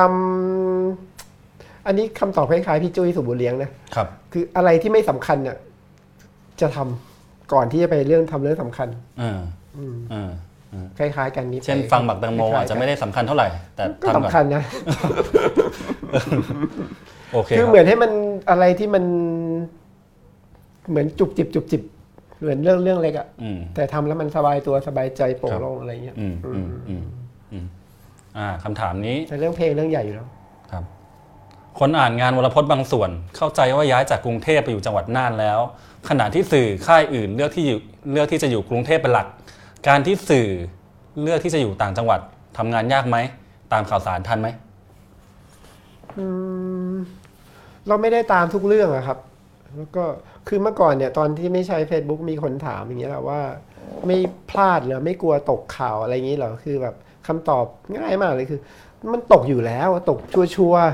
[0.93, 5.57] ำอันนี้คำตอบคล้ายๆพี่จุ้ยสุบุญเลี้ยงนะครับ คืออะไรที่ไม่สำคัญเนี่ย
[6.61, 8.89] จะทำก่อนที่จะไปเรื่องทำเรื่องสำคัญ
[9.21, 9.39] อ่า
[10.13, 10.31] อ่า
[10.99, 14.63] คล้ายๆ กันนี้เช่นฟังบักแตงโมอาจจะไม่ได้สำคัญเท่าไหร่ แต่ก็ทำก่สำอนคัญนะ
[17.33, 18.11] โอเคคือครับเหมือนให้มัน
[18.51, 19.05] อะไรที่มัน
[20.89, 21.83] เหมือนจุบจิบจุบจิบ
[22.41, 27.05] เหมือนเรื่องเรื่องเล็กอะอืมแต่ทำแล้วมันสบายตัวสบายใจโปร่งโล่งอะไรเงี้ยอืมอืมอืม
[27.53, 27.67] อืม
[28.39, 30.29] อ่าคำถามนี้แต่เรื่องเพลงเรื่องใหญ่อยู่แล้ว
[30.73, 30.85] ครับ
[31.79, 35.61] คนอ่านงานวรพจน์บางส่วน เข้าใจว่าย้ายจากกรุงเทพไปอยู่จังหวัดน่านแล้ว
[36.09, 37.81] ขณะที่สื่อค่ายอื่นเลือกที่อยู่
[38.13, 39.27] เลือกที่จะอยู่กรุงเทพเป็นหลัก
[39.89, 40.49] การที่สื่อ
[41.23, 42.21] เลือกที่จะอยู่ต่างจังหวัด
[42.59, 43.17] ทำงานยากไหม
[43.73, 44.49] ตามข่าวสารทันไหม
[47.89, 49.19] เราไม่ได้ตามทุกเรื่องอะครับ
[49.77, 50.05] แล้วก็
[50.49, 53.41] คือเมื่อก่อนเนี่ยตอนที่ไม่ใช้ Facebook มีคนถามอย่างเงี้ยแหละว่า
[54.07, 54.19] ไม่
[54.51, 56.95] พลาดเหรอไม่กลัวตกข่าวอะไรอย่างงี้เหรอคือแบบ
[57.27, 57.65] คำตอบ
[57.97, 58.61] ง่ายมากเลยคือ
[59.13, 60.87] มันตกอยู่แล้วตกชัวร์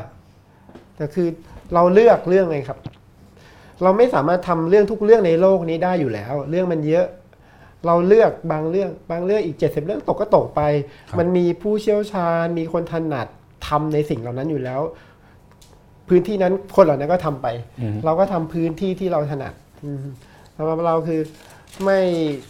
[0.45, 1.29] ๆแต่คือ
[1.75, 2.79] เราเลือกเรื่องไงครับ
[3.83, 7.07] เราไม่สามารถทำเรื่องทุกเรื่องในโลกนี้ได้อยู่แล้ว เรื่องมันเยอะ
[7.87, 10.61] เราเลือกบางเรื่องบางเรื่องอีกเจ็ดสิบเรื่องตกก็ตกไป
[11.11, 13.27] ครับมันมีผู้เชี่ยวชาญ มีคนถนัด
[13.69, 14.81] ทำในสิ่งเหล่านั้นอยู่แล้ว
[16.09, 17.47] พื้นที่นั้นคนเหล่านั้นก็ทำไป
[17.81, 19.99] อืมเราก็ทำพื้นที่ที่เราถนัดอืม
[20.57, 21.21] สำหรับเราคือ
[21.85, 22.01] ไม่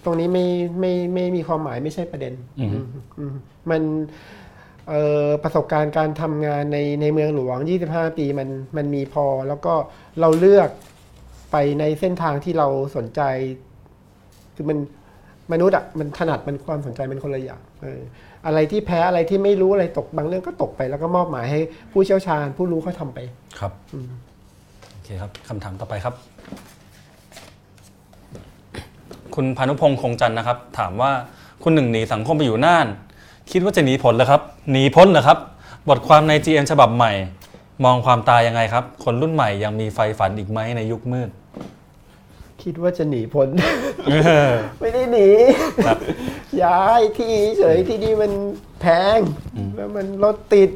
[0.05, 0.47] ตรงนี้ไม่
[0.81, 2.87] ไม่ไม่มีความหมายไม่ใช่ประเด็นอืมอืม
[3.19, 3.35] อืม
[3.71, 3.83] มัน
[4.89, 9.75] เอ่อประสบการณ์การทำงานในในเมืองหลวง 25 ปีมันมันมีพอ แล้วก็
[10.21, 10.71] เราเลือก
[11.53, 13.21] ไปในเส้นทางที่เราสนใจ
[14.55, 14.79] คือมัน
[15.53, 21.61] มนุษย์อะมันถนัดมันความสนใจมันคนละอย่างเอออะไรที่แพ้อะไรที่ไม่รู้อะไรตกบางเรื่องก็ตกไป แล้วก็มอบหมายให้
[21.93, 23.19] ผู้เชี่ยวชาญ ผู้รู้เขาทำไป
[23.59, 23.73] ครับ
[24.93, 26.15] โอเคครับคำถามต่อไปครับ
[29.35, 31.11] คุณพานุพงษ์คงจันทร์นะครับ ถามว่า
[31.63, 32.87] คุณหนึ่งหนีสังคมไปอยู่น่าน
[33.51, 34.41] คิดว่าจะหนีผลเหรอครับ
[34.71, 35.39] หนีพ้นเหรอครับ
[35.89, 37.13] บทความใน GM ฉบับใหม่
[37.85, 41.31] มองความตายยังไงครับ คนรุ่นใหม่ยังมีไฟฝันอีกไหมในยุคมืด
[42.65, 43.49] คิดว่าจะหนีพ้น
[44.07, 44.15] เอ
[44.51, 45.29] อไม่ได้หนี
[45.87, 45.99] ครับ
[46.63, 48.33] ย้ายที่เฉยที่นี่มัน
[48.81, 48.87] แพ
[49.19, 49.21] ง
[49.77, 50.71] แล้วมันรถติด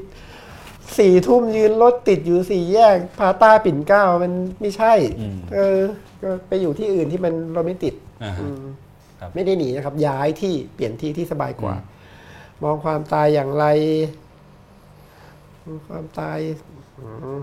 [0.99, 5.79] สี่ทุ่มยืนรถติดอยู่สี่แยก พาต้าปิ่นเกล้ามันไม่ใช่อืมเออ
[6.23, 8.63] ก็ไปอยู่ที่อื่นที่มันรถไม่ติดอ่าฮะอืม
[9.21, 11.75] ครับไม่ได้หนีนะครับ ย้ายที่เปลี่ยนที่ที่สบายกว่า
[12.63, 13.67] มองความตายอย่างไร
[15.65, 16.39] มองความตาย
[16.99, 17.39] อืม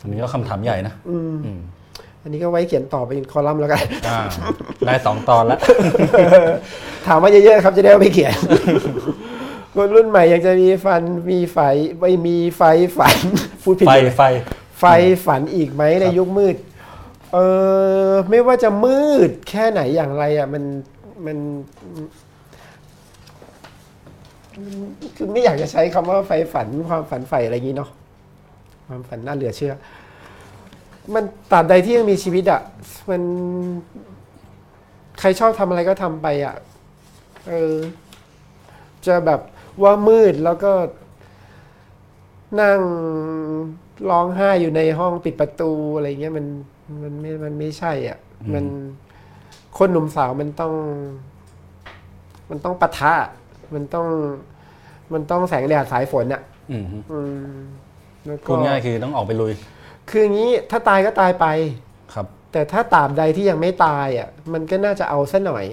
[0.00, 1.18] อันนี้ก็คำถามใหญ่นะ อื
[1.56, 1.60] ม
[2.28, 4.18] อืมอันนี้ก็ไว้เขียนต่อเป็นคอลัมน์แล้วกันอ่า
[4.86, 5.60] ได้สองตอนแล้ว
[7.06, 8.34] ถามมาเยอะๆครับจะได้เอาไปเขียน
[9.74, 11.58] คนรุ่นใหม่ยังจะมีฟันมีไฟ
[12.00, 12.62] ไม่มีไฟ
[12.98, 13.16] ฝัน
[13.62, 14.22] พูดผิดไฟเลยไฟ
[14.78, 14.84] ไฟ
[15.26, 16.56] ฝันอีกไหมในยุคมืด
[17.32, 17.38] เอ
[18.10, 20.64] อไม่ว่าจะมืดแค่ไหนอย่างไรอะมัน
[21.26, 21.38] มัน
[25.16, 27.90] คือไม่อยากจะใช้คำว่าไฟฝันความฝันใฝ่อะไรอย่างนี้เนาะ
[28.88, 29.74] ความฝันน่าเหลือเชื่อ
[31.14, 32.60] มันตราบใดที่ยังมีชีวิตอะ
[33.10, 33.22] มัน
[35.20, 36.54] ใครชอบทำอะไรก็ทำไปอะ
[37.48, 37.74] เออ
[39.06, 39.40] จะแบบ
[39.82, 40.72] ว่ามืดแล้วก็
[42.60, 42.78] นั่ง
[44.10, 46.46] ร้องไห้อยู่ในห้องปิดประตูอะไรเงี้ยมัน
[47.02, 48.18] มันไม่ มันไม่ใช่อะ
[48.54, 48.64] มัน
[49.78, 50.72] คนหนุ่มสาวมันต้อง
[52.50, 53.14] มันต้องปะทะ
[53.74, 54.06] มันต้อง
[55.12, 56.42] มันต้องแสงแดดสายฝนอะ
[56.72, 57.20] อืมฮึอื
[57.52, 57.56] ม
[58.26, 59.52] แล้วก็ พูดง่ายคือต้องออกไปลุย
[60.10, 61.46] คืออย่างนี้ถ้าตายก็ตายไป
[62.14, 65.64] ครับ แต่ถ้าตราบใดที่ยังไม่ตายอะ มันก็น่าจะเอาซะหน่อย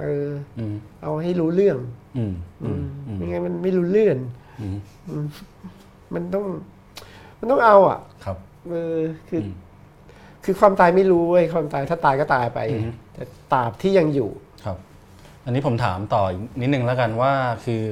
[0.00, 0.28] เออ
[0.58, 1.78] อืมเอาให้รู้เรื่อง
[2.16, 2.32] อืม
[2.62, 4.16] อืมอืมไม่งั้นมันไม่รู้เรื่อง
[4.60, 4.66] อื
[5.24, 5.26] ม
[6.14, 6.44] มันต้อง
[7.38, 8.36] มันต้องเอาอะ ครับ
[8.70, 9.54] เออคืออม
[10.44, 13.22] คือความตายไม่รู้เว้ยความตายถ้าตายก็ตายไปอือฮึแต่
[13.52, 14.30] ตราบที่ยังอยู่
[14.64, 14.76] ครับ
[15.44, 17.32] อันนี้ผมถามต่ออีกนิดนึงแล้วกันว่า
[17.64, 17.82] คือ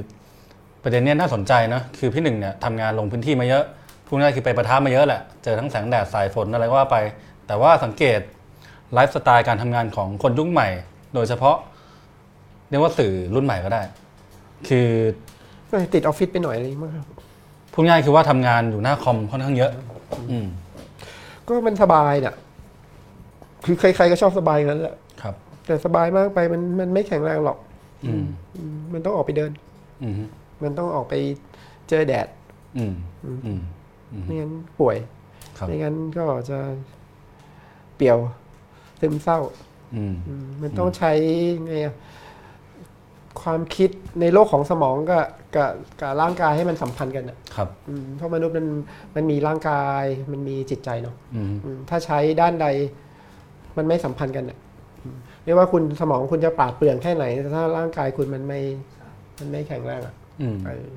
[0.83, 3.63] ประเด็นเนี้ยน่าสนใจนะคือพี่หนึ่งเนี่ยทำงานลงพื้นที่มาเยอะ
[4.07, 6.97] พูดง่ายๆคือไปประทับมาเยอะแหละ เจอทั้งแสงแดดสายฝนอะไรก็ว่าไป
[7.47, 8.19] แต่ว่าสังเกต
[8.93, 10.67] ไลฟ์สไตล์การทำงานของคนยุคใหม่
[11.15, 11.57] โดยเฉพาะ
[12.69, 13.81] เรียกว่าสื่อรุ่นใหม่ก็ได้
[14.67, 14.87] คือ
[15.93, 17.07] ติดออฟฟิศไปหน่อยอะไรมากครับ
[17.73, 19.71] พูดง่ายคือว่าทำงานอยู่หน้าคอมค่อนข้างเยอะ
[20.31, 20.47] อืม
[21.47, 22.35] ก็มันสบายเนี่ย
[23.65, 25.35] คือใครๆก็ชอบสบายอย่างนั้นแหละครับ
[25.65, 27.57] แต่สบายมากไปมันมันไม่แข็งแรงหรอก
[28.05, 28.25] อืม
[28.55, 29.51] อืมมันต้องออกไปเดิน
[30.03, 30.13] อืม
[30.63, 31.13] มันต้องออกไป
[31.89, 32.27] เจอแดด
[32.77, 32.93] อืม
[33.25, 33.59] อืมอืม
[34.25, 34.97] ไม่งั้นป่วย
[35.57, 36.59] ครับไม่งั้นก็จะ
[37.95, 38.17] เปลี่ยว
[38.99, 39.39] ซึมเศร้า
[39.95, 41.11] อืมอืมมันต้องใช้
[41.67, 41.95] ไงอะ
[43.41, 43.89] ความคิด
[44.21, 45.25] ในโลกของสมองกับ
[45.55, 48.67] กับกับร่างกายให้มันสัมพันธ์กันอะครับอืมเพราะมนุษย์มัน
[49.15, 52.67] มันมีร่างกายมันมีจิตใจเนาะอืมอืมถ้าใช้ด้านใด
[53.77, 54.57] มันไม่สัมพันธ์กันอะ
[55.03, 58.61] อืมไม่ว่าคุณสมองคุณจะปราดเปรื่องแค่ไหนแต่ถ้าร่างกายคุณมันไม่
[59.39, 60.87] มันไม่แข็งแรงอะอืมเออ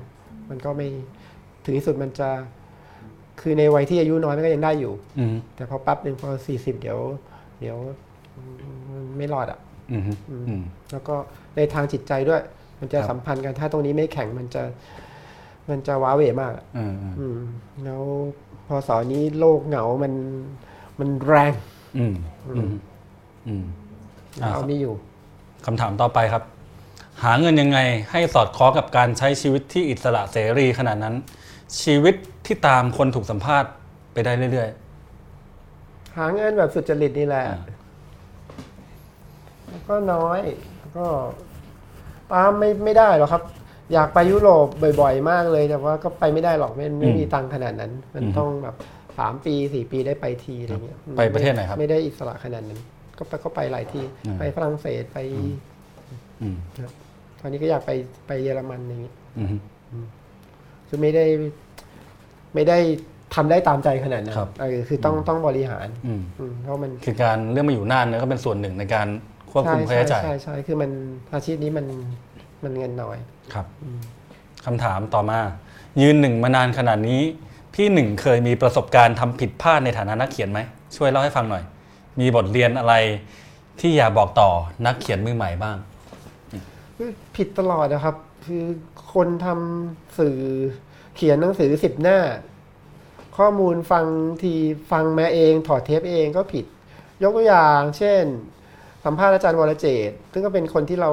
[0.49, 0.87] มันก็ไม่
[1.63, 2.29] ถึงที่สุดมันจะ
[3.41, 6.99] คือในวัยที่อายุน้อยมันก็ยังได้อยู่อืมแต่พอปั๊บหนึ่งพอสี่สิบเดี๋ยว
[7.59, 7.77] เดี๋ยว
[8.89, 9.59] มันไม่รอดอะ
[9.91, 10.61] อืมอืม
[10.91, 11.15] แล้วก็
[11.55, 12.41] ในทางจิตใจด้วย
[12.79, 14.63] มันจะครับสัมพันธ์กันถ้าตรงนี้ไม่แข็งมันจะ
[15.69, 17.37] มันจะว้าเหวมากอะอืมอืมอืม
[17.85, 18.03] แล้ว
[18.67, 20.13] พอสอนนี้โลกเหงามัน
[20.99, 21.53] มันแรง
[21.97, 22.13] อืม
[22.55, 22.71] อืม
[23.47, 23.63] อืม
[24.41, 24.93] อ่าเอาไม่อยู่
[25.65, 26.43] คำถามต่อไปครับ
[27.23, 27.79] หาเงินยังไง
[28.11, 31.15] ให้สอดคล้องกับการใช้ชีวิตที่อิสระเสรีขนาดนั้น
[31.83, 32.15] ชีวิต
[32.49, 33.71] ที่ตามคนถูกสัมภาษณ์
[34.13, 34.69] ไปได้เรื่อย
[36.17, 37.59] หาเงินแบบสุจริตนี่แหละอ่า
[39.69, 40.39] แล้วก็น้อย
[40.79, 41.05] แล้วก็
[42.33, 43.43] ตามไม่ไม่ได้หรอกครับ
[43.93, 44.67] อยากไปยุโรป
[45.01, 48.75] บ่อย ๆ มากเลย แต่ว่าก็ไปไม่ได้หรอกไม่ไม่มีตังค์ขนาดนั้น มันต้องแบบ
[49.19, 52.79] สามปีสี่ปีได้ไปทีอะไรเงี้ยๆไปประเทศไหนครับ ไม่ได้อิสระขนาดนั้น
[53.17, 55.17] ก็ไปก็ไปหลายที่อืมไปฝรั่งเศสไป
[56.41, 56.55] อืม
[57.39, 57.91] ตอนนี้ก็อยากไป
[58.27, 59.43] ไปเยอรมันอย่างเงี้ยอื
[60.03, 60.05] ม
[60.87, 61.25] คือไม่ได้
[62.53, 62.77] ไม่ได้
[63.35, 69.07] ทำได้ตามใจขนาดนั้นครับเออคือต้องต้องบริหารอืมอืมเพราะมันคือการเรื่องมาอยู่นานเนี่ยก็เป็นส่วนหนึ่งในการ
[69.51, 70.91] ควบคุมค่าใช่ใช้จ่ายใช่ใช่คือมัน
[71.33, 71.85] อาชีพนี้มัน
[72.63, 73.17] มันเงินน้อย
[73.53, 73.65] ครับ
[74.65, 75.39] คำถามต่อมา
[76.01, 77.21] ยืนหนึ่งมานานขนาดนี้
[77.73, 80.59] พี่หนึ่งเคยมีประสบการณ์ทำผิดพลาดในฐานะนักเขียนไหม
[80.97, 81.63] ช่วยเล่าให้ฟังหน่อย
[82.19, 82.95] มีบทเรียนอะไร
[83.79, 84.49] ที่อยากบอกต่อ
[84.85, 85.77] นักเขียนมือใหม่บ้าง
[87.35, 88.63] ผิดตลอดนะครับ คือ
[89.13, 90.37] คนทำสื่อ
[90.87, 92.19] เขียนหนังสือสิบหน้า
[93.37, 94.05] ข้อมูลฟัง
[94.41, 94.53] ที
[94.91, 96.65] ฟังมาเองถอดเทปเองก็ผิด
[97.23, 98.23] ยกตัวอย่าง เช่น
[99.05, 101.09] สัมภาษณ์อาจารย์วรเจตน์ซึ่งก็เป็นคนที่เรา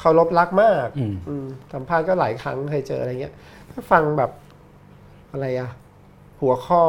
[0.00, 3.34] เคารพรักมากอืมอืมสัมภาษณ์ก็หลายครั้งเคยเจออะไรเงี้ย
[3.72, 4.30] ถ้าฟังแบบ
[5.32, 5.70] อะไรอะ
[6.40, 6.82] หัวข้อ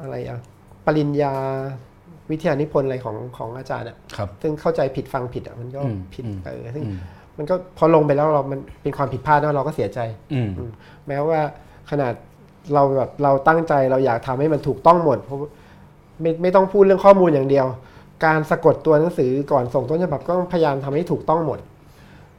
[0.00, 0.38] อะไรอะ
[0.86, 1.34] ปริญญา
[2.30, 6.90] วิทยานิพนธ์อะไรของของอาจารย์อะครับซึ่งเข้าใจผิดฟังผิดอะมันก็อืมผิดอืมเออซึ่งอื
[7.34, 9.98] มมันก็พอลงไปแล้วเรามันเป็นความผิดพลาดแล้วเราก็เสียใจ
[10.32, 10.70] อืมอืม
[11.08, 11.40] แม้ว่า
[11.90, 12.12] ขนาด
[12.74, 15.38] เราแบบเราตั้งใจเราอยากทำให้มันถูกต้องหมดเพราะ
[16.20, 17.66] ไม่ไม่ต้องพูดเรื่องข้อมูลอย่างเดียว
[18.24, 21.58] การสะกดตัวหนังสือก่อนส่งต้นฉบับก็พยายามทำให้ถูกต้องหมด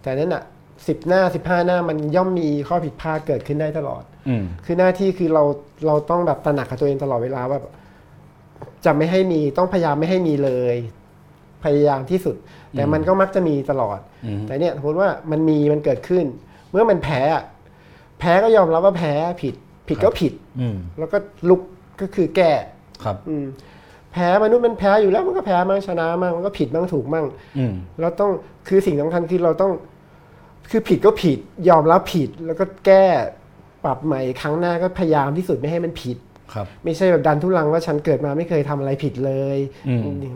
[0.01, 0.43] แต่นั่นอะ
[0.87, 5.43] สิบหน้าสิบห้าหน้ามันย่อมมีข้อผิดพลาดเกิดขึ้นได้ตลอดอืมคือหน้าที่คือเรา
[5.87, 7.73] เราต้องแบบตระหนักกับตัวเองตลอดเวลาว่าแบบ
[8.85, 10.75] จะไม่ให้มีต้องพยายามไม่ให้มีเลย
[11.65, 12.35] พยายามที่สุด
[12.71, 16.25] แต่มันก็มักจะมีตลอดอืมแต่เนี่ยสมมติว่ามันมีมันเกิดขึ้น
[16.71, 17.43] เมื่อมันแพ้อะ
[18.19, 19.55] แพ้ก็ยอมรับว่าแพ้ผิด
[19.87, 21.17] ผิดก็ผิดอืมแล้วก็
[21.49, 21.61] ลุก
[22.01, 22.51] ก็คือแก้
[23.03, 23.45] ครับอืม
[24.13, 27.25] แพ้มนุษย์มันแพ้อยู่แล้วมันก็แพ้มั่งชนะมั่งมันก็ผิดมั่งถูกมั่ง
[27.57, 28.31] อืมเราต้อง
[28.67, 29.71] คือสิ่งสำคัญคือเราต้อง
[30.71, 31.37] คือผิดก็ผิด
[31.69, 33.05] ยอมรับผิดแล้วก็แก้
[33.85, 36.17] ปรับใหม่ครั้งหน้าก็พยายามที่สุดไม่ให้มันผิด
[36.53, 39.57] ครับไม่ใช่แบบดันทุลังว่าฉันเกิดมาไม่เคยทำอะไรผิดเลย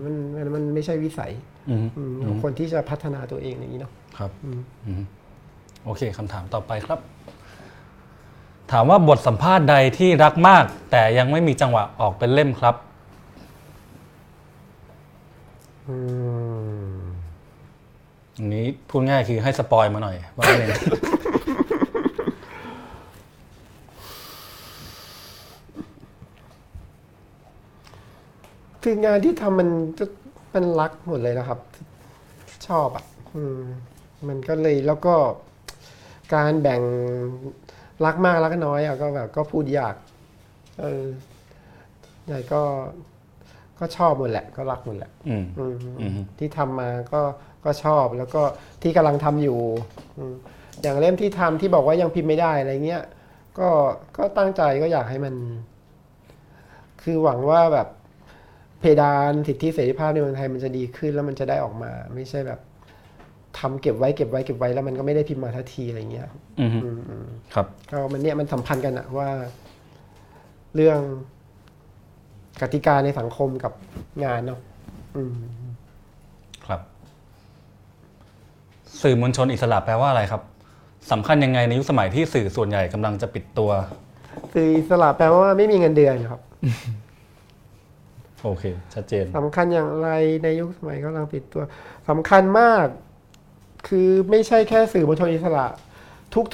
[0.05, 1.31] มันมันมันไม่ใช่วิสัย
[2.25, 4.31] ของคนที่จะพัฒนาตัวเองอย่างนี้เนาะครับ
[5.85, 6.99] โอเคคำถามต่อไปครับ
[8.71, 12.75] ถามว่าบทสัมภาษณ์ใดที่รักมาก แต่ยังไม่มีจังหวะออกเป็นเล่มครับ
[18.37, 20.67] อันนี้พูดง่ายคือให้สปอยมาหน่อยว่าเอง
[28.83, 29.69] คืองานที่ทำมัน
[29.99, 30.05] จะ
[30.53, 31.59] มันรักหมดเลยนะครับ
[32.67, 33.05] ชอบอะ
[33.35, 33.59] อืม
[34.27, 35.15] มันก็เลยแล้วก็
[36.33, 36.81] การแบ่ง
[38.05, 39.95] รักมากรักน้อยอะก็แบบก็พูดยาก
[40.79, 41.03] เออ
[42.25, 42.61] ใหญ่ก็
[43.79, 47.21] ก็ชอบหมดแหละ ก็รักหมดแหละอืมอืมอืมที่ทำมาก็
[47.65, 48.41] ก็ชอบแล้วก็
[48.81, 49.59] ที่กำลังทำอยู่
[50.17, 50.33] อืม
[50.81, 53.03] อย่างเล่มที่ทำที่บอกว่ายังพิมพ์ไม่ได้อะไรเงี้ย
[53.59, 53.69] ก็
[54.17, 55.35] ก็ตั้งใจก็อยากให้มัน
[57.03, 57.87] คือหวังว่าแบบ
[58.79, 62.59] เพดานสิทธิเสรีภาพในเมืองไทยมันจะดีขึ้นแล้วมันจะได้ออกมา ไม่ใช่แบบ
[63.59, 66.27] ทำเก็บไว้เก็บไว้เก็บไว้แล้วมันก็ไม่ได้พิมพ์มาทันทีอะไรเงี้ย
[66.59, 69.29] อืมอืมอืมครับก็มันเนี่ยมันสัมพันธ์กันอะว่า
[70.75, 70.99] เรื่อง
[72.61, 73.73] กติกาในสังคมกับ
[74.23, 74.59] งานเนาะ
[75.15, 75.33] อืม
[76.65, 76.81] ครับ
[79.01, 80.41] สื่อมวลชนอิสระแปลว่าอะไรครับ
[81.11, 83.71] สำคัญยังไงในยุคสมัยที่สื่อส่วนใหญ่กำลังจะปิดตัว
[84.53, 86.41] คืออิสระแปลว่าไม่มีเงินเดือนครับ
[88.43, 88.63] โอเค
[88.93, 90.09] ชัดเจนสำคัญอย่างไร
[90.43, 91.63] ในยุคสมัยกำลังปิดตัว
[92.09, 92.85] สำคัญมาก
[93.87, 95.67] คือไม่ใช่แค่สื่อมวลชนอิสระ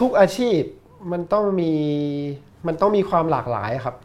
[0.01, 0.61] ทุกๆอาชีพ
[1.11, 1.73] มันต้องมี
[2.67, 3.95] มันต้องมีความหลากหลายครับ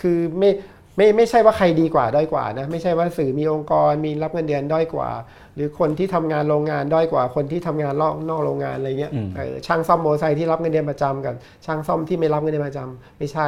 [0.00, 0.50] คือไม่
[0.96, 5.10] ไม่ไม่ใช่ว่าใครดีกว่าด้อยกว่านะไม่ใช่ว่าสื่อมีองค์กรมีรับเงินเดือนด้อยกว่า
[5.54, 11.34] หรือคนที่ทำงานโรงงานด้อยกว่า คนที่ทำงานนอกนอกโรงงานอะไรเงี้ยอืมเออช่างซ่อมโมอเตอร์ไซค์ที่รับเงินเดือนประจำกัน
[11.66, 13.46] ช่างซ่อมที่ไม่รับเงินเดือนประจำไม่ใช่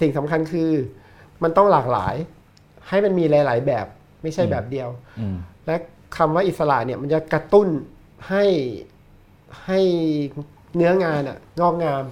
[0.00, 0.70] สิ่งสำคัญคือ
[1.42, 2.14] มันต้องหลากหลาย
[2.88, 3.86] ให้มันมีหลาย ๆ แบบ
[4.22, 4.88] ไม่ใช่แบบเดียว
[5.20, 5.76] อืมและ
[6.16, 7.68] คำว่าอิสระเนี่ยมันจะกระตุ้น
[8.28, 8.44] ให้
[9.66, 9.80] ให้
[10.76, 12.04] เนื้องานอะงอกงาม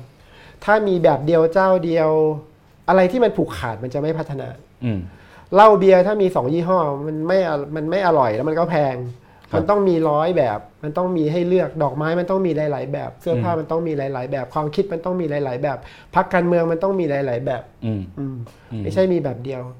[0.64, 2.10] ถ้ามีแบบเดียวเจ้าเดียว
[2.88, 4.48] อะไรที่มันผูกขาดมันจะไม่พัฒนา
[4.84, 4.98] อืม
[5.54, 8.96] เหล้าเบียร์ถ้ามีสองยี่ห้อ มันไม่อมันไม่อร่อยแล้วมันก็แพง
[9.50, 15.78] ครับมันต้องมีร้อยแบบ มันต้องมีให้เลือกดอกไม้มันต้องมีหลาย ๆ แบบ เสื้อผ้าอืมมันต้องมีหลาย ๆ แบบ ความคิดมันต้องมีหลาย ๆ แบบ
[16.14, 18.36] พักการเมืองมันต้องมีหลาย ๆ แบบ อืมอืม
[18.72, 19.76] อืมไม่ใช่มีแบบเดียวครับ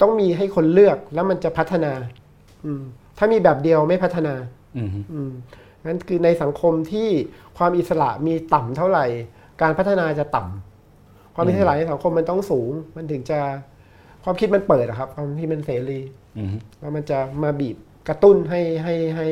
[0.00, 1.92] ต้องมีให้คนเลือกแล้วมันจะพัฒนา
[2.64, 2.82] อืม
[3.18, 4.34] ถ้ามีแบบเดียวไม่พัฒนา
[4.76, 5.30] อืมอืม
[5.86, 7.08] นั่นคือในสังคมที่
[7.58, 9.06] ความอิสระมีต่ำเท่าไหร่
[9.62, 13.40] การพัฒนาจะต่ำความอิสระในสังคมมันต้องสูง มันถึงจะ
[14.24, 16.00] ความคิดมันเปิดอะครับ ความคิดมันเสรี
[16.38, 17.76] อืมแล้วมันจะมาบีบ
[18.08, 19.28] กระตุ้นให้ให้ให้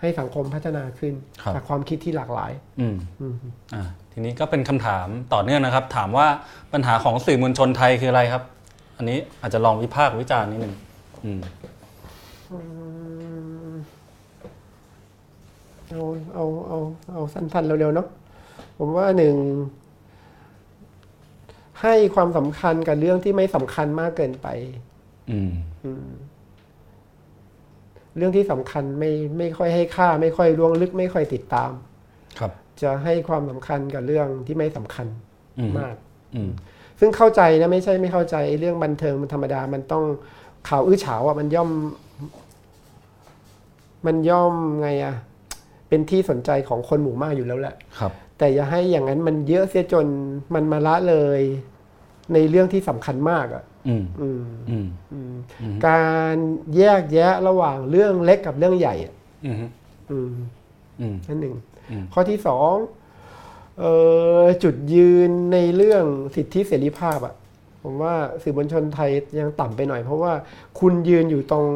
[0.00, 3.34] ให้สังคมพัฒนาขึ้นครับจากความคิดที่หลากหลาย อืมอืม
[3.74, 6.26] อ่าทีนี้ก็เป็นคำถามต่อเนื่องนะครับ ถามว่า
[6.72, 8.42] ปัญหาของสื่อมวลชนไทยคืออะไรครับ
[8.98, 10.74] อันนี้อาจจะลองวิพากษ์วิจารณ์นิดนึง
[11.24, 11.40] อืม
[15.90, 16.02] เอา
[16.34, 16.78] เอาเอา
[17.12, 18.08] เอาสั้นๆเร็วๆเนาะ
[18.78, 19.36] ผมว่าหนึ่ง
[21.82, 24.46] ให้ความสำคัญกับเรื่องที่ไม่สำคัญมากเกินไป
[25.30, 25.52] อืม
[25.84, 26.08] อืม
[28.16, 31.70] เรื่องที่สำคัญไม่ไม่ค่อยให้ค่า ไม่ค่อยล่วงลึก ไม่ค่อยติดตาม
[32.38, 35.06] ครับ จะให้ความสำคัญกับเรื่องที่ไม่สำคัญ
[35.58, 35.96] อืมมาก
[36.34, 36.50] อืม
[37.00, 40.04] ซึ่งเข้าใจนะไม่ใช่ไม่เข้าใจไอ้เรื่องบันเทิงมันธรรมดามันต้อง
[40.68, 41.70] ข่าวอื้อฉาวอะมันย่อม
[44.06, 45.14] มันย่อมไงอะ
[45.88, 50.06] เป็นที่สนใจของคนหมู่มากอยู่แล้วแหละครับ แต่อย่าให้อย่างนั้นมันเยอะเสียจน
[50.54, 51.40] มันมาละเลย
[52.32, 56.34] ในเรื่องที่สำคัญมากอะอืมอืมอืมอืมอืมการ
[56.76, 59.14] แยกแยะระหว่างเรื่องเล็กกับเรื่องใหญ่อะ
[59.44, 59.56] อืม
[60.10, 60.30] อืม
[61.00, 61.54] อืมนั่นหนึ่ง
[61.90, 62.97] อืมข้อที่สองเอ่อ
[64.62, 66.04] จุดยืนในเรื่อง
[66.36, 67.34] สิทธิเสรีภาพอะ
[67.84, 69.10] ผมว่าสื่อมวลชนไทย
[69.40, 70.32] ยังต่ำไปหน่อย เพราะว่า
[70.80, 71.66] คุณยืนอยู่ตรง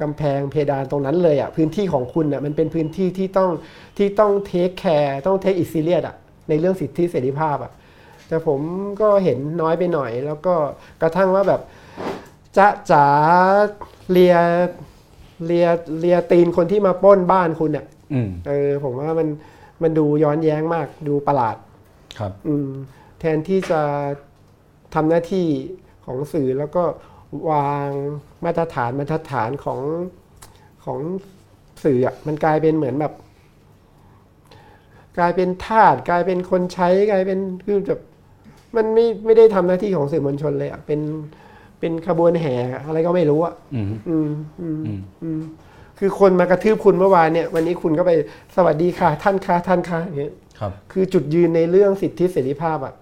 [0.00, 3.50] กำแพงเพดานตรงนั้นเลยอะพื้นที่ของคุณอะมันเป็นพื้นที่ที่ต้อง
[3.98, 6.16] ที่ต้อง take care ต้อง take it serious อะ
[6.48, 7.72] ในเรื่องสิทธิเสรีภาพอะ
[8.28, 8.60] แต่ผม
[9.00, 10.54] ก็เห็นน้อยไปหน่อย แล้วก็
[11.02, 11.60] กระทั่งว่าแบบ
[12.56, 13.08] จะจ๋า
[14.10, 14.36] เลีย
[15.46, 15.66] เลีย
[16.00, 19.28] เลียตีนคนที่มาปล้นบ้านคุณอะอืมเออผมว่ามัน
[19.84, 21.56] มันดูย้อนแย้งมากดูประหลาด
[22.18, 22.68] ครับอืม
[23.20, 23.80] แทนที่จะ
[24.94, 25.46] ทำหน้าที่
[26.04, 26.82] ของสื่อแล้วก็
[27.50, 27.88] วาง
[28.44, 29.80] มาตรฐานมาตรฐานของ
[30.84, 30.98] ของ
[31.84, 33.12] สื่ออะมันกลายเป็นเหมือนแบบ
[35.18, 38.00] กลายเป็นทาสกลายเป็นคนใช้กลายเป็นคือแบบ
[38.76, 41.00] มันไม่ไม่ได้ทำหน้าที่ของสื่อมวลชนเลยอะเป็น
[41.80, 42.54] เป็นขบวนแห่
[42.86, 44.28] อะไรก็ไม่รู้อะอืมอืม
[44.60, 45.40] อืมอืมอืม
[45.98, 48.12] คือคนมากระทืบคุณเมื่อวานเนี่ยวันนี้คุณก็ไป
[48.56, 52.94] สวัสดีค่ะ ท่านค่ะท่านค่ะอย่างเงี้ยครับ คือจุดยืนในเรื่องสิทธิเสรีภาพอะ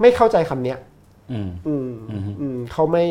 [0.00, 0.78] ไม่เข้าใจคำเนี้ย
[1.32, 3.04] อืมอืมอืมอืมเขาไม่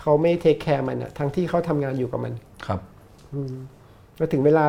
[0.00, 2.32] เขาไม่เทคแคร์มันอะทั้งที่เขาทำงานอยู่กับมัน
[2.66, 2.80] ครับ
[4.16, 4.64] แล้วถึงเวลา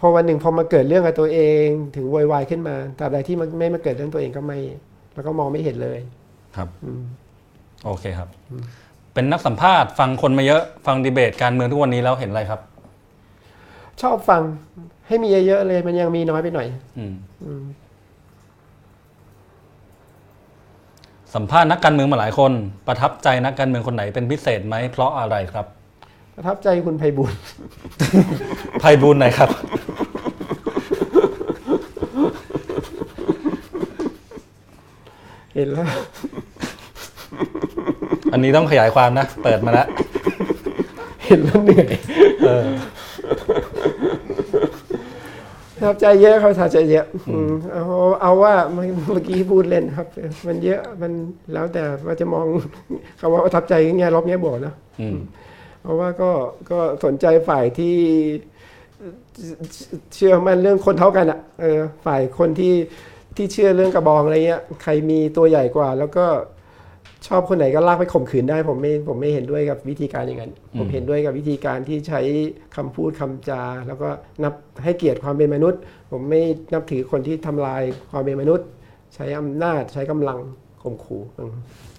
[0.00, 4.58] พอวันหนึ่งพอมาเกิดเรื่องกับตัวเอง ถึงโวยวายขึ้นมาตราบใดที่มันไม่มาเกิดเรื่องตัวเองก็ไม่
[5.14, 5.98] แล้วก็มองไม่เห็นเลย
[6.56, 7.02] ครับ อืม
[7.84, 8.28] โอเคครับ
[9.14, 12.60] เป็นนักสัมภาษณ์ฟังคนมาเยอะฟังดีเบตการเมืองทุกวันนี้แล้วเห็นอะไรครับ
[14.02, 14.42] ชอบฟัง
[15.06, 16.66] ให้มีเยอะๆเลย มันยังมีน้อยไปหน่อย
[16.98, 17.14] อืม
[17.44, 17.64] อืม
[21.34, 22.52] สัมภาษณ์นักการเมืองมาหลายคน
[22.86, 25.66] ประทับใจนักการเมืองคนไหนเป็นพิเศษไหมเพราะอะไรครับ
[26.34, 27.32] ประทับใจคุณไพบุญ
[28.80, 29.50] ไพบูลย์ไหนครับ
[35.54, 35.88] เห็นแล้ว
[38.34, 39.88] อันนี้ต้องขยายความนะ เปิดมาแล้ว
[41.26, 41.92] เห็นแล้วเหนื่อย
[42.46, 42.66] เออ
[45.74, 47.84] ประทับใจเยอะเขาประทับใจเยอะอืมเอา
[48.22, 50.06] เอาว่าเมื่อกี้พูดเล่นครับ
[50.46, 51.12] มันเยอะมัน
[51.52, 52.46] แล้วแต่ว่าจะมอง
[53.20, 55.18] คำว่าประทับใจแง่ลบแง่บวกนะอืม
[55.82, 56.30] เพราะว่าก็
[56.70, 57.96] ก็สนใจฝ่ายที่
[60.14, 62.74] เชื่อมันเรื่องคนเท่ากันอะเออฝ่ายคนที่
[63.36, 66.26] ที่เชื่อเรื่องกระบองอะไรเงี้ย ใครมีตัวใหญ่กว่า แล้วก็
[67.26, 72.20] ชอบคนไหนก็ลากไปข่มขืนได้ ผมไม่ผมไม่เห็นด้วยกับวิธีการอย่างนั้น ผมเห็นด้วยกับวิธีการที่ใช้
[72.76, 74.08] คำพูดคำจา แล้วก็
[74.42, 75.80] นับให้เกียรติความเป็นมนุษย์
[76.10, 76.40] ผมไม่
[76.72, 78.66] นับถือคนที่ทำลายความเป็นมนุษย์
[79.14, 80.38] ใช้อำนาจใช้กำลัง
[80.82, 81.52] ข่มขู่อืม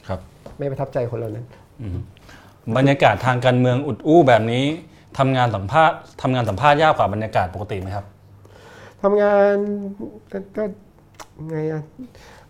[0.07, 0.19] ครับ
[0.57, 1.45] ไม่ประทับใจคนเหล่านั้น
[2.77, 4.65] บรรยากาศทางการเมืองอุดอู้แบบนี้
[5.17, 8.05] ทำงานสัมภาษณ์ทำงานสัมภาษณ์ยากกว่าบรรยากาศปกติไหมครับ
[9.03, 9.53] ทำงาน
[10.31, 10.63] ก็ก็
[11.49, 11.81] ไงอะ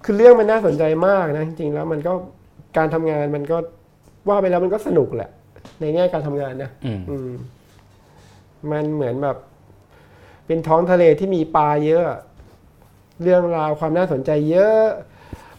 [0.03, 2.13] คือเรื่องมันน่าสนใจมากนะจริงๆแล้วมันก็
[2.77, 3.57] การทำงานมันก็
[4.29, 5.29] ว่าไปแล้วมันก็สนุกแหละ
[5.81, 7.29] ในแง่การทำงานนะอืมอืม
[8.71, 9.37] มันเหมือนแบบ
[10.47, 12.03] เป็นท้องทะเลที่มีปลาเยอะ
[13.23, 14.83] เรื่องราวความน่าสนใจเยอะ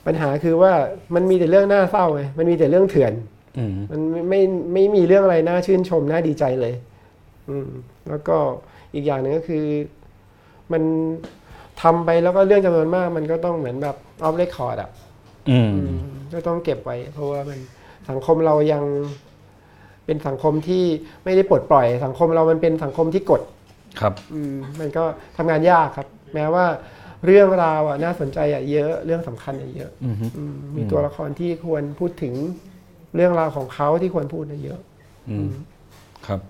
[0.06, 0.72] ปัญหาคือว่า
[1.14, 3.12] มันมีแต่เรื่องน่าเศร้าไงมันมีแต่เรื่องเถื่อน
[3.58, 4.40] อืมมันไม่ไม่
[4.72, 6.74] ไม่มีเรื่องอะไรน่าชื่นชมน่าดีใจเลย
[7.48, 7.68] อืม
[8.08, 8.36] แล้วก็
[8.94, 9.64] อีกอย่างหนึ่งก็คือ
[10.72, 10.82] มัน
[11.82, 15.05] ทำไปแล้วก็เรื่องจำนวนมาก มันก็ต้องเหมือนแบบออฟเรคคอร์ดอะอืมอืม
[16.32, 17.58] ก็ต้องเก็บไว้ เพราะว่ามัน
[18.10, 18.84] สังคมเรายัง
[20.06, 20.84] เป็นสังคมที่
[21.24, 23.42] ไม่ได้ปลดปล่อย สังคมเรามันเป็นสังคมที่กด
[24.00, 25.04] ครับอืมมันก็
[25.36, 26.66] ทำงานยากครับ แม้ว่า
[27.26, 32.34] เรื่องราวอะน่าสนใจอะเยอะเรื่องสำคัญอะเยอะอืมอืมมีตัวละครที่ควรพูดถึง
[33.14, 34.80] เรื่องราวของเขาที่ควรพูดน่ะเยอะ
[35.30, 35.50] อืม
[36.26, 36.40] ครับ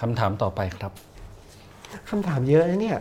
[0.00, 0.92] คำถามต่อไปครับ
[2.10, 2.98] คำถามเยอะนะเนี่ย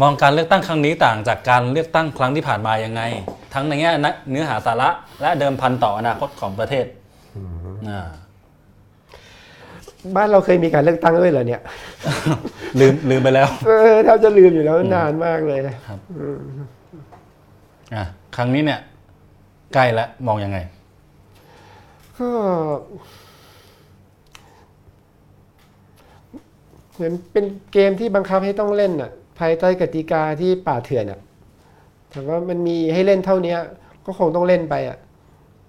[0.00, 3.02] มองการเลือกตั้งครั้งนี้ต่างจากการเลือกตั้งครั้งที่ผ่านมายังไง
[3.54, 3.90] ทั้งในแง่
[4.30, 4.88] เนื้อหาสาระ
[5.20, 6.86] และเดิมพันต่ออนาคตของประเทศ
[7.88, 8.08] อ่า
[10.16, 11.62] บ้านเราเคยมีการเลือกตั้งด้วยเหรอเนี่ย
[12.80, 15.60] ลืมลืมไปแล้ว เออแทบจะลืมอยู่แล้วนานมากเลย
[17.94, 18.04] อะ
[18.36, 18.80] ครั้งนี้เนี่ย
[19.74, 20.58] ใกล้แล้วมองยังไง
[22.18, 22.30] ก็
[26.94, 29.10] เหมือนเป็นเกมที่บังคับให้ต้องเล่นอะ
[29.40, 31.20] ภายใต้กติกาที่ป่าเถื่อนอะ
[32.10, 33.56] แต่ว่ามันมีให้เล่นเท่านี้
[34.06, 34.98] ก็คงต้องเล่นไปอะ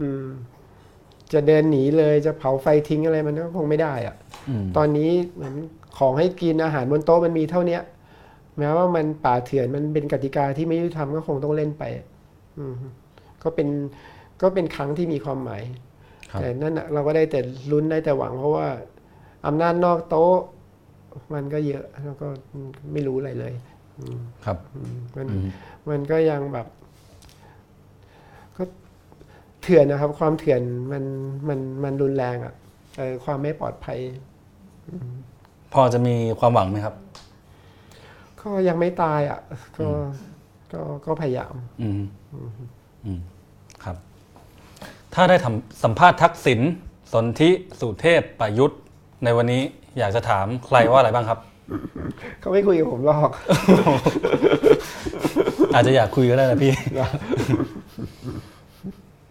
[0.01, 0.25] อืม
[1.33, 4.15] จะเดินหนีเลยจะเผาไฟทิ้งอะไรมันก็คงไม่ได้อะ
[4.49, 5.55] อืมตอนนี้เหมือน
[5.97, 7.81] ของให้กินอาหารบนโต๊ะมันมีเท่าเนี้ย
[8.57, 11.83] แม้ว่ามันป่าเถื่อนมันเป็นกติกาที่ไม่ยุติธรรมก็คงต้องเล่นไป
[12.57, 12.73] อืม
[13.43, 13.67] ก็เป็น
[14.41, 15.61] ก็เป็นครั้งที่มีความหมาย
[16.31, 17.39] ครับแต่นั่นน่ะเราก็ได้แต่
[17.71, 18.67] ลุ้นได้แต่หวังเพราะว่า
[19.47, 20.35] อำนาจนอกโต๊ะ
[21.33, 22.27] มันก็เยอะแล้วก็
[22.93, 23.53] ไม่รู้อะไรเลย
[24.45, 25.47] ครับอืมมันอืม
[25.89, 26.67] มันก็ยังแบบ
[28.57, 28.63] ก็
[29.61, 30.61] เถื่อนนะครับ ความเถื่อน
[30.91, 31.03] มัน
[31.47, 32.53] มันมันรุนแรงอะ
[32.97, 33.99] เออความไม่ปลอดภัย
[35.73, 36.95] พอจะมีความหวังไหมครับ
[38.41, 39.39] ก็ยังไม่ตายอะ
[39.79, 39.87] ก็
[40.73, 42.01] ก็ก็พยายาม อืม
[43.05, 43.19] อืม
[43.83, 43.97] ครับ
[45.13, 46.59] ถ้าได้ทำสัมภาษณ์ทักษิณ
[47.13, 48.79] สนธิสุเทพประยุทธ์
[49.23, 49.63] ในวันนี้
[49.99, 51.39] อยากจะถามใครว่าอะไรบ้างครับ
[52.39, 53.31] เขาไม่คุยกับผมหรอก
[55.73, 56.73] อาจจะอยากคุยก็ได้นะพี่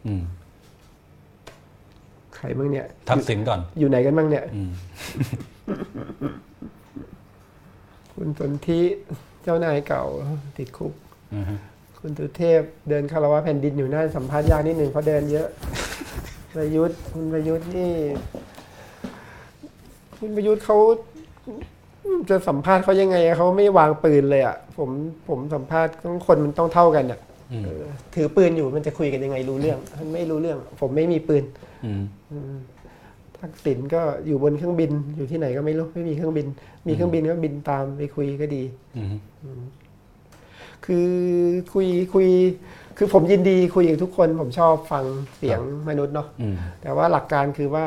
[0.07, 0.23] อืม
[2.37, 4.70] ใครบ้างเนี่ย ทักษิณก่อน อยู่ไหนกันบ้างเนี่ยอืม
[8.15, 8.81] คุณสนธิ
[9.43, 10.05] เจ้านายเก่า
[10.57, 10.93] ติดคุก
[11.35, 11.55] อือฮึ
[12.01, 15.49] คุณสุเทพเดินคารวะแผ่นดินอยู่หน้าสัมภาษณ์ยากนิดหนึ่งเพราะเดินเยอะ
[16.55, 17.93] ประยุทธ์คุณประยุทธ์นี่
[20.20, 20.78] คุณประยุทธ์เขา
[22.30, 24.90] จะสัมภาษณ์เขายังไงอะเขาไม่วางปืนเลยอะผม
[25.28, 27.20] ผมสัมภาษณ์ต้องคนมันต้องเท่ากันอะ
[27.52, 27.82] อืมเออ
[28.14, 31.44] ถือปืนอยู่มันจะคุยกันยังไงรู้เรื่องมันไม่รู้เรื่อง ผมไม่มีปืน
[31.84, 31.90] อื
[32.52, 32.55] ม
[33.40, 36.47] ทักษิณก็อยู่บนเครื่องบินอยู่ที่ไหนก็ไม่รู้ไม่มีเครื่องบิน
[36.86, 38.62] มีเครื่องบินก็บินตามไปคุยก็ดี
[38.97, 39.02] อื
[39.60, 39.62] ม
[40.86, 41.09] คือ
[41.72, 42.28] คุยคุย
[42.97, 45.05] คือผมยินดีคุยกับทุกคน ผมชอบฟัง
[45.36, 47.86] เสียงมนุษย์เนาะอืมแต่ว่าหลักการคือว่า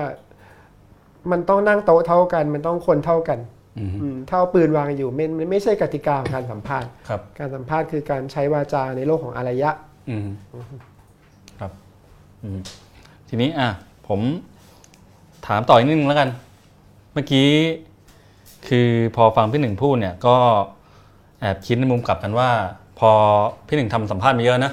[1.32, 3.40] มันต้องนั่งโต๊ะเท่ากัน มันต้องคนเท่ากัน
[3.80, 9.70] อืมอืมถ้าเอาปืนวางอยู่มันมันไม่ใช่กติกาของการสัมภาษณ์ครับการสัมภาษณ์คือการใช้วาจาในโลกของอารยะ
[10.10, 10.28] อืม
[11.60, 11.72] ครับ
[12.44, 12.60] อืม
[13.30, 13.70] ทีนี้อะ
[14.08, 14.20] ผม
[15.48, 16.30] ถามต่ออีกนิดนึงแล้วกัน
[17.14, 17.50] เมื่อกี้
[18.68, 20.36] คือพอฟังพี่หนึ่งพูดเนี่ยก็
[21.40, 22.50] แอบคิดในมุมกลับกันว่า
[23.00, 23.10] พอ
[23.68, 24.72] พี่หนึ่งทำสัมภาษณ์มาเยอะนะ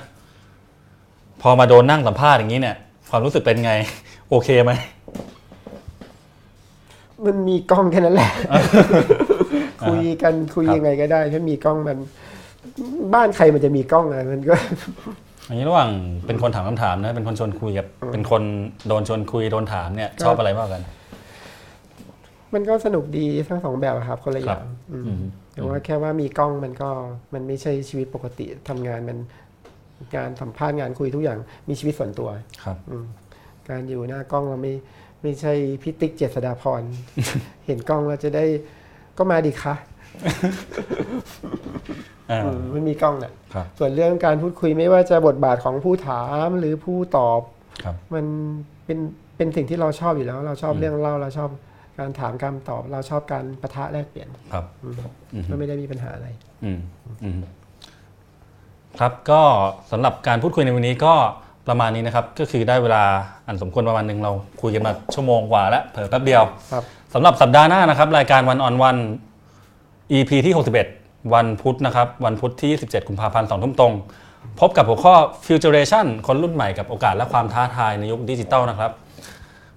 [1.43, 2.77] พอมาโดนนั่งสัมภาษณ์อย่างนี้เนี่ย
[3.11, 3.73] ความรู้สึกเป็นไง
[4.29, 4.73] โอเคไหม
[7.27, 8.31] มันมีกล้องแค่นั้นแหละ
[9.89, 11.99] คุยกันคุยครับยังไงก็ได้ ถ้ามีกล้องมัน
[13.15, 14.55] บ้านใครมันจะมีกล้องอะมันก็
[15.49, 15.91] อันนี้ระหว่าง
[16.27, 18.43] เป็นคนถามคำถามนะ เป็นคนชวนคุยกับ เป็นคน
[18.89, 20.83] โดนชวนคุยโดนถามเนี่ย ชอบอะไรมากกว่ากัน
[22.55, 25.23] มันก็สนุกดีทั้งสองแบบอะครับ คนละอย่างอืมอืม
[25.55, 26.91] แต่ว่าแค่ว่ามีกล้องมันก็
[27.35, 29.19] มันไม่ใช่ชีวิตปกติทำงานมัน
[30.17, 31.39] งานสัมภาษณ์งานคุยทุกอย่าง
[31.69, 32.29] มีชีวิตส่วนตัว
[32.65, 33.05] ครับอืม
[33.69, 34.75] การอยู่หน้ากล้องเราไม่
[35.23, 35.53] ไม่ใช่
[35.83, 36.83] พิติกเจษฎาพร
[37.67, 38.45] เห็นกล้องเราจะได้
[39.19, 39.75] ก็มาดีคะ
[42.31, 47.41] อ่าอืมมันมีกล้องแหละครับส่วนเรื่องการพูดคุยไม่ว่าจะบทบาทของผู้ถามหรือผู้ตอบ
[47.85, 48.25] ครับมัน
[48.85, 48.99] เป็น
[49.37, 51.51] เป็นสิ่งที่เราชอบอยู่แล้ว เราชอบเรื่องเล่าเราชอบ
[51.99, 54.89] การถามการตอบ เราชอบการประทะแลกเปลี่ยนครับอื
[55.43, 56.29] มมันไม่ได้มีปัญหาอะไร
[56.65, 56.81] อืม
[57.25, 57.39] อืม
[59.01, 59.43] ครับก็
[59.91, 61.15] สำหรับการพูดคุยในวันนี้ก็
[61.69, 63.05] ประมาณนี้นะครับ ก็คือได้เวลา
[63.47, 64.33] อันสมควรประมาณหนึ่งเรา
[64.63, 66.43] คุยกันมาชั่วโมงกว่าแล้วเผลอแป๊บเดียว
[66.73, 66.85] ครับ
[67.15, 68.97] สำหรับสัปดาห์หน้านะครับ รายการ One-on-One
[70.13, 70.55] EP ที่
[70.93, 73.93] 61 วันพุธนะครับ วันพุธที่ 27 กุมภาพันธ์2ทุ่มตรง
[74.61, 75.15] พบกับหัวข้อ
[75.47, 78.93] Futuration คนรุ่นใหม่กับโอกาสและความท้าทายในยุคดิจิตอลนะครับ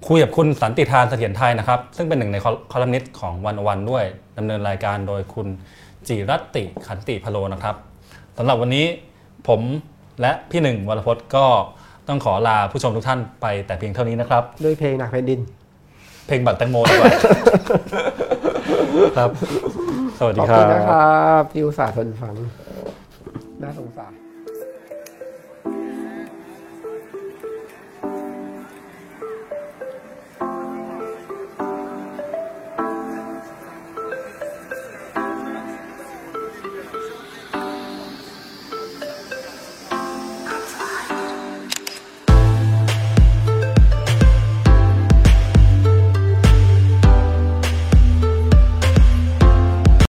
[0.07, 2.37] คุยกับคุณสันติธาร เสถียรไทยนะครับ ซึ่งเป็นหนึ่งใน
[2.71, 4.03] คอลัมนิสต์ของ One-O-One ด้วย
[4.37, 5.47] ดำเนินรายการโดยคุณ
[6.07, 7.75] จิรัฐิติขันติพะโลนะครับ
[8.37, 8.85] สำหรับวันนี้
[9.47, 9.61] ผม
[10.21, 11.45] และพี่หนึ่งวรพจน์ก็
[12.07, 15.39] ต้องขอลาผู้ชมทุกท่านไปแต่เพียงเท่านี้นะครับ ด้วยเพลงหนักแผ่นดิน
[16.27, 17.11] เพลงบักแตงโมดีกว่า
[19.17, 19.31] ครับ
[20.19, 22.35] สวัสขดีอบครัคุณนะคบรับที่อุตส่าห์ทนฟัง
[23.61, 24.22] น่าสงสาร